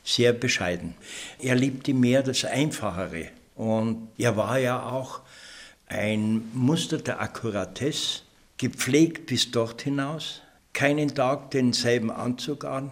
sehr 0.04 0.32
bescheiden. 0.32 0.94
Er 1.40 1.56
liebte 1.56 1.92
mehr 1.92 2.22
das 2.22 2.44
Einfachere. 2.44 3.30
Und 3.56 4.08
er 4.16 4.36
war 4.36 4.58
ja 4.58 4.84
auch 4.84 5.20
ein 5.88 6.48
Muster 6.54 6.98
der 6.98 7.20
Akkuratesse, 7.20 8.22
gepflegt 8.56 9.26
bis 9.26 9.50
dort 9.50 9.82
hinaus, 9.82 10.42
keinen 10.72 11.12
Tag 11.12 11.50
denselben 11.50 12.12
Anzug 12.12 12.64
an. 12.64 12.90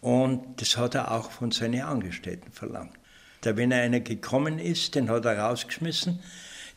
Und 0.00 0.60
das 0.60 0.76
hat 0.76 0.96
er 0.96 1.12
auch 1.12 1.30
von 1.30 1.52
seinen 1.52 1.82
Angestellten 1.82 2.50
verlangt. 2.50 2.98
Da, 3.42 3.56
wenn 3.56 3.72
einer 3.72 4.00
gekommen 4.00 4.58
ist, 4.58 4.96
den 4.96 5.08
hat 5.08 5.24
er 5.24 5.38
rausgeschmissen, 5.38 6.18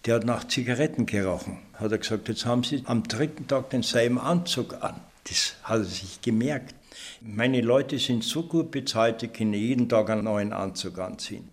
der 0.05 0.15
hat 0.15 0.25
nach 0.25 0.47
Zigaretten 0.47 1.05
gerochen. 1.05 1.59
Hat 1.73 1.91
er 1.91 1.97
gesagt, 1.97 2.27
jetzt 2.27 2.45
haben 2.45 2.63
Sie 2.63 2.83
am 2.85 3.03
dritten 3.03 3.47
Tag 3.47 3.69
denselben 3.69 4.19
Anzug 4.19 4.83
an. 4.83 4.95
Das 5.25 5.55
hat 5.63 5.79
er 5.79 5.85
sich 5.85 6.21
gemerkt. 6.21 6.75
Meine 7.21 7.61
Leute 7.61 7.97
sind 7.97 8.23
so 8.23 8.43
gut 8.43 8.71
bezahlt, 8.71 9.21
die 9.21 9.29
können 9.29 9.53
jeden 9.53 9.87
Tag 9.87 10.09
einen 10.09 10.25
neuen 10.25 10.51
Anzug 10.51 10.99
anziehen. 10.99 11.49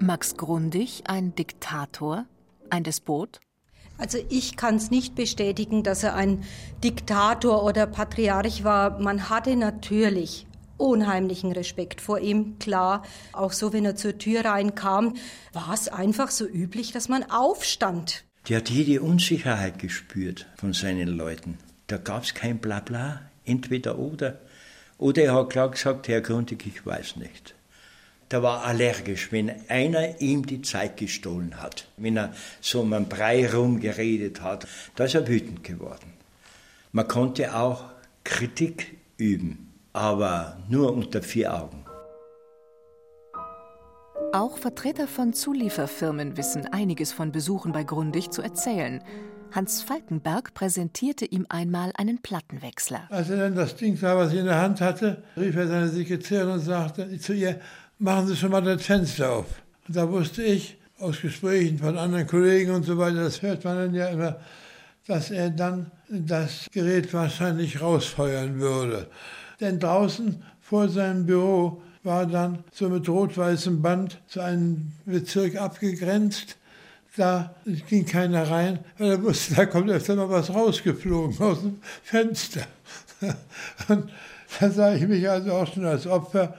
Max 0.00 0.36
Grundig 0.36 1.02
ein 1.06 1.34
Diktator, 1.34 2.26
ein 2.70 2.84
Despot? 2.84 3.40
Also 3.96 4.18
ich 4.28 4.56
kann 4.56 4.76
es 4.76 4.90
nicht 4.90 5.16
bestätigen, 5.16 5.82
dass 5.82 6.04
er 6.04 6.14
ein 6.14 6.44
Diktator 6.84 7.64
oder 7.64 7.86
Patriarch 7.86 8.62
war. 8.62 9.00
Man 9.00 9.28
hatte 9.28 9.56
natürlich 9.56 10.46
unheimlichen 10.78 11.52
Respekt 11.52 12.00
vor 12.00 12.20
ihm. 12.20 12.58
Klar, 12.58 13.04
auch 13.32 13.52
so, 13.52 13.72
wenn 13.72 13.84
er 13.84 13.96
zur 13.96 14.16
Tür 14.16 14.44
reinkam, 14.44 15.16
war 15.52 15.74
es 15.74 15.88
einfach 15.88 16.30
so 16.30 16.46
üblich, 16.46 16.92
dass 16.92 17.08
man 17.08 17.30
aufstand. 17.30 18.24
Die 18.46 18.56
hat 18.56 18.70
jede 18.70 19.02
Unsicherheit 19.02 19.78
gespürt 19.78 20.46
von 20.56 20.72
seinen 20.72 21.08
Leuten. 21.08 21.58
Da 21.86 21.98
gab 21.98 22.24
es 22.24 22.32
kein 22.32 22.58
Blabla, 22.58 23.20
entweder 23.44 23.98
oder. 23.98 24.40
Oder 24.96 25.24
er 25.24 25.34
hat 25.34 25.50
klar 25.50 25.70
gesagt, 25.70 26.08
Herr 26.08 26.22
Grundig, 26.22 26.66
ich 26.66 26.84
weiß 26.84 27.16
nicht. 27.16 27.54
Der 28.30 28.42
war 28.42 28.64
allergisch, 28.64 29.32
wenn 29.32 29.52
einer 29.68 30.20
ihm 30.20 30.44
die 30.44 30.60
Zeit 30.60 30.98
gestohlen 30.98 31.60
hat, 31.62 31.88
wenn 31.96 32.16
er 32.16 32.34
so 32.60 32.80
um 32.80 32.92
einen 32.92 33.08
Brei 33.08 33.50
rumgeredet 33.50 34.42
hat, 34.42 34.66
da 34.96 35.04
ist 35.04 35.14
er 35.14 35.28
wütend 35.28 35.64
geworden. 35.64 36.12
Man 36.92 37.08
konnte 37.08 37.54
auch 37.54 37.84
Kritik 38.24 38.98
üben, 39.16 39.67
aber 39.92 40.58
nur 40.68 40.92
unter 40.92 41.22
vier 41.22 41.54
Augen. 41.54 41.84
Auch 44.32 44.58
Vertreter 44.58 45.08
von 45.08 45.32
Zulieferfirmen 45.32 46.36
wissen 46.36 46.66
einiges 46.66 47.12
von 47.12 47.32
Besuchen 47.32 47.72
bei 47.72 47.82
Grundig 47.82 48.30
zu 48.30 48.42
erzählen. 48.42 49.02
Hans 49.52 49.80
Falkenberg 49.82 50.52
präsentierte 50.52 51.24
ihm 51.24 51.46
einmal 51.48 51.92
einen 51.96 52.20
Plattenwechsler. 52.20 53.08
Als 53.08 53.30
er 53.30 53.38
dann 53.38 53.54
das 53.54 53.76
Ding 53.76 53.96
sah, 53.96 54.16
was 54.16 54.34
er 54.34 54.40
in 54.40 54.44
der 54.46 54.60
Hand 54.60 54.82
hatte, 54.82 55.22
rief 55.36 55.56
er 55.56 55.66
seine 55.66 55.88
Sekretärin 55.88 56.50
und 56.50 56.60
sagte 56.60 57.18
zu 57.18 57.32
ihr, 57.32 57.58
machen 57.98 58.26
Sie 58.26 58.36
schon 58.36 58.50
mal 58.50 58.60
das 58.60 58.82
Fenster 58.84 59.32
auf. 59.32 59.46
Und 59.86 59.96
da 59.96 60.08
wusste 60.10 60.42
ich 60.42 60.78
aus 60.98 61.22
Gesprächen 61.22 61.78
von 61.78 61.96
anderen 61.96 62.26
Kollegen 62.26 62.72
und 62.72 62.84
so 62.84 62.98
weiter, 62.98 63.22
das 63.22 63.40
hört 63.40 63.64
man 63.64 63.76
dann 63.76 63.94
ja 63.94 64.08
immer, 64.08 64.36
dass 65.06 65.30
er 65.30 65.48
dann 65.48 65.90
das 66.10 66.66
Gerät 66.70 67.12
wahrscheinlich 67.14 67.80
rausfeuern 67.80 68.58
würde. 68.58 69.06
Denn 69.60 69.80
draußen 69.80 70.42
vor 70.60 70.88
seinem 70.88 71.26
Büro 71.26 71.82
war 72.02 72.26
dann 72.26 72.64
so 72.72 72.88
mit 72.88 73.08
rot-weißem 73.08 73.82
Band 73.82 74.20
zu 74.28 74.40
einem 74.40 74.92
Bezirk 75.04 75.56
abgegrenzt. 75.56 76.56
Da 77.16 77.54
ging 77.88 78.06
keiner 78.06 78.48
rein, 78.48 78.78
weil 78.96 79.10
er 79.10 79.22
wusste, 79.22 79.54
da 79.54 79.66
kommt 79.66 79.90
öfter 79.90 80.14
mal 80.14 80.30
was 80.30 80.54
rausgeflogen 80.54 81.38
aus 81.40 81.62
dem 81.62 81.78
Fenster. 82.02 82.66
Und 83.88 84.10
da 84.60 84.70
sah 84.70 84.94
ich 84.94 85.06
mich 85.06 85.28
also 85.28 85.52
auch 85.52 85.72
schon 85.72 85.84
als 85.84 86.06
Opfer 86.06 86.54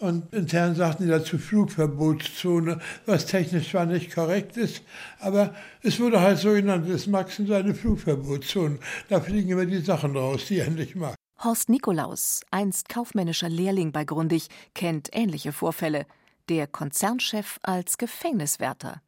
und 0.00 0.32
intern 0.32 0.74
sagten 0.74 1.04
die 1.04 1.10
dazu 1.10 1.38
Flugverbotszone, 1.38 2.80
was 3.04 3.26
technisch 3.26 3.70
zwar 3.70 3.84
nicht 3.84 4.14
korrekt 4.14 4.56
ist, 4.56 4.82
aber 5.20 5.54
es 5.82 6.00
wurde 6.00 6.20
halt 6.20 6.38
so 6.38 6.52
genannt, 6.52 6.88
es 6.88 7.06
Max 7.06 7.38
in 7.38 7.46
seine 7.46 7.74
Flugverbotszone. 7.74 8.78
Da 9.10 9.20
fliegen 9.20 9.50
immer 9.50 9.66
die 9.66 9.78
Sachen 9.78 10.16
raus, 10.16 10.46
die 10.48 10.58
er 10.58 10.70
nicht 10.70 10.96
mag. 10.96 11.14
Horst 11.42 11.70
Nikolaus, 11.70 12.42
einst 12.50 12.90
kaufmännischer 12.90 13.48
Lehrling 13.48 13.92
bei 13.92 14.04
Grundig, 14.04 14.48
kennt 14.74 15.08
ähnliche 15.12 15.52
Vorfälle. 15.52 16.04
Der 16.50 16.66
Konzernchef 16.66 17.58
als 17.62 17.96
Gefängniswärter. 17.96 19.00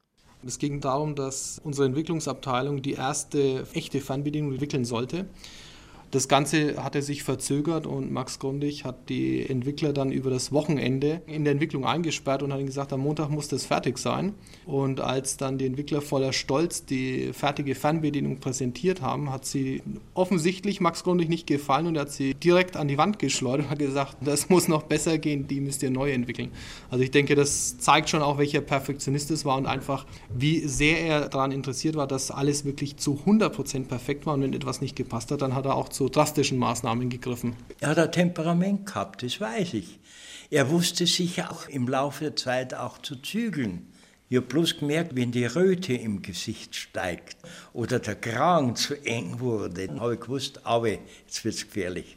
Es 0.43 0.59
ging 0.59 0.81
darum, 0.81 1.15
dass 1.15 1.61
unsere 1.63 1.87
Entwicklungsabteilung 1.89 2.81
die 2.81 2.95
erste 2.95 3.67
echte 3.75 4.01
Fernbedienung 4.01 4.53
entwickeln 4.53 4.87
sollte. 4.87 5.29
Das 6.13 6.29
Ganze 6.29 6.85
hatte 6.85 7.01
sich 7.01 7.23
verzögert 7.23 7.87
und 7.87 8.13
Max 8.13 8.39
Grundig 8.39 8.85
hat 8.85 9.09
die 9.09 9.49
Entwickler 9.49 9.95
dann 9.95 10.13
über 10.13 10.29
das 10.29 10.53
Wochenende 10.53 11.23
in 11.27 11.45
der 11.45 11.53
Entwicklung 11.53 11.87
eingesperrt 11.87 12.43
und 12.43 12.53
hat 12.53 12.59
ihnen 12.59 12.67
gesagt, 12.67 12.93
am 12.93 13.01
Montag 13.01 13.31
muss 13.31 13.49
das 13.49 13.65
fertig 13.65 13.97
sein. 13.97 14.35
Und 14.67 15.01
als 15.01 15.39
dann 15.39 15.57
die 15.57 15.65
Entwickler 15.65 16.03
voller 16.03 16.35
Stolz 16.35 16.85
die 16.85 17.33
fertige 17.33 17.75
Fernbedienung 17.75 18.41
präsentiert 18.41 19.01
haben, 19.01 19.31
hat 19.33 19.47
sie 19.47 19.83
offensichtlich 20.13 20.83
Max 20.83 21.03
Grundig 21.03 21.31
nicht 21.31 21.47
gefallen 21.47 21.87
und 21.87 21.99
hat 21.99 22.13
sie 22.13 22.35
direkt 22.35 22.77
an 22.77 22.89
die 22.89 22.99
Wand 22.99 23.19
geschleudert 23.19 23.65
und 23.65 23.71
hat 23.71 23.79
gesagt, 23.79 24.19
das 24.21 24.51
muss 24.51 24.69
noch 24.69 24.83
besser 24.83 25.17
gehen, 25.17 25.49
die 25.49 25.63
müsst 25.63 25.83
ihr 25.83 25.91
neu 25.91 26.13
entwickeln. 26.13 26.51
Also 26.91 27.03
ich 27.03 27.11
denke, 27.11 27.37
das 27.37 27.79
zeigt 27.79 28.11
schon 28.11 28.21
auch, 28.21 28.37
welcher 28.37 28.61
Perfektionist 28.61 29.31
es 29.31 29.47
war 29.47 29.57
und 29.57 29.65
einfach, 29.65 30.05
wie 30.29 30.59
sehr 30.69 31.01
er 31.01 31.31
daran 31.31 31.53
interessiert 31.53 31.97
war, 31.97 32.07
dass 32.07 32.31
alles 32.31 32.67
wirklich 32.67 32.99
zu 32.99 33.19
100% 33.25 33.87
perfekt 33.87 34.27
war 34.27 34.35
und 34.35 34.43
wenn 34.43 34.53
etwas 34.53 34.83
nicht 34.83 34.95
gepasst 34.95 35.31
hat, 35.31 35.41
dann 35.41 35.55
hat 35.55 35.65
er 35.65 35.75
auch 35.75 35.89
zu 35.89 36.02
drastischen 36.09 36.59
Maßnahmen 36.59 37.11
gegriffen. 37.11 37.57
Er 37.81 37.91
hat 37.91 37.99
ein 37.99 38.13
Temperament 38.13 38.87
gehabt, 38.87 39.23
das 39.23 39.41
weiß 39.41 39.75
ich. 39.75 39.99
Er 40.51 40.71
wusste 40.71 41.07
sich 41.07 41.43
auch 41.45 41.69
im 41.69 41.89
Laufe 41.89 42.25
der 42.25 42.37
Zeit 42.37 42.75
auch 42.75 42.99
zu 42.99 43.17
zügeln. 43.17 43.87
Ich 44.29 44.37
habe 44.37 44.47
bloß 44.47 44.79
gemerkt, 44.79 45.15
wenn 45.15 45.31
die 45.31 45.45
Röte 45.45 45.93
im 45.93 46.23
Gesicht 46.23 46.75
steigt 46.75 47.37
oder 47.75 47.99
der 47.99 48.15
Kragen 48.15 48.77
zu 48.77 48.95
eng 49.05 49.41
wurde, 49.41 49.87
dann 49.87 50.01
habe 50.01 50.15
ich 50.15 50.21
gewusst, 50.21 50.65
aber 50.65 50.89
jetzt 50.89 51.45
wird 51.45 51.55
es 51.55 51.67
gefährlich. 51.67 52.17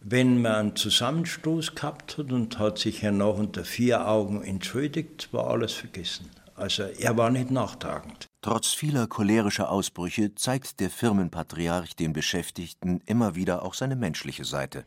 Wenn 0.00 0.42
man 0.42 0.52
einen 0.54 0.76
Zusammenstoß 0.76 1.74
gehabt 1.74 2.18
hat 2.18 2.32
und 2.32 2.58
hat 2.58 2.78
sich 2.78 3.02
ja 3.02 3.12
noch 3.12 3.38
unter 3.38 3.64
vier 3.64 4.08
Augen 4.08 4.42
entschuldigt, 4.42 5.28
war 5.32 5.48
alles 5.48 5.72
vergessen. 5.72 6.30
Also 6.54 6.84
er 6.84 7.16
war 7.16 7.30
nicht 7.30 7.50
nachtragend. 7.50 8.26
Trotz 8.44 8.72
vieler 8.72 9.06
cholerischer 9.06 9.70
Ausbrüche 9.70 10.34
zeigt 10.34 10.80
der 10.80 10.90
Firmenpatriarch 10.90 11.94
den 11.94 12.12
Beschäftigten 12.12 13.00
immer 13.06 13.36
wieder 13.36 13.64
auch 13.64 13.72
seine 13.72 13.94
menschliche 13.94 14.44
Seite. 14.44 14.84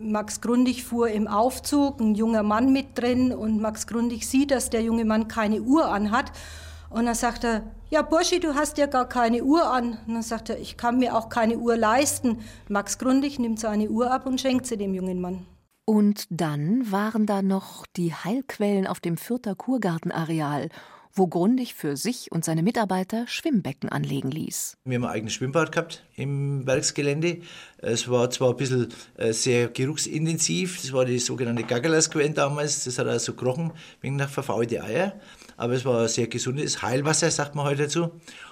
Max 0.00 0.40
Grundig 0.40 0.84
fuhr 0.84 1.08
im 1.08 1.28
Aufzug, 1.28 2.00
ein 2.00 2.14
junger 2.14 2.42
Mann 2.42 2.72
mit 2.72 2.98
drin 2.98 3.30
und 3.30 3.60
Max 3.60 3.86
Grundig 3.86 4.26
sieht, 4.26 4.50
dass 4.50 4.70
der 4.70 4.80
junge 4.80 5.04
Mann 5.04 5.28
keine 5.28 5.60
Uhr 5.60 5.92
anhat 5.92 6.32
Und 6.88 7.04
dann 7.04 7.14
sagt 7.14 7.44
er, 7.44 7.64
ja 7.90 8.00
Burschi, 8.00 8.40
du 8.40 8.54
hast 8.54 8.78
ja 8.78 8.86
gar 8.86 9.06
keine 9.06 9.44
Uhr 9.44 9.70
an. 9.70 9.98
Und 10.06 10.14
dann 10.14 10.22
sagt 10.22 10.48
er, 10.48 10.58
ich 10.58 10.78
kann 10.78 10.98
mir 10.98 11.14
auch 11.14 11.28
keine 11.28 11.58
Uhr 11.58 11.76
leisten. 11.76 12.38
Max 12.70 12.98
Grundig 12.98 13.38
nimmt 13.38 13.60
seine 13.60 13.90
Uhr 13.90 14.10
ab 14.10 14.24
und 14.24 14.40
schenkt 14.40 14.64
sie 14.64 14.78
dem 14.78 14.94
jungen 14.94 15.20
Mann. 15.20 15.46
Und 15.84 16.24
dann 16.30 16.90
waren 16.90 17.26
da 17.26 17.42
noch 17.42 17.84
die 17.96 18.14
Heilquellen 18.14 18.86
auf 18.86 19.00
dem 19.00 19.18
Fürther 19.18 19.54
Kurgartenareal 19.54 20.70
wo 21.14 21.28
Grundig 21.28 21.74
für 21.74 21.96
sich 21.96 22.32
und 22.32 22.44
seine 22.44 22.62
Mitarbeiter 22.62 23.26
Schwimmbecken 23.28 23.88
anlegen 23.88 24.30
ließ. 24.30 24.76
Wir 24.84 24.96
haben 24.96 25.04
ein 25.04 25.10
eigenes 25.10 25.34
Schwimmbad 25.34 25.70
gehabt 25.70 26.04
im 26.16 26.66
Werksgelände. 26.66 27.38
Es 27.78 28.08
war 28.08 28.30
zwar 28.30 28.50
ein 28.50 28.56
bisschen 28.56 28.88
äh, 29.16 29.32
sehr 29.32 29.68
geruchsintensiv, 29.68 30.80
das 30.80 30.92
war 30.92 31.04
die 31.04 31.18
sogenannte 31.18 31.62
Gaggelasquelle 31.62 32.30
damals, 32.30 32.84
das 32.84 32.98
hat 32.98 33.06
also 33.06 33.34
gekrochen 33.34 33.72
wegen 34.00 34.16
nach 34.16 34.28
verfaulte 34.28 34.82
Eier, 34.82 35.20
aber 35.56 35.74
es 35.74 35.84
war 35.84 36.08
sehr 36.08 36.26
gesundes 36.26 36.82
Heilwasser, 36.82 37.30
sagt 37.30 37.54
man 37.54 37.66
heute 37.66 37.84
dazu. 37.84 38.10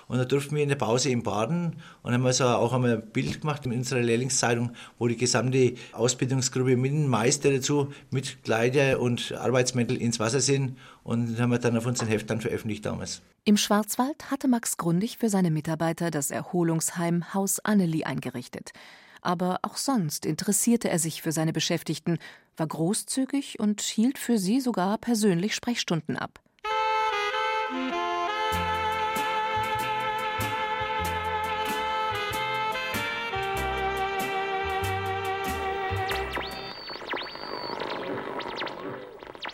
Und 0.08 0.18
da 0.18 0.26
durften 0.26 0.54
wir 0.54 0.62
in 0.62 0.68
der 0.68 0.76
Pause 0.76 1.08
im 1.08 1.22
Baden 1.22 1.76
und 2.02 2.12
haben 2.12 2.26
also 2.26 2.44
auch 2.44 2.74
einmal 2.74 2.96
ein 2.96 3.10
Bild 3.12 3.40
gemacht 3.40 3.64
in 3.64 3.72
unserer 3.72 4.00
Lehrlingszeitung, 4.00 4.72
wo 4.98 5.08
die 5.08 5.16
gesamte 5.16 5.72
Ausbildungsgruppe 5.92 6.76
mit 6.76 6.92
dem 6.92 7.06
Meister 7.06 7.50
dazu, 7.50 7.92
mit 8.10 8.42
Kleider 8.44 9.00
und 9.00 9.32
Arbeitsmäntel 9.32 9.96
ins 9.96 10.20
Wasser 10.20 10.40
sind. 10.40 10.76
Und 11.04 11.38
haben 11.40 11.50
wir 11.50 11.58
dann 11.58 11.76
auf 11.76 11.86
unseren 11.86 12.08
Heftern 12.08 12.40
veröffentlicht 12.40 12.86
damals. 12.86 13.22
Im 13.44 13.56
Schwarzwald 13.56 14.30
hatte 14.30 14.46
Max 14.46 14.76
Grundig 14.76 15.18
für 15.18 15.28
seine 15.28 15.50
Mitarbeiter 15.50 16.10
das 16.10 16.30
Erholungsheim 16.30 17.34
Haus 17.34 17.58
Anneli 17.60 18.04
eingerichtet. 18.04 18.72
Aber 19.20 19.60
auch 19.62 19.76
sonst 19.76 20.26
interessierte 20.26 20.90
er 20.90 20.98
sich 20.98 21.22
für 21.22 21.32
seine 21.32 21.52
Beschäftigten, 21.52 22.18
war 22.56 22.66
großzügig 22.66 23.58
und 23.58 23.80
hielt 23.80 24.18
für 24.18 24.38
sie 24.38 24.60
sogar 24.60 24.98
persönlich 24.98 25.54
Sprechstunden 25.54 26.16
ab. 26.16 26.40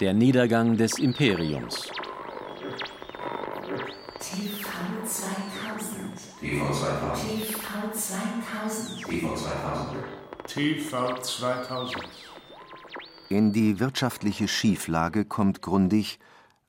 Der 0.01 0.15
Niedergang 0.15 0.77
des 0.77 1.01
Imperiums. 1.01 1.91
TV 4.21 4.69
2000. 5.05 6.39
TV 6.39 6.73
2000. 6.73 7.27
TV 7.27 7.93
2000. 7.93 9.05
TV 9.09 9.35
2000. 9.35 10.05
TV 10.47 11.21
2000. 11.21 11.97
In 13.29 13.53
die 13.53 13.81
wirtschaftliche 13.81 14.47
Schieflage 14.47 15.25
kommt 15.25 15.63
Grundig, 15.63 16.21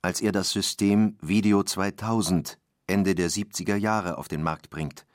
als 0.01 0.21
er 0.21 0.31
das 0.31 0.49
System 0.49 1.15
Video 1.21 1.61
2000 1.61 2.57
Ende 2.87 3.13
der 3.13 3.29
70er 3.29 3.75
Jahre 3.75 4.17
auf 4.17 4.27
den 4.27 4.41
Markt 4.41 4.71
bringt. 4.71 5.05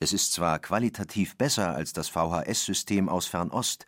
Es 0.00 0.14
ist 0.14 0.32
zwar 0.32 0.58
qualitativ 0.58 1.36
besser 1.36 1.74
als 1.74 1.92
das 1.92 2.08
VHS-System 2.08 3.10
aus 3.10 3.26
Fernost, 3.26 3.84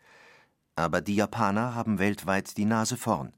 aber 0.77 1.01
die 1.01 1.17
Japaner 1.17 1.75
haben 1.75 1.99
weltweit 1.99 2.59
die 2.59 2.67
Nase 2.67 2.99
vorn. 2.99 3.33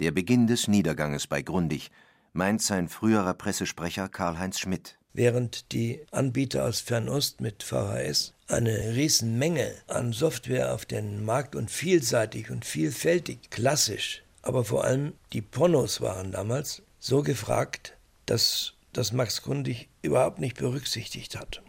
Der 0.00 0.10
Beginn 0.10 0.48
des 0.48 0.66
Niederganges 0.66 1.28
bei 1.28 1.42
Grundig, 1.42 1.92
meint 2.32 2.60
sein 2.60 2.88
früherer 2.88 3.34
Pressesprecher 3.34 4.08
Karl-Heinz 4.08 4.58
Schmidt. 4.58 4.98
Während 5.12 5.70
die 5.70 6.00
Anbieter 6.10 6.64
aus 6.64 6.80
Fernost 6.80 7.40
mit 7.40 7.62
VHS 7.62 8.34
eine 8.48 8.96
Riesenmenge 8.96 9.72
an 9.86 10.12
Software 10.12 10.74
auf 10.74 10.84
den 10.84 11.24
Markt 11.24 11.54
und 11.54 11.70
vielseitig 11.70 12.50
und 12.50 12.64
vielfältig, 12.64 13.50
klassisch, 13.50 14.24
aber 14.42 14.64
vor 14.64 14.82
allem 14.82 15.12
die 15.32 15.42
Pornos 15.42 16.00
waren 16.00 16.32
damals 16.32 16.82
so 16.98 17.22
gefragt, 17.22 17.96
dass 18.26 18.72
das 18.92 19.12
Max 19.12 19.42
Grundig 19.42 19.88
überhaupt 20.02 20.40
nicht 20.40 20.58
berücksichtigt 20.58 21.38
hat. 21.38 21.62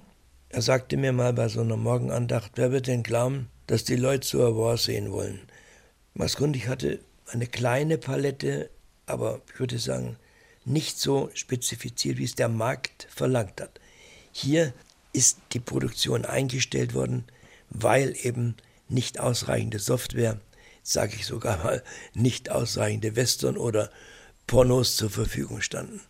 Er 0.50 0.64
sagte 0.64 0.98
mir 0.98 1.14
mal 1.14 1.34
bei 1.34 1.48
so 1.48 1.62
einer 1.62 1.78
Morgenandacht, 1.78 2.54
wer 2.56 2.72
wird 2.72 2.88
denn 2.88 3.04
glauben, 3.04 3.50
dass 3.68 3.84
die 3.84 3.96
Leute 3.96 4.48
ein 4.48 4.56
War 4.56 4.78
sehen 4.78 5.12
wollen? 5.12 5.42
Max 6.16 6.38
Grundig 6.38 6.68
hatte 6.68 7.00
eine 7.28 7.48
kleine 7.48 7.98
Palette, 7.98 8.70
aber 9.06 9.42
ich 9.52 9.60
würde 9.60 9.80
sagen, 9.80 10.18
nicht 10.66 11.00
so 11.00 11.30
spezifiziert, 11.34 12.18
wie 12.18 12.24
es 12.24 12.36
der 12.36 12.50
Markt 12.50 13.08
verlangt 13.10 13.62
hat. 13.62 13.80
Hier 14.32 14.74
ist 15.14 15.38
die 15.54 15.60
Produktion 15.60 16.26
eingestellt 16.26 16.94
worden, 16.94 17.26
weil 17.70 18.16
eben 18.22 18.56
nicht 18.90 19.20
ausreichende 19.20 19.80
Software, 19.80 20.40
sage 20.84 21.16
ich 21.16 21.26
sogar 21.26 21.64
mal, 21.64 21.84
nicht 22.14 22.50
ausreichende 22.50 23.16
Western 23.16 23.58
oder 23.58 23.90
Pornos 24.48 24.96
zur 24.96 25.10
Verfügung 25.10 25.62
standen. 25.62 26.02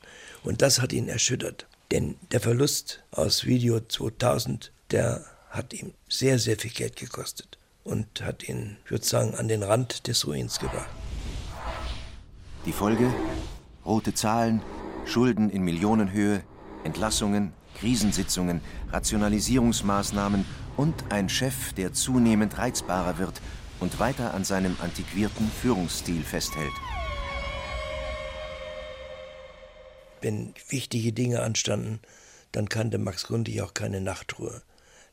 Und 0.43 0.61
das 0.61 0.82
hat 0.82 0.93
ihn 0.93 1.07
erschüttert. 1.07 1.68
Denn 1.91 2.16
der 2.32 2.41
Verlust 2.41 3.03
aus 3.11 3.45
Video 3.45 3.80
2000, 3.80 4.72
der 4.91 5.26
hat 5.49 5.74
ihm 5.74 5.93
sehr, 6.09 6.39
sehr 6.39 6.57
viel 6.57 6.72
Geld 6.72 6.95
gekostet 6.95 7.57
und 7.84 8.22
hat 8.22 8.47
ihn, 8.49 8.78
ich 8.86 8.91
würde 8.91 9.05
sagen, 9.05 9.36
an 9.36 9.47
den 9.47 9.63
Rand 9.63 10.07
des 10.07 10.26
Ruins 10.28 10.59
gebracht. 10.59 10.89
Die 12.66 12.72
Folge? 12.72 13.13
Rote 13.86 14.16
Zahlen, 14.16 14.59
Schulden 15.05 15.51
in 15.51 15.61
Millionenhöhe, 15.61 16.41
Entlassungen, 16.84 17.53
Krisensitzungen, 17.76 18.59
Rationalisierungsmaßnahmen 18.91 20.45
und 20.76 20.95
ein 21.09 21.30
Chef, 21.30 21.74
der 21.74 21.93
zunehmend 21.93 22.57
reizbarer 22.57 23.20
wird 23.20 23.39
und 23.80 23.99
weiter 23.99 24.34
an 24.34 24.43
seinem 24.43 24.76
antiquierten 24.82 25.47
Führungsstil 25.61 26.24
festhält. 26.24 26.74
Wenn 30.22 30.55
wichtige 30.68 31.13
Dinge 31.13 31.43
anstanden, 31.43 31.99
dann 32.51 32.68
kannte 32.68 32.97
Max 32.97 33.28
Grundig 33.28 33.61
auch 33.61 33.76
keine 33.76 34.01
Nachtruhe. 34.01 34.63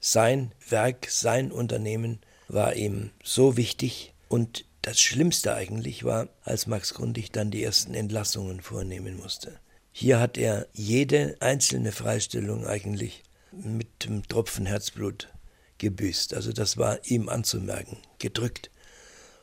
Sein 0.01 0.53
Werk, 0.71 1.09
sein 1.11 1.53
Unternehmen 1.53 2.21
war 2.49 2.77
ihm 2.77 3.11
so 3.23 3.59
wichtig 3.59 4.15
und 4.29 4.65
das 4.83 5.01
Schlimmste 5.01 5.55
eigentlich 5.55 6.05
war, 6.05 6.29
als 6.43 6.67
Max 6.67 6.95
Grundig 6.95 7.31
dann 7.33 7.51
die 7.51 7.63
ersten 7.63 7.95
Entlassungen 7.95 8.61
vornehmen 8.61 9.17
musste. 9.17 9.59
Hier 9.93 10.19
hat 10.19 10.37
er 10.37 10.67
jede 10.73 11.37
einzelne 11.41 11.93
Freistellung 11.93 12.67
eigentlich 12.67 13.23
mit 13.53 14.05
dem 14.05 14.27
Tropfen 14.27 14.67
Herzblut 14.67 15.33
gebüßt. 15.79 16.35
Also 16.35 16.53
das 16.53 16.77
war 16.79 16.99
ihm 17.05 17.29
anzumerken, 17.29 17.99
gedrückt. 18.19 18.71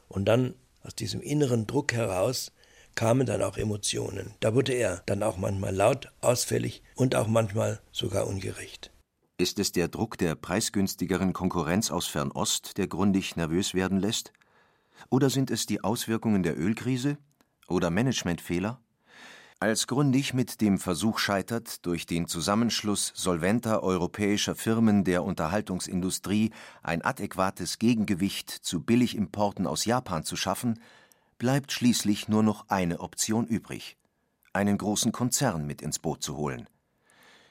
Und 0.07 0.25
dann 0.25 0.55
aus 0.83 0.95
diesem 0.95 1.21
inneren 1.21 1.67
Druck 1.67 1.93
heraus 1.93 2.51
kamen 2.95 3.25
dann 3.25 3.43
auch 3.43 3.57
Emotionen. 3.57 4.33
Da 4.39 4.55
wurde 4.55 4.73
er 4.73 5.03
dann 5.05 5.23
auch 5.23 5.37
manchmal 5.37 5.75
laut, 5.75 6.11
ausfällig 6.21 6.81
und 6.95 7.15
auch 7.15 7.27
manchmal 7.27 7.79
sogar 7.91 8.27
ungerecht. 8.27 8.91
Ist 9.37 9.59
es 9.59 9.71
der 9.71 9.87
Druck 9.87 10.17
der 10.17 10.35
preisgünstigeren 10.35 11.31
Konkurrenz 11.31 11.91
aus 11.91 12.07
Fernost, 12.07 12.77
der 12.77 12.87
Grundig 12.87 13.37
nervös 13.37 13.73
werden 13.73 13.99
lässt? 13.99 14.33
Oder 15.09 15.29
sind 15.29 15.51
es 15.51 15.65
die 15.65 15.83
Auswirkungen 15.83 16.43
der 16.43 16.59
Ölkrise? 16.59 17.17
Oder 17.67 17.89
Managementfehler? 17.89 18.81
Als 19.61 19.87
Grundig 19.87 20.33
mit 20.33 20.61
dem 20.61 20.77
Versuch 20.77 21.19
scheitert, 21.19 21.85
durch 21.85 22.05
den 22.05 22.27
Zusammenschluss 22.27 23.11
solventer 23.13 23.83
europäischer 23.83 24.55
Firmen 24.55 25.03
der 25.03 25.23
Unterhaltungsindustrie 25.23 26.51
ein 26.81 27.01
adäquates 27.01 27.77
Gegengewicht 27.77 28.49
zu 28.49 28.81
Billigimporten 28.81 29.67
aus 29.67 29.83
Japan 29.83 30.23
zu 30.23 30.37
schaffen, 30.37 30.79
bleibt 31.39 31.73
schließlich 31.73 32.29
nur 32.29 32.41
noch 32.41 32.69
eine 32.69 33.01
Option 33.01 33.47
übrig: 33.47 33.97
einen 34.53 34.77
großen 34.77 35.11
Konzern 35.11 35.67
mit 35.67 35.81
ins 35.81 35.99
Boot 35.99 36.23
zu 36.23 36.37
holen. 36.37 36.69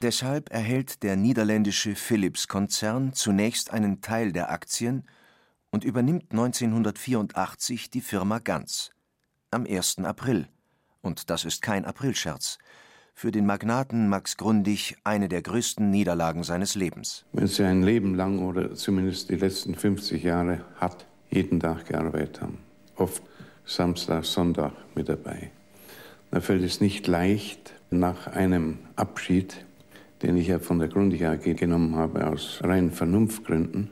Deshalb 0.01 0.49
erhält 0.49 1.03
der 1.03 1.15
niederländische 1.15 1.93
Philips-Konzern 1.93 3.13
zunächst 3.13 3.69
einen 3.69 4.01
Teil 4.01 4.31
der 4.31 4.49
Aktien 4.49 5.05
und 5.71 5.83
übernimmt 5.83 6.31
1984 6.31 7.89
die 7.89 8.01
Firma 8.01 8.39
Ganz. 8.39 8.91
Am 9.51 9.65
1. 9.65 9.99
April. 9.99 10.47
Und 11.01 11.29
das 11.29 11.45
ist 11.45 11.61
kein 11.61 11.85
Aprilscherz. 11.85 12.57
Für 13.13 13.31
den 13.31 13.45
Magnaten 13.45 14.07
Max 14.07 14.37
Grundig 14.37 14.95
eine 15.03 15.27
der 15.27 15.41
größten 15.41 15.89
Niederlagen 15.89 16.43
seines 16.43 16.75
Lebens. 16.75 17.25
Wenn 17.33 17.47
Sie 17.47 17.63
ein 17.63 17.83
Leben 17.83 18.15
lang 18.15 18.39
oder 18.39 18.73
zumindest 18.75 19.29
die 19.29 19.35
letzten 19.35 19.75
50 19.75 20.23
Jahre 20.23 20.63
hat 20.75 21.05
jeden 21.29 21.59
Tag 21.59 21.87
gearbeitet 21.87 22.41
haben, 22.41 22.59
oft 22.95 23.21
Samstag, 23.65 24.25
Sonntag 24.25 24.73
mit 24.95 25.09
dabei, 25.09 25.51
dann 26.31 26.41
fällt 26.41 26.63
es 26.63 26.79
nicht 26.79 27.07
leicht, 27.07 27.73
nach 27.91 28.27
einem 28.27 28.79
Abschied, 28.95 29.65
den 30.21 30.37
ich 30.37 30.47
ja 30.47 30.59
von 30.59 30.79
der 30.79 30.87
Grundig 30.87 31.25
AG 31.25 31.55
genommen 31.55 31.95
habe, 31.95 32.27
aus 32.27 32.59
reinen 32.63 32.91
Vernunftgründen, 32.91 33.89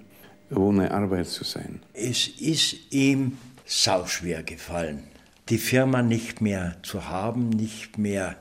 ohne 0.51 0.91
Arbeit 0.91 1.27
zu 1.27 1.43
sein. 1.43 1.81
Es 1.93 2.27
ist 2.27 2.93
ihm 2.93 3.37
sauschwer 3.65 4.43
gefallen, 4.43 5.03
die 5.49 5.57
Firma 5.57 6.01
nicht 6.01 6.41
mehr 6.41 6.77
zu 6.83 7.07
haben, 7.09 7.49
nicht 7.49 7.97
mehr 7.97 8.35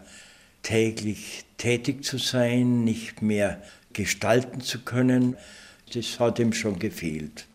täglich 0.63 1.45
tätig 1.59 2.05
zu 2.05 2.19
sein, 2.19 2.85
nicht 2.85 3.23
mehr 3.23 3.63
gestalten 3.93 4.61
zu 4.61 4.81
können. 4.81 5.37
Das 5.95 6.19
hat 6.19 6.39
ihm 6.39 6.53
schon 6.53 6.79
gefehlt. 6.79 7.47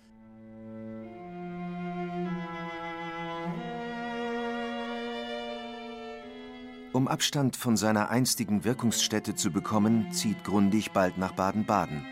Um 6.93 7.02
Um 7.02 7.08
Abstand 7.08 7.56
von 7.56 7.78
seiner 7.78 8.10
einstigen 8.10 8.66
Wirkungsstätte 8.66 9.36
zu 9.36 9.52
bekommen, 9.52 10.12
zieht 10.12 10.43
Grundig 10.43 10.91
bald 10.91 11.18
nach 11.18 11.32
Baden-Baden. 11.32 12.06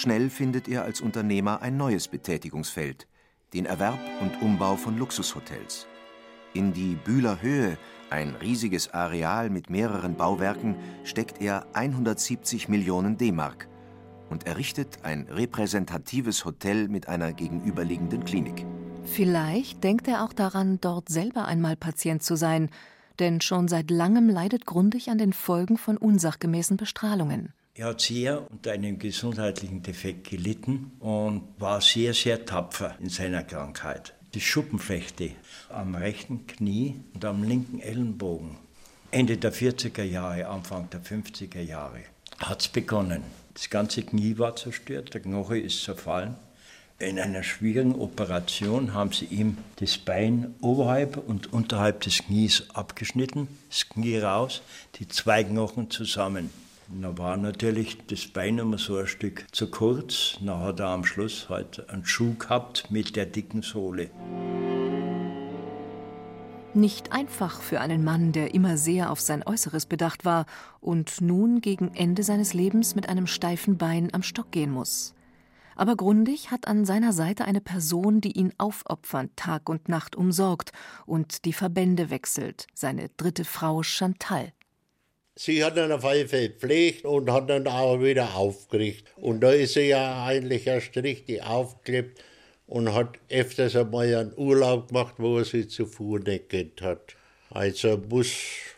Schnell 0.00 0.30
findet 0.30 0.66
er 0.66 0.84
als 0.84 1.02
Unternehmer 1.02 1.60
ein 1.60 1.76
neues 1.76 2.08
Betätigungsfeld, 2.08 3.06
den 3.52 3.66
Erwerb 3.66 3.98
und 4.22 4.40
Umbau 4.40 4.76
von 4.76 4.96
Luxushotels. 4.96 5.86
In 6.54 6.72
die 6.72 6.94
Bühler 6.94 7.42
Höhe, 7.42 7.76
ein 8.08 8.34
riesiges 8.36 8.94
Areal 8.94 9.50
mit 9.50 9.68
mehreren 9.68 10.16
Bauwerken, 10.16 10.76
steckt 11.04 11.42
er 11.42 11.66
170 11.74 12.70
Millionen 12.70 13.18
D-Mark 13.18 13.68
und 14.30 14.46
errichtet 14.46 15.00
ein 15.02 15.26
repräsentatives 15.28 16.46
Hotel 16.46 16.88
mit 16.88 17.06
einer 17.06 17.34
gegenüberliegenden 17.34 18.24
Klinik. 18.24 18.64
Vielleicht 19.04 19.84
denkt 19.84 20.08
er 20.08 20.24
auch 20.24 20.32
daran, 20.32 20.78
dort 20.80 21.10
selber 21.10 21.44
einmal 21.44 21.76
Patient 21.76 22.22
zu 22.22 22.36
sein, 22.36 22.70
denn 23.18 23.42
schon 23.42 23.68
seit 23.68 23.90
langem 23.90 24.30
leidet 24.30 24.64
Grundig 24.64 25.10
an 25.10 25.18
den 25.18 25.34
Folgen 25.34 25.76
von 25.76 25.98
unsachgemäßen 25.98 26.78
Bestrahlungen. 26.78 27.52
Er 27.80 27.86
hat 27.86 28.02
sehr 28.02 28.50
unter 28.50 28.72
einem 28.72 28.98
gesundheitlichen 28.98 29.82
Defekt 29.82 30.28
gelitten 30.28 30.92
und 31.00 31.44
war 31.58 31.80
sehr, 31.80 32.12
sehr 32.12 32.44
tapfer 32.44 32.94
in 33.00 33.08
seiner 33.08 33.42
Krankheit. 33.42 34.12
Die 34.34 34.40
Schuppenflechte 34.42 35.30
am 35.70 35.94
rechten 35.94 36.46
Knie 36.46 37.00
und 37.14 37.24
am 37.24 37.42
linken 37.42 37.80
Ellenbogen. 37.80 38.58
Ende 39.10 39.38
der 39.38 39.54
40er 39.54 40.02
Jahre, 40.02 40.48
Anfang 40.48 40.90
der 40.90 41.00
50er 41.00 41.62
Jahre 41.62 42.00
hat 42.36 42.60
es 42.60 42.68
begonnen. 42.68 43.22
Das 43.54 43.70
ganze 43.70 44.02
Knie 44.02 44.36
war 44.36 44.56
zerstört, 44.56 45.14
der 45.14 45.22
Knoche 45.22 45.58
ist 45.58 45.82
zerfallen. 45.82 46.34
In 46.98 47.18
einer 47.18 47.42
schwierigen 47.42 47.94
Operation 47.94 48.92
haben 48.92 49.12
sie 49.12 49.24
ihm 49.24 49.56
das 49.76 49.96
Bein 49.96 50.54
oberhalb 50.60 51.16
und 51.16 51.50
unterhalb 51.50 52.02
des 52.02 52.18
Knies 52.18 52.68
abgeschnitten, 52.74 53.48
das 53.70 53.88
Knie 53.88 54.18
raus, 54.18 54.60
die 54.96 55.08
zwei 55.08 55.44
Knochen 55.44 55.88
zusammen. 55.88 56.50
Da 56.92 57.16
war 57.16 57.36
natürlich 57.36 57.98
das 58.08 58.26
Bein 58.26 58.58
immer 58.58 58.76
so 58.76 58.96
ein 58.96 59.06
Stück 59.06 59.46
zu 59.52 59.70
kurz. 59.70 60.38
Da 60.40 60.58
hat 60.58 60.80
er 60.80 60.88
am 60.88 61.04
Schluss 61.04 61.48
halt 61.48 61.88
einen 61.88 62.04
Schuh 62.04 62.34
gehabt 62.34 62.90
mit 62.90 63.14
der 63.14 63.26
dicken 63.26 63.62
Sohle. 63.62 64.10
Nicht 66.74 67.12
einfach 67.12 67.60
für 67.60 67.80
einen 67.80 68.02
Mann, 68.02 68.32
der 68.32 68.54
immer 68.54 68.76
sehr 68.76 69.10
auf 69.10 69.20
sein 69.20 69.44
Äußeres 69.46 69.86
bedacht 69.86 70.24
war 70.24 70.46
und 70.80 71.20
nun 71.20 71.60
gegen 71.60 71.94
Ende 71.94 72.22
seines 72.22 72.54
Lebens 72.54 72.94
mit 72.94 73.08
einem 73.08 73.26
steifen 73.26 73.78
Bein 73.78 74.12
am 74.12 74.22
Stock 74.22 74.50
gehen 74.50 74.70
muss. 74.72 75.14
Aber 75.76 75.96
Grundig 75.96 76.50
hat 76.50 76.66
an 76.68 76.84
seiner 76.84 77.12
Seite 77.12 77.44
eine 77.44 77.60
Person, 77.60 78.20
die 78.20 78.32
ihn 78.32 78.52
aufopfernd 78.58 79.36
Tag 79.36 79.68
und 79.68 79.88
Nacht 79.88 80.14
umsorgt 80.14 80.72
und 81.06 81.44
die 81.44 81.52
Verbände 81.52 82.10
wechselt, 82.10 82.66
seine 82.74 83.08
dritte 83.16 83.44
Frau 83.44 83.82
Chantal. 83.82 84.52
Sie 85.42 85.64
hat 85.64 85.78
ihn 85.78 85.90
auf 85.90 86.04
alle 86.04 86.28
Fälle 86.28 86.50
gepflegt 86.50 87.06
und 87.06 87.32
hat 87.32 87.48
dann 87.48 87.66
auch 87.66 87.98
wieder 88.02 88.34
aufgerichtet. 88.34 89.10
Und 89.16 89.40
da 89.40 89.50
ist 89.52 89.72
sie 89.72 89.88
ja 89.88 90.26
eigentlich 90.26 90.66
erst 90.66 90.94
richtig 90.98 91.42
aufgeklebt 91.42 92.22
und 92.66 92.92
hat 92.92 93.18
öfters 93.30 93.74
einmal 93.74 94.14
einen 94.14 94.34
Urlaub 94.36 94.88
gemacht, 94.88 95.14
wo 95.16 95.38
er 95.38 95.46
sie 95.46 95.66
zuvor 95.66 96.18
nicht 96.18 96.50
kennt 96.50 96.82
hat. 96.82 97.16
Also 97.48 97.96
muss 98.10 98.28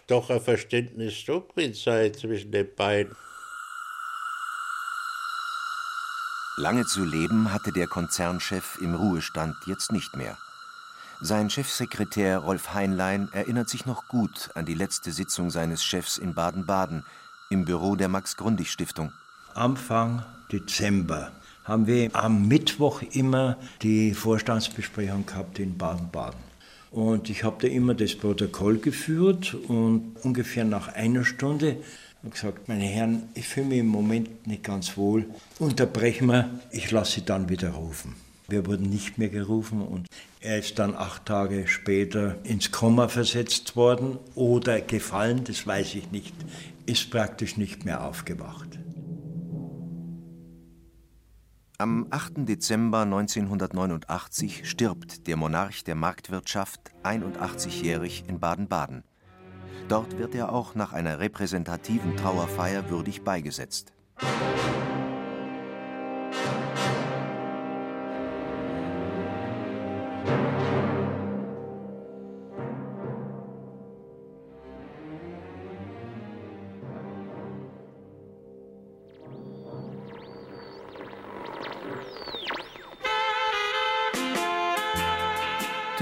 doch 0.07 0.31
ein 0.31 0.41
Verständnis 0.41 1.25
da 1.27 1.43
sein 1.75 2.15
zwischen 2.15 2.53
den 2.53 2.73
beiden. 2.77 3.17
Lange 6.59 6.85
zu 6.87 7.05
leben 7.05 7.53
hatte 7.53 7.73
der 7.73 7.89
Konzernchef 7.89 8.79
im 8.81 8.95
Ruhestand 8.95 9.57
jetzt 9.67 9.91
nicht 9.91 10.15
mehr. 10.17 10.39
Sein 11.25 11.51
Chefsekretär 11.51 12.39
Rolf 12.39 12.75
Heinlein 12.75 13.29
erinnert 13.33 13.69
sich 13.69 13.87
noch 13.87 14.09
gut 14.09 14.51
an 14.57 14.67
die 14.67 14.75
letzte 14.75 15.13
Sitzung 15.13 15.51
seines 15.51 15.85
Chefs 15.85 16.19
in 16.19 16.35
Baden-Baden 16.35 17.05
im 17.49 17.65
Büro 17.65 17.95
der 17.95 18.09
Max-Grundig-Stiftung. 18.09 19.13
Anfang 19.55 20.25
Dezember 20.51 21.31
haben 21.63 21.87
wir 21.87 22.11
am 22.17 22.49
Mittwoch 22.49 23.03
immer 23.13 23.57
die 23.83 24.15
Vorstandsbesprechung 24.15 25.25
gehabt 25.25 25.61
in 25.61 25.79
Baden-Baden. 25.79 26.41
Und 26.91 27.31
ich 27.31 27.45
habe 27.45 27.57
da 27.61 27.69
immer 27.69 27.95
das 27.95 28.17
Protokoll 28.17 28.79
geführt 28.79 29.55
und 29.55 30.17
ungefähr 30.25 30.65
nach 30.65 30.89
einer 30.89 31.25
Stunde 31.25 31.77
habe 32.19 32.31
gesagt, 32.31 32.69
meine 32.69 32.85
Herren, 32.85 33.29
ich 33.35 33.47
fühle 33.47 33.67
mich 33.67 33.79
im 33.79 33.87
Moment 33.87 34.49
nicht 34.49 34.65
ganz 34.65 34.97
wohl. 34.97 35.27
Unterbrechen 35.61 36.27
wir, 36.27 36.51
ich 36.73 36.91
lasse 36.91 37.21
Sie 37.21 37.25
dann 37.25 37.49
wieder 37.49 37.71
rufen. 37.71 38.17
Wir 38.53 38.67
wurden 38.67 38.91
nicht 38.91 39.17
mehr 39.17 39.31
gerufen 39.31 39.81
und 39.81 40.07
er 40.41 40.59
ist 40.59 40.79
dann 40.79 40.95
acht 40.95 41.25
Tage 41.25 41.67
später 41.69 42.37
ins 42.45 42.71
Koma 42.71 43.09
versetzt 43.09 43.77
worden 43.77 44.19
oder 44.35 44.83
gefallen, 44.83 45.45
das 45.45 45.67
weiß 45.67 45.95
ich 45.95 46.11
nicht, 46.11 46.35
ist 46.85 47.11
praktisch 47.11 47.57
nicht 47.57 47.87
mehr 47.87 48.05
aufgewacht. 48.05 48.79
Am 51.79 52.09
8. 52.11 52.47
Dezember 52.47 53.01
1989 53.01 54.69
stirbt 54.69 55.27
der 55.27 55.39
Monarch 55.39 55.83
der 55.85 55.95
Marktwirtschaft 55.95 56.91
81-jährig 57.05 58.25
in 58.29 58.39
Baden-Baden. 58.39 59.03
Dort 59.89 60.19
wird 60.19 60.35
er 60.35 60.53
auch 60.53 60.75
nach 60.75 60.93
einer 60.93 61.21
repräsentativen 61.21 62.19
Trauerfeier 62.19 62.91
würdig 62.91 63.23
beigesetzt. 63.23 63.95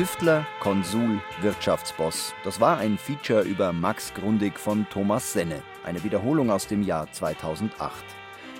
Tüftler, 0.00 0.46
Konsul, 0.60 1.20
Wirtschaftsboss. 1.42 2.32
Das 2.42 2.58
war 2.58 2.78
ein 2.78 2.96
Feature 2.96 3.42
über 3.42 3.70
Max 3.74 4.14
Grundig 4.14 4.58
von 4.58 4.86
Thomas 4.88 5.34
Senne, 5.34 5.62
eine 5.84 6.02
Wiederholung 6.02 6.50
aus 6.50 6.66
dem 6.66 6.82
Jahr 6.82 7.12
2008. 7.12 8.02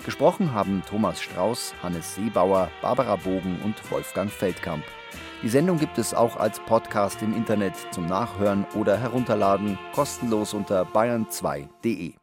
Gesprochen 0.05 0.53
haben 0.53 0.83
Thomas 0.87 1.19
Strauß, 1.19 1.73
Hannes 1.81 2.13
Seebauer, 2.13 2.69
Barbara 2.83 3.15
Bogen 3.15 3.59
und 3.63 3.73
Wolfgang 3.89 4.29
Feldkamp. 4.29 4.83
Die 5.41 5.49
Sendung 5.49 5.79
gibt 5.79 5.97
es 5.97 6.13
auch 6.13 6.37
als 6.37 6.59
Podcast 6.59 7.23
im 7.23 7.35
Internet 7.35 7.73
zum 7.89 8.05
Nachhören 8.05 8.67
oder 8.75 8.95
Herunterladen, 8.95 9.79
kostenlos 9.95 10.53
unter 10.53 10.83
bayern2.de. 10.83 12.20